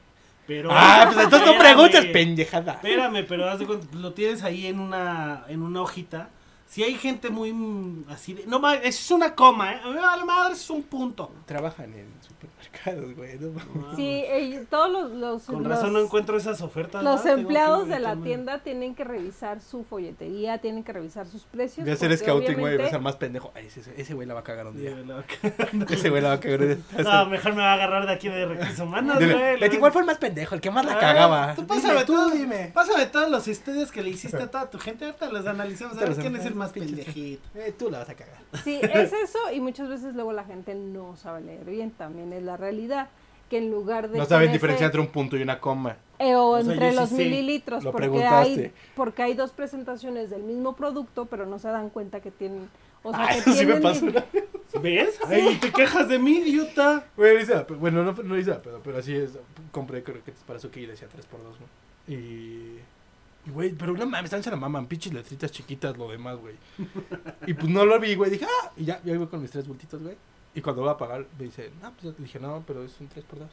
[0.49, 0.69] Pero.
[0.71, 1.75] Ah, pues entonces no Espérame.
[1.75, 2.71] preguntes pendejada.
[2.73, 6.29] Espérame, pero haz de cuenta, lo tienes ahí en una, en una hojita.
[6.69, 8.45] Si hay gente muy mm, así de.
[8.45, 9.79] No, ma- eso es una coma, ¿eh?
[9.83, 11.31] A mí me vale madre, eso es un punto.
[11.47, 13.39] Trabajan en supermercados, güey.
[13.39, 13.95] no mames.
[13.95, 17.03] Sí, eh, todos los, los, Con los- razón no encuentro esas ofertas.
[17.03, 21.85] los empleados de la tienda tienen que revisar su folletería, tienen que revisar sus precios.
[21.85, 22.77] Voy a hacer scouting, güey.
[22.77, 23.51] Voy a ser más pendejo.
[23.55, 24.91] Ay, ese, ese güey la va a cagar un día.
[25.89, 26.77] Ese güey la va a cagar un día.
[27.03, 29.59] No, mejor me va a agarrar de aquí de recursos humanos, güey.
[29.59, 30.53] Leti, ¿cuál fue el más pendejo?
[30.53, 31.55] El que más la Ah, cagaba.
[31.55, 32.71] Tú pásame, Dime, todo, dime.
[32.75, 35.05] pásame todos los estudios que le hiciste a toda tu gente.
[35.05, 35.97] Ahorita los analizamos.
[35.97, 37.41] A ver quién es el analizamos, más pendejito.
[37.55, 38.37] Eh, tú la vas a cagar.
[38.63, 42.43] Sí, es eso y muchas veces luego la gente no sabe leer bien, también es
[42.43, 43.09] la realidad,
[43.49, 44.17] que en lugar de...
[44.17, 45.97] No saben diferenciar entre un punto y una coma.
[46.19, 50.29] eh, o, O sea, entre sí los mililitros, Lo porque hay, porque hay dos presentaciones
[50.29, 52.69] del mismo producto, pero no se dan cuenta que tienen...
[53.01, 54.25] O sea, Ah, que eso sí me pasó una
[54.81, 55.17] ¿Ves?
[55.25, 57.05] Ay, te quejas de mí, idiota.
[57.15, 59.31] Pe- bueno, no, no hice la pedo, pero así es.
[59.71, 62.13] Compré croquetas para Suki y decía 3x2, ¿no?
[62.13, 62.77] Y.
[63.45, 66.55] Y, güey, pero no mames, están se la maman, pinches letritas chiquitas, lo demás, güey.
[67.47, 69.67] Y pues no lo vi, güey, dije, ah, y ya, ya voy con mis tres
[69.67, 70.15] bultitos, güey.
[70.53, 73.07] Y cuando voy a pagar, me dice, no, pues le dije, no, pero es un
[73.09, 73.47] 3x2.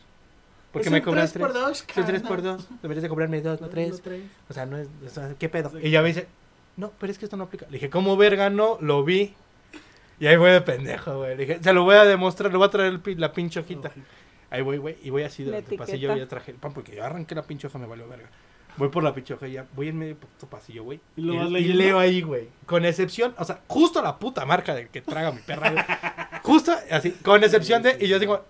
[0.73, 1.63] ¿Por qué Es me cobras 3 por 3?
[1.63, 2.59] dos, Es un carnal.
[2.59, 3.91] 3x2, deberías de cobrarme 2, no 3.
[3.91, 4.23] No, tres.
[4.49, 5.79] O sea, no es, o sea, ¿qué pedo?
[5.81, 6.27] Y ya me dice,
[6.77, 7.67] no, pero es que esto no aplica.
[7.67, 8.79] Le dije, ¿cómo verga no?
[8.81, 9.35] Lo vi.
[10.19, 11.37] Y ahí voy de pendejo, güey.
[11.37, 13.93] Le dije, se lo voy a demostrar, le voy a traer el la pinche hojita.
[14.51, 17.05] Ahí voy, güey, y voy así durante el pasillo ya traje el pan porque yo
[17.05, 18.29] arranqué la pinche hoja, me valió verga.
[18.77, 21.01] Voy por la pinche hoja y ya voy en medio de puto pasillo, güey.
[21.17, 22.49] ¿Y lo leo ahí, güey.
[22.67, 25.85] Con excepción, o sea, justo la puta marca de que traga mi perra, güey.
[26.43, 28.45] Justo así, con excepción de, y yo digo,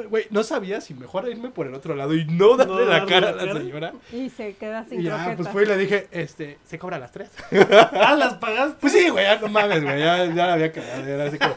[0.00, 2.84] "Ay, güey, no sabía si mejor irme por el otro lado y no darle No
[2.84, 3.92] la cara a la señora.
[4.12, 5.36] Y se queda sin Y ya, croqueta.
[5.36, 7.30] pues fui y le dije, este, ¿se cobra a las tres?
[7.92, 8.76] Ah, las pagaste.
[8.80, 11.02] Pues sí, güey, ya no mames, güey, ya, ya la había cagado.
[11.04, 11.54] ya Era así como,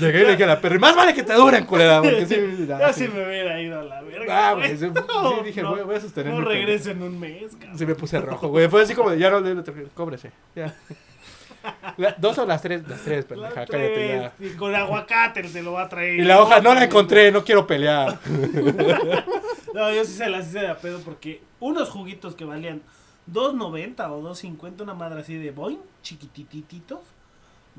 [0.00, 2.66] llegué y le dije a la perra, más vale que te duren, culera, porque sí,
[2.68, 3.08] ya, Ya sí.
[3.08, 4.48] me hubiera ido a la verga.
[4.48, 7.52] Ah, güey, sí, No, dije, no, voy, voy a sostener No regreso en un mes,
[7.58, 7.78] cabrón.
[7.78, 8.68] Sí me puse rojo, güey.
[8.68, 9.62] Fue así como de, ya no le
[9.94, 10.30] cóbrese.
[10.54, 10.74] Ya.
[11.96, 14.08] La- dos o las tres, las tres, pendeja, Las cállate
[14.40, 14.46] ya.
[14.46, 16.14] y con aguacate se lo va a traer.
[16.20, 18.18] Y la hoja no la encontré, no quiero pelear.
[19.74, 22.80] No, yo sí se las hice de a pedo porque unos juguitos que valían
[23.32, 27.00] 2.90 o 2.50, una madre así de boing, chiquitititos.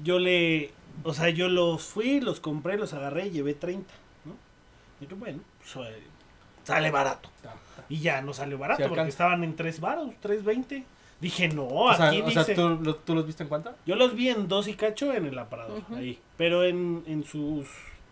[0.04, 0.72] Yo le,
[1.04, 3.94] o sea, yo los fui, los compré, los agarré y llevé 30,
[4.26, 4.34] ¿no?
[5.00, 5.40] Y yo, bueno,
[5.74, 6.04] pues, eh,
[6.66, 7.30] sale barato.
[7.88, 10.84] Y ya no salió barato porque estaban en 3 varos, 3.20.
[11.22, 12.56] Dije, no, O sea, aquí o sea, dice...
[12.56, 13.74] ¿tú, lo- ¿tú los viste en cuánto?
[13.86, 15.96] Yo los vi en dos y cacho en el aparador, Ujú.
[15.96, 16.20] ahí.
[16.38, 17.68] Pero en, en sus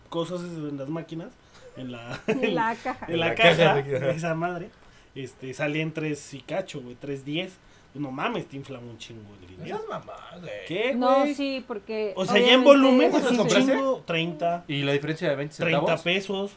[0.10, 1.34] cosas, en las máquinas,
[1.78, 3.06] en la, En la caja.
[3.10, 4.70] en la, la caja, caja esa madre,
[5.16, 7.58] este, salía en tres y cacho, güey, tres diez.
[7.91, 9.76] Pues no mames, te infla un chingo de dinero.
[9.76, 10.51] Esas mamás, güey.
[10.68, 11.36] ¿Qué, No, güey?
[11.36, 12.14] sí, porque...
[12.16, 15.56] O sea, ya en volumen eso es un chingo, 30, ¿Y la diferencia de 20
[15.58, 16.01] 30 centavos?
[16.01, 16.51] pesos.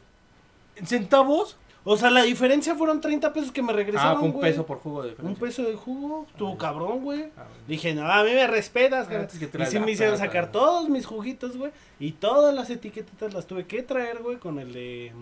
[0.76, 1.58] ¿En centavos?
[1.88, 4.50] O sea, la diferencia fueron 30 pesos que me regresaron, Ah, fue un güey.
[4.50, 5.34] peso por jugo de diferencia.
[5.42, 7.22] Un peso de jugo, estuvo Ah, cabrón, güey.
[7.36, 7.64] Ah, bueno.
[7.68, 10.88] Dije, no, a mí me respetas, Ah, antes que Y sí me hicieron sacar todos
[10.88, 11.70] mis juguitos, güey.
[12.00, 15.12] Y todas las etiquetitas las tuve que traer, güey, con el de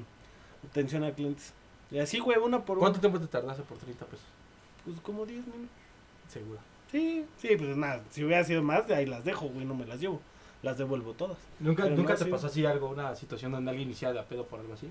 [0.71, 1.53] atención a clientes.
[1.91, 3.01] Y así, güey, una por ¿Cuánto una.
[3.03, 4.25] tiempo te tardaste por 30 pesos?
[4.87, 5.69] Pues como 10 minutos.
[6.29, 6.59] Seguro.
[6.91, 8.01] Sí, sí, pues nada.
[8.11, 10.21] Si hubiera sido más, de ahí las dejo, güey, no me las llevo.
[10.62, 11.37] Las devuelvo todas.
[11.61, 14.25] ¿Nunca, Pero ¿nunca no, te pasó así algo, una situación donde alguien iniciaba de a
[14.25, 14.89] pedo por algo así?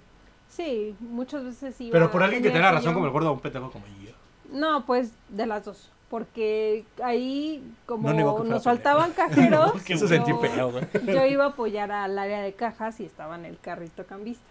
[0.55, 1.89] Sí, muchas veces sí.
[1.91, 4.11] Pero por alguien que tenga razón yo- como el gordo un pendejo como yo.
[4.51, 5.89] No, pues de las dos.
[6.09, 10.71] Porque ahí, como No nos faltaban cajeros, sentí yo- feo,
[11.07, 14.45] yo iba a apoyar al área de cajas y estaba en el carrito cambista.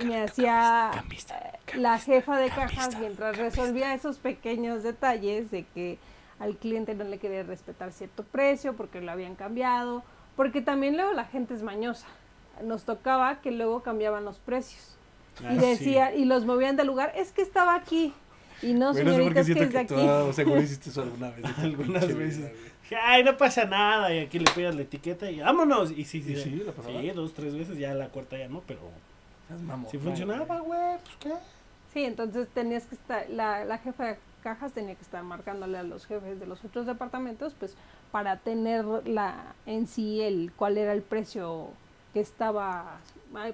[0.00, 5.98] Y me hacía eh, la jefa de cajas mientras resolvía esos pequeños detalles de que
[6.38, 10.04] al cliente no le quería respetar cierto precio porque lo habían cambiado,
[10.36, 12.06] porque también luego la gente es mañosa.
[12.62, 14.94] Nos tocaba que luego cambiaban los precios
[15.44, 18.12] Ah, y decía y los movían del lugar, es que estaba aquí.
[18.60, 19.94] Y no, Güey, no sé por señorita, es que es de que aquí.
[19.94, 21.44] tú ah, seguro hiciste eso alguna vez.
[21.58, 22.52] Algunas veces.
[23.02, 24.12] Ay, no pasa nada.
[24.12, 25.90] Y aquí le pegas la etiqueta y vámonos.
[25.90, 26.42] Y sí, sí, ¿Y sí.
[26.42, 27.00] sí, la pasaba?
[27.00, 27.78] Sí, dos, tres veces.
[27.78, 28.80] Ya la cuarta ya no, pero
[29.64, 30.98] mamón, sí no, funcionaba, güey.
[31.04, 31.32] Pues qué.
[31.92, 35.82] Sí, entonces tenías que estar, la, la jefa de cajas tenía que estar marcándole a
[35.82, 37.74] los jefes de los otros departamentos, pues
[38.12, 41.68] para tener la en sí el cuál era el precio
[42.12, 42.98] que estaba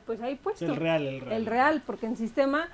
[0.06, 0.64] pues ahí Es puesto.
[0.66, 1.32] el real, el real.
[1.36, 2.68] El real, porque en sistema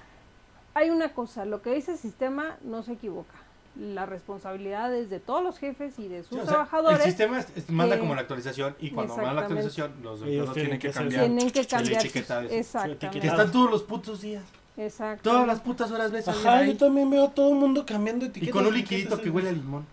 [0.75, 3.35] hay una cosa, lo que dice el sistema no se equivoca.
[3.79, 6.99] La responsabilidad es de todos los jefes y de sus Sí, o sea, trabajadores.
[6.99, 10.21] el sistema es- es- manda que- como la actualización y cuando manda la actualización los
[10.21, 11.25] doctores tienen tienen que cambiar.
[11.27, 12.07] tienen que cambiar.
[12.53, 13.27] Exactamente.
[13.27, 14.43] Están todos los putos días.
[14.77, 15.31] Exacto.
[15.31, 18.29] Todas las putas horas ves Ajá, yo también veo a todo el mundo cambiando Y
[18.29, 18.55] etiquetas.
[18.55, 19.87] con un liquidito que huele a limón.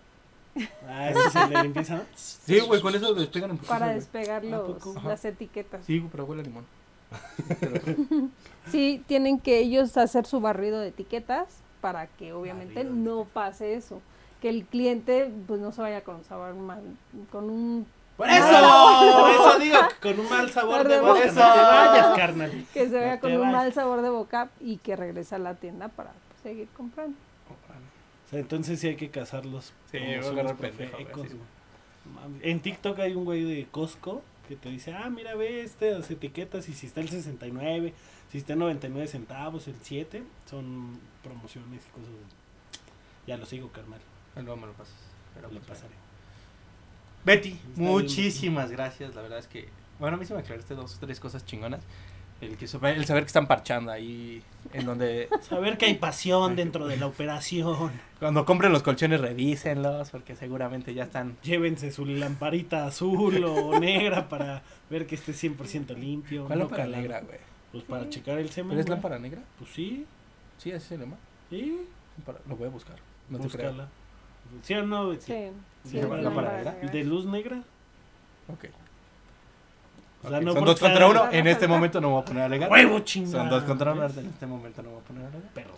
[0.88, 2.02] Ah, ese es el de limpieza.
[2.16, 5.84] Sí, güey, con eso lo despegan en para despegar ¿A los, las etiquetas.
[5.84, 6.64] Sí, güey, pero huele a limón.
[8.70, 11.46] Sí, tienen que ellos hacer su barrido de etiquetas
[11.80, 14.02] para que obviamente Barrido no pase eso.
[14.42, 16.82] Que el cliente pues no se vaya con un sabor mal,
[17.32, 17.86] con un
[18.16, 22.16] Por eso, por eso digo, que con un mal sabor de boca, no te vayas,
[22.16, 22.66] carnal.
[22.72, 23.52] que se vaya No con un vayas.
[23.54, 27.16] mal sabor de boca y que regrese a la tienda para pues, seguir comprando.
[28.26, 29.72] O sea, entonces sí hay que cazarlos.
[29.90, 30.56] Sí, como voy a.
[32.42, 36.68] En TikTok hay un güey de Costco que te dice, ah, mira, ve estas etiquetas
[36.68, 37.92] y si está el 69,
[38.32, 42.08] si está en 99 centavos, el 7, son promociones y cosas.
[42.08, 42.34] así.
[43.26, 44.00] Ya lo sigo, carnal.
[44.34, 44.94] Luego me lo pasas.
[45.34, 45.94] Pero Le pues, pasaré.
[47.24, 49.14] Betty, Está muchísimas gracias.
[49.14, 49.68] La verdad es que,
[50.00, 51.82] bueno, a mí se me aclaraste dos o tres cosas chingonas.
[52.40, 54.40] El, que, supe- el saber que están parchando ahí,
[54.72, 57.90] en donde Saber que hay pasión dentro de la operación.
[58.20, 61.36] cuando compren los colchones revísenlos, porque seguramente ya están.
[61.42, 66.46] Llévense su lamparita azul o negra para ver que esté 100% limpio.
[66.46, 67.02] ¿Cuál no lámpara calado.
[67.02, 67.38] negra, güey?
[67.72, 68.70] Pues para checar el semen.
[68.70, 69.42] ¿Pero es lámpara negra?
[69.58, 70.06] Pues sí,
[70.58, 71.16] Sí, así se llama.
[71.50, 71.80] sí.
[72.18, 72.96] Lámpara- Lo voy a buscar.
[73.28, 73.70] No te creo.
[73.72, 73.88] Búscala.
[74.62, 75.12] ¿Sí o no?
[75.14, 75.50] Sí.
[75.84, 76.72] Sí, lámpara negra.
[76.92, 77.62] ¿De luz negra?
[78.48, 78.66] Ok.
[80.22, 81.28] O sea, Ok, no Son dos contra uno.
[81.30, 82.70] En este momento no me voy a poner a alegar.
[82.70, 83.38] ¡Huevo chingada!
[83.38, 84.04] Son dos contra uno.
[84.04, 85.48] En este momento no me voy a poner a alegar.
[85.54, 85.74] Perro.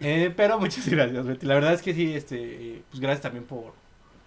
[0.00, 1.46] Eh, pero muchas gracias, Betty.
[1.46, 3.72] La verdad es que sí, este, eh, pues gracias también por.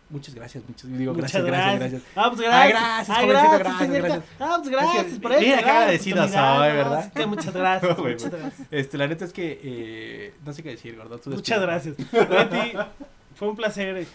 [0.10, 2.02] Muchas gracias, muchas, digo, Muchas gracias, gracias, gracias.
[2.18, 2.74] Ah, pues Ah, gracias.
[2.74, 4.24] gracias, Ah, gracias, gracias, gracias.
[4.42, 5.20] Ah, pues gracias Gracias.
[5.22, 5.42] por eso.
[5.42, 7.14] Mira, qué gracias, agradecido soy, no, ¿verdad?
[7.14, 8.68] que muchas gracias, Güey, muchas gracias.
[8.72, 11.18] Este, la neta es que, eh, no sé qué decir, gordo.
[11.28, 11.96] Muchas gracias.
[12.12, 12.74] Betty,
[13.36, 14.06] fue un placer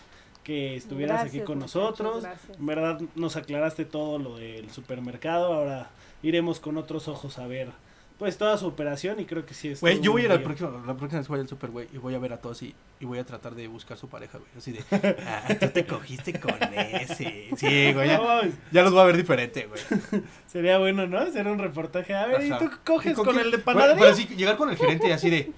[0.46, 2.22] que estuvieras aquí con nosotros.
[2.22, 2.56] gracias.
[2.56, 5.52] En verdad nos aclaraste todo lo del supermercado.
[5.52, 5.90] Ahora
[6.22, 7.70] iremos con otros ojos a ver
[8.16, 9.80] pues toda su operación y creo que sí es.
[9.80, 10.42] Güey, yo voy a ir lío.
[10.42, 12.74] próximo, la próxima vez voy al super, güey, y voy a ver a todos y,
[13.00, 14.50] y voy a tratar de buscar su pareja, güey.
[14.56, 14.84] Así de,
[15.26, 17.50] ah, tú te cogiste con ese.
[17.56, 19.82] Sí, güey, ya, No mames, ya los voy a ver diferente, güey.
[20.46, 21.18] Sería bueno, ¿no?
[21.18, 22.14] Hacer un reportaje.
[22.14, 22.64] A ver, Ajá.
[22.64, 24.00] ¿y tú coges ¿Y con, el de Bueno, panadería?
[24.00, 25.52] pero sí, llegar con el gerente y así de,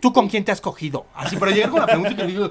[0.00, 1.06] ¿tú con quién te has cogido?
[1.14, 2.50] Así, pero llegar con la pregunta y que le digo,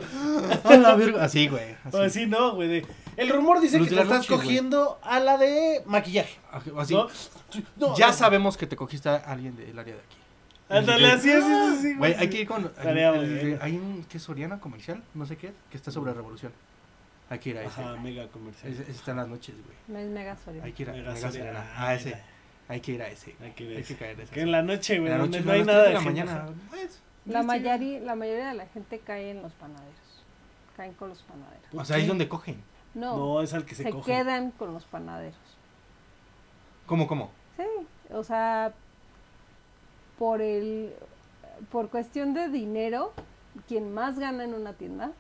[0.63, 1.23] a la verga.
[1.23, 1.71] Así, güey.
[1.83, 1.89] Así.
[1.91, 2.67] Pues sí, no, güey.
[2.67, 2.85] de-
[3.17, 6.37] El rumor dice Los que de te la estás noche, cogiendo a la de maquillaje.
[6.77, 6.93] Así.
[6.93, 7.07] ¿no?
[7.77, 8.13] No, Ya no.
[8.13, 10.17] sabemos que te cogiste a alguien del área de aquí.
[10.67, 12.71] Ándale, así es, sí, sí, Güey, hay que ir con.
[13.61, 16.51] Hay un que es Soriana comercial, no sé qué, que está sobre Revolución.
[17.29, 17.81] Hay que ir a ese.
[17.81, 18.71] Ajá, mega comercial.
[18.71, 19.77] Ese, ese está en las noches, güey.
[19.87, 20.65] No es mega Soriana.
[20.65, 21.49] Hay que ir a Mega Mega Soriana.
[21.51, 21.71] Soriana.
[21.75, 22.05] Ah, Ah, ese.
[22.09, 22.23] mira.
[22.67, 23.35] Hay que ir a ese.
[23.43, 23.93] Hay que ir a Hay ese.
[23.93, 24.33] que caer a ese.
[24.33, 25.93] Que en la noche, güey, En la donde noche, no hay las nada tres de
[25.93, 26.23] la gente.
[26.25, 26.45] mañana.
[26.69, 30.23] pues, La, sí, mayoría, la mayoría de la gente cae en los panaderos.
[30.77, 31.65] Caen con los panaderos.
[31.73, 32.61] O sea, ahí es donde cogen.
[32.93, 34.11] No, No, es al que se, se, coge.
[34.11, 35.37] quedan con los panaderos.
[36.85, 37.31] ¿Cómo, cómo?
[37.57, 37.63] Sí,
[38.13, 38.73] o sea,
[40.19, 40.93] por el
[41.71, 43.13] por cuestión de dinero,
[43.67, 45.11] quien más gana en una tienda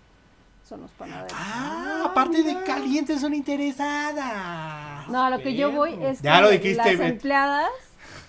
[0.67, 1.31] son los panaderos.
[1.33, 5.07] Ah, aparte de calientes son interesadas.
[5.09, 7.09] no, a lo que yo voy es Ya que lo dijiste, las Bet.
[7.13, 7.69] empleadas,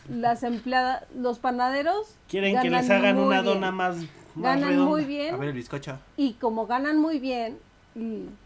[0.09, 3.45] las empleadas, los panaderos Quieren que les hagan una bien.
[3.55, 4.07] dona más, más
[4.37, 4.91] ganan redonda.
[4.91, 5.99] muy A bien ver el bizcocho.
[6.17, 7.59] y como ganan muy bien,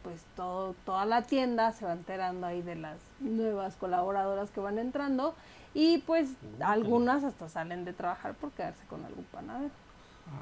[0.02, 4.78] pues todo, toda la tienda se va enterando ahí de las nuevas colaboradoras que van
[4.78, 5.34] entrando
[5.74, 6.30] y pues
[6.60, 9.70] algunas hasta salen de trabajar por quedarse con algún panadero.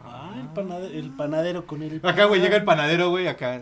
[0.05, 2.01] Ah, el panadero, el panadero con el...
[2.05, 3.59] Acá, güey, llega el panadero, güey, acá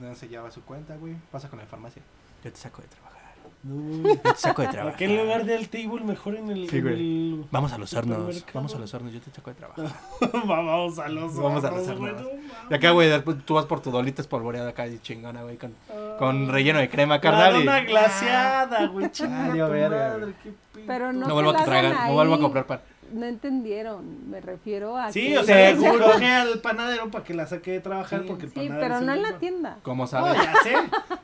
[0.00, 1.14] no se lleva su cuenta, güey.
[1.30, 2.02] Pasa con la farmacia.
[2.42, 3.17] Yo te saco de trabajar.
[3.62, 4.84] No, Yo te saco de trabajar.
[4.92, 6.70] ¿Para qué en lugar del table mejor en el...
[6.70, 8.44] Sí, en el- Vamos a los hornos.
[8.54, 9.12] Vamos a los hornos.
[9.12, 9.86] Yo te saco de trabajar.
[10.46, 12.22] Vamos a los Vamos a hornos, los hornos.
[12.70, 13.10] Y acá, güey,
[13.44, 15.74] tú vas por tu dolita espolvoreada acá y chingona, güey, con,
[16.18, 17.56] con relleno de crema, carnal.
[17.56, 20.34] y- dona glaseada, güey, chinga Valió tu verga, madre, güey.
[20.42, 22.80] qué pinche- Pero no, No vuelvo a tragar, no vuelvo a comprar pan.
[23.12, 27.46] No entendieron, me refiero a Sí, que- o sea, coge al panadero para que la
[27.46, 28.26] saque de trabajar Sí.
[28.28, 29.78] porque el Sí, panadero pero no en la tienda.
[29.82, 30.34] ¿Cómo No, sabes?
[30.42, 30.72] ya sé.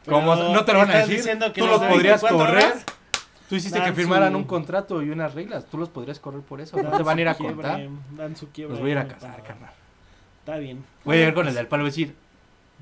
[0.08, 0.34] ¿Cómo?
[0.36, 1.16] pero No te lo van a decir.
[1.16, 2.64] diciendo que Tú los podrías 24 correr.
[2.72, 2.84] horas
[3.48, 5.66] Tú hiciste Dan que firmaran su- un contrato y unas reglas.
[5.66, 6.76] Tú los podrías correr por eso.
[6.78, 7.88] No dan te van a ir a su quiebre, contar.
[8.16, 8.72] Dan su quiebra.
[8.72, 9.70] Los voy a ir a casar, carnal.
[10.40, 10.82] Está bien.
[11.04, 12.14] Voy a llegar con el del palo y voy a decir,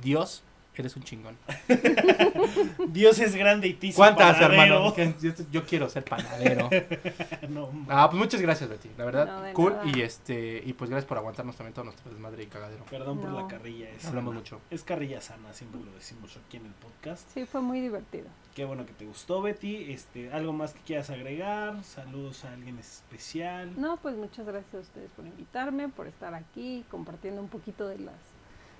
[0.01, 0.43] Dios,
[0.81, 1.37] eres un chingón.
[2.89, 4.87] Dios es grande y tizo ¿Cuántas, panadero.
[4.89, 5.13] hermano?
[5.21, 6.69] Yo, yo quiero ser panadero.
[7.49, 8.89] No, Ah, pues muchas gracias, Betty.
[8.97, 9.73] La verdad, No, cool.
[9.75, 9.85] nada.
[9.95, 12.85] Y este y pues gracias por aguantarnos también todo nuestro desmadre y cagadero.
[12.87, 13.89] perdón por la carrilla.
[13.91, 14.61] Es, Hablamos mucho.
[14.71, 17.29] es carrilla sana, siempre lo decimos aquí en el podcast.
[17.35, 18.27] Sí, fue muy divertido.
[18.55, 19.93] Qué bueno que te gustó, Betty.
[19.93, 21.83] Este, ¿Algo más que quieras agregar?
[21.85, 23.71] Saludos a alguien especial.
[23.79, 27.99] No, pues muchas gracias a ustedes por invitarme, por estar aquí, compartiendo un poquito de
[27.99, 28.15] las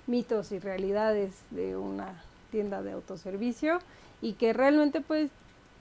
[0.07, 2.21] mitos y realidades de una
[2.51, 3.79] tienda de autoservicio
[4.21, 5.31] y que realmente pues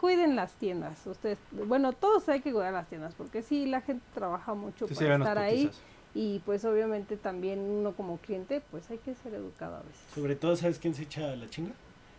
[0.01, 1.07] cuiden las tiendas.
[1.07, 4.95] Ustedes, bueno, todos hay que cuidar las tiendas porque sí, la gente trabaja mucho Sí,
[4.95, 5.71] para estar ahí
[6.15, 10.03] y pues obviamente también uno como cliente pues hay que ser educado a veces.
[10.15, 11.73] Sobre todo, ¿sabes quién se echa la chinga?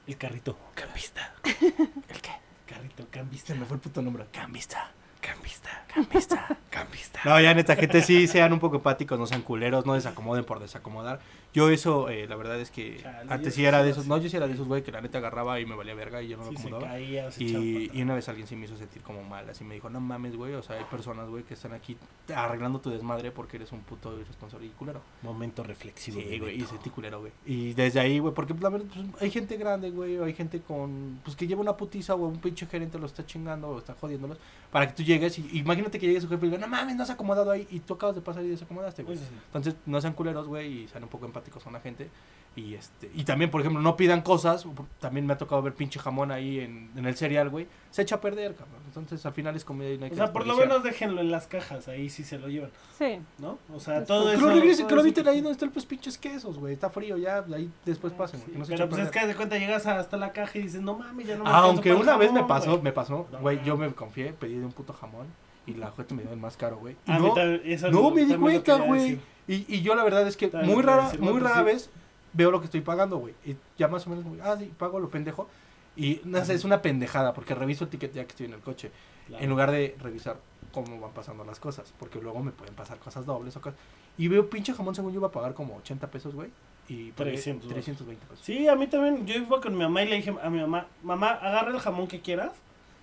[0.07, 0.57] El carrito.
[0.75, 1.33] Cambista.
[1.43, 2.31] ¿El qué?
[2.67, 3.53] Carrito, cambista.
[3.55, 4.25] Me fue el puto nombre.
[4.31, 4.91] Cambista.
[5.23, 7.21] Cambista, cambista, cambista.
[7.23, 10.59] No, ya neta, gente, sí sean un poco empáticos, no sean culeros, no desacomoden por
[10.59, 11.21] desacomodar.
[11.53, 14.17] Yo eso, eh, la verdad es que Chale, antes sí era lo de esos, no,
[14.17, 16.27] yo sí era de esos, güey, que la neta agarraba y me valía verga y
[16.29, 16.91] yo no me Sí, se acomodaba.
[16.93, 19.75] caía, se Y, y una vez alguien sí me hizo sentir como mal, así me
[19.75, 21.95] dijo, no mames, güey, o sea, hay personas, güey, que están aquí
[22.35, 25.01] arreglando tu desmadre porque eres un puto irresponsable y culero.
[25.21, 26.19] Momento reflexivo.
[26.19, 27.31] Sí, güey, y sentí culero, güey.
[27.45, 30.61] Y desde ahí, güey, porque la verdad, pues, hay gente grande, güey, o hay gente
[30.61, 33.93] con, pues que lleva una putiza, o un pinche gerente lo está chingando o está
[33.93, 34.39] jodiéndolos,
[34.71, 37.03] para que tú llegues y imagínate que llegue su jefe y diga, no mames, no
[37.03, 39.17] has acomodado ahí, y tú acabas de pasar y desacomodaste, güey.
[39.17, 39.35] Pues, sí.
[39.45, 42.09] Entonces, no sean culeros, güey, y sean un poco empáticos con la gente.
[42.55, 44.67] Y este y también, por ejemplo, no pidan cosas.
[44.99, 47.65] También me ha tocado ver pinche jamón ahí en, en el cereal, güey.
[47.89, 48.79] Se echa a perder, cabrón.
[48.85, 51.19] Entonces, al final es comida y no hay O que sea, por lo menos déjenlo
[51.21, 53.17] en las cajas, ahí sí se lo llevan, Sí.
[53.39, 53.57] ¿no?
[53.73, 54.47] O sea, todo eso.
[54.51, 56.73] regresen, que lo eviten ahí donde están los pinches quesos, güey.
[56.75, 58.51] Está frío ya, ahí después pasen, güey.
[58.53, 60.81] Sí, no se pero pues es que de cuenta llegas hasta la caja y dices,
[60.81, 62.81] no mames, ya no me Ah, Aunque una vez me jamón, pasó, güey".
[62.83, 63.63] me pasó, güey, no.
[63.63, 65.25] yo me confié, pedí de un puto jamón
[65.65, 66.95] y la gente me dio el más caro, güey.
[67.07, 69.17] Y A mí no, no me di cuenta, güey.
[69.47, 71.63] Y, y yo la verdad es que muy rara, muy pues rara sí.
[71.63, 71.89] vez
[72.33, 73.33] veo lo que estoy pagando, güey.
[73.45, 75.47] Y ya más o menos, ah, sí, pago lo pendejo.
[75.95, 78.61] Y no sé, es una pendejada porque reviso el ticket ya que estoy en el
[78.61, 78.91] coche.
[79.27, 79.43] Claro.
[79.43, 80.37] En lugar de revisar
[80.71, 81.93] cómo van pasando las cosas.
[81.99, 83.79] Porque luego me pueden pasar cosas dobles o cosas.
[84.17, 86.49] Y veo pinche jamón, según yo, iba a pagar como 80 pesos, güey.
[86.89, 87.85] Y pagué 300 varos.
[87.85, 88.45] 320 pesos.
[88.45, 89.25] Sí, a mí también.
[89.25, 92.07] Yo iba con mi mamá y le dije a mi mamá, mamá, agarra el jamón
[92.07, 92.51] que quieras.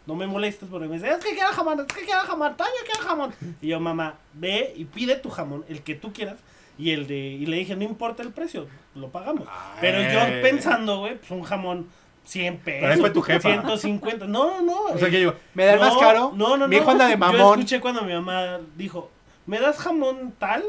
[0.07, 2.71] No me molestes porque me dice, es que quiero jamón, es que quiero jamón, Toño
[2.85, 3.35] quiero jamón.
[3.61, 6.39] Y yo, mamá, ve y pide tu jamón, el que tú quieras.
[6.79, 9.47] Y el de y le dije, no importa el precio, lo pagamos.
[9.81, 11.89] Pero yo pensando, güey, pues un jamón
[12.25, 12.89] 100 pesos.
[12.89, 13.49] Pero fue tu jefa.
[13.49, 14.27] 150.
[14.27, 14.85] No, no.
[14.85, 16.33] O sea eh, que yo, ¿me da el más no, caro?
[16.35, 16.83] No, no, Mi no.
[16.83, 19.11] hijo anda de Yo escuché cuando mi mamá dijo,
[19.47, 20.65] ¿me das jamón tal?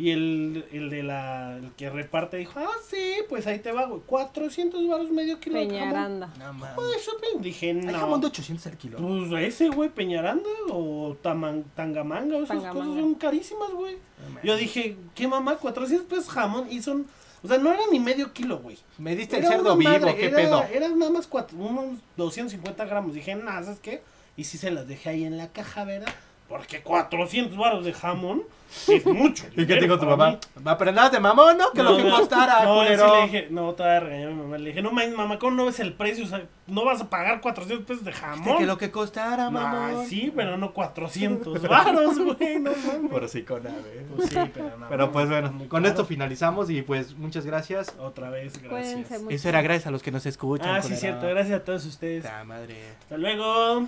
[0.00, 3.84] Y el, el de la el que reparte dijo, ah, sí, pues ahí te va,
[3.84, 4.00] güey.
[4.06, 5.78] 400 baros medio kilo de jamón.
[5.80, 6.26] Peñaranda.
[6.38, 6.74] No.
[6.74, 7.98] Pues eso me dije, ¿Hay no.
[7.98, 8.98] jamón de 800 al kilo?
[8.98, 13.96] Pues ese, güey, Peñaranda o taman- Tangamanga, esas cosas son carísimas, güey.
[14.34, 14.40] No.
[14.42, 15.56] Yo dije, ¿qué mamá?
[15.56, 17.06] 400 pesos jamón y son,
[17.42, 18.78] o sea, no era ni medio kilo, güey.
[18.96, 20.62] Me diste el cerdo vivo, madre, ¿qué era, pedo?
[20.72, 23.12] Era nada más cuatro, unos 250 gramos.
[23.12, 24.02] Dije, nada, ¿sabes qué?
[24.36, 26.08] Y si se las dejé ahí en la caja, ¿verdad?
[26.50, 28.42] Porque 400 baros de jamón
[28.88, 29.44] es mucho.
[29.56, 30.36] ¿Y qué te dijo tu mamá?
[30.66, 31.70] Va, pero nada de mamón, ¿no?
[31.72, 33.16] Que lo que No, costara, no, yo sí culero.
[33.16, 34.58] le dije, no, todavía regañé a mi mamá.
[34.58, 36.24] Le dije, no mames, mamá, ¿cómo no ves el precio?
[36.24, 38.58] O sea, no vas a pagar 400 pesos de jamón.
[38.58, 40.06] que lo que costara, No, mamón.
[40.08, 43.10] sí, pero no 400 varos, güey, no mames.
[43.12, 44.04] Por así con ave.
[44.16, 44.88] Pues sí, pero no.
[44.88, 45.86] Pero pues bueno, con caro.
[45.86, 47.94] esto finalizamos y pues muchas gracias.
[48.00, 49.08] Otra vez, gracias.
[49.28, 50.68] Eso era gracias a los que nos escuchan.
[50.68, 51.00] Ah, sí, culero.
[51.00, 51.28] cierto.
[51.28, 52.24] Gracias a todos ustedes.
[52.24, 52.76] Ta madre.
[53.02, 53.86] Hasta luego.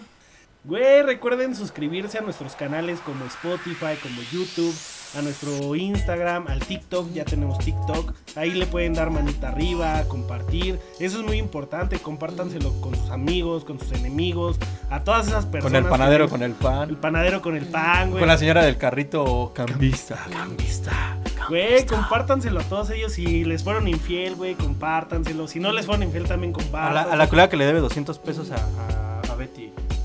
[0.65, 4.73] Güey, recuerden suscribirse a nuestros canales como Spotify, como YouTube,
[5.19, 8.13] a nuestro Instagram, al TikTok, ya tenemos TikTok.
[8.37, 10.79] Ahí le pueden dar manita arriba, compartir.
[11.01, 14.57] Eso es muy importante, compártanselo con sus amigos, con sus enemigos,
[14.89, 15.65] a todas esas personas.
[15.81, 16.95] Con el panadero, que- con el el pan.
[17.01, 18.21] panadero con el pan, güey.
[18.21, 20.25] Con la señora del carrito cambista.
[20.31, 21.19] Cambista.
[21.49, 23.13] Güey, compártanselo a todos ellos.
[23.15, 25.49] Si les fueron infiel, güey, compártanselo.
[25.49, 27.13] Si no les fueron infiel, también A la, compártanselo.
[27.13, 29.12] a la culera que le debe 200 pesos a, a, a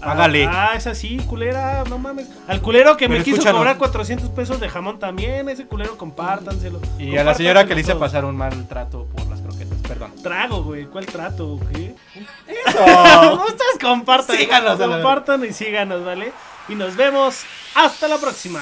[0.07, 0.47] Págale.
[0.49, 2.27] Ah, esa sí, culera, no mames.
[2.47, 3.59] Al culero que me quiso escúchanos.
[3.59, 6.79] cobrar 400 pesos de jamón también, ese culero compártanselo.
[6.97, 9.77] y a la señora que le hice pasar un mal trato por las croquetas.
[9.87, 10.11] Perdón.
[10.23, 11.59] Trago, güey, ¿cuál trato?
[11.73, 11.95] ¿Qué?
[12.47, 13.43] Eso.
[13.47, 14.37] Ustedes compartan.
[14.37, 16.31] Síganos, Compartan y síganos, ¿vale?
[16.69, 17.43] Y nos vemos
[17.75, 18.61] hasta la próxima.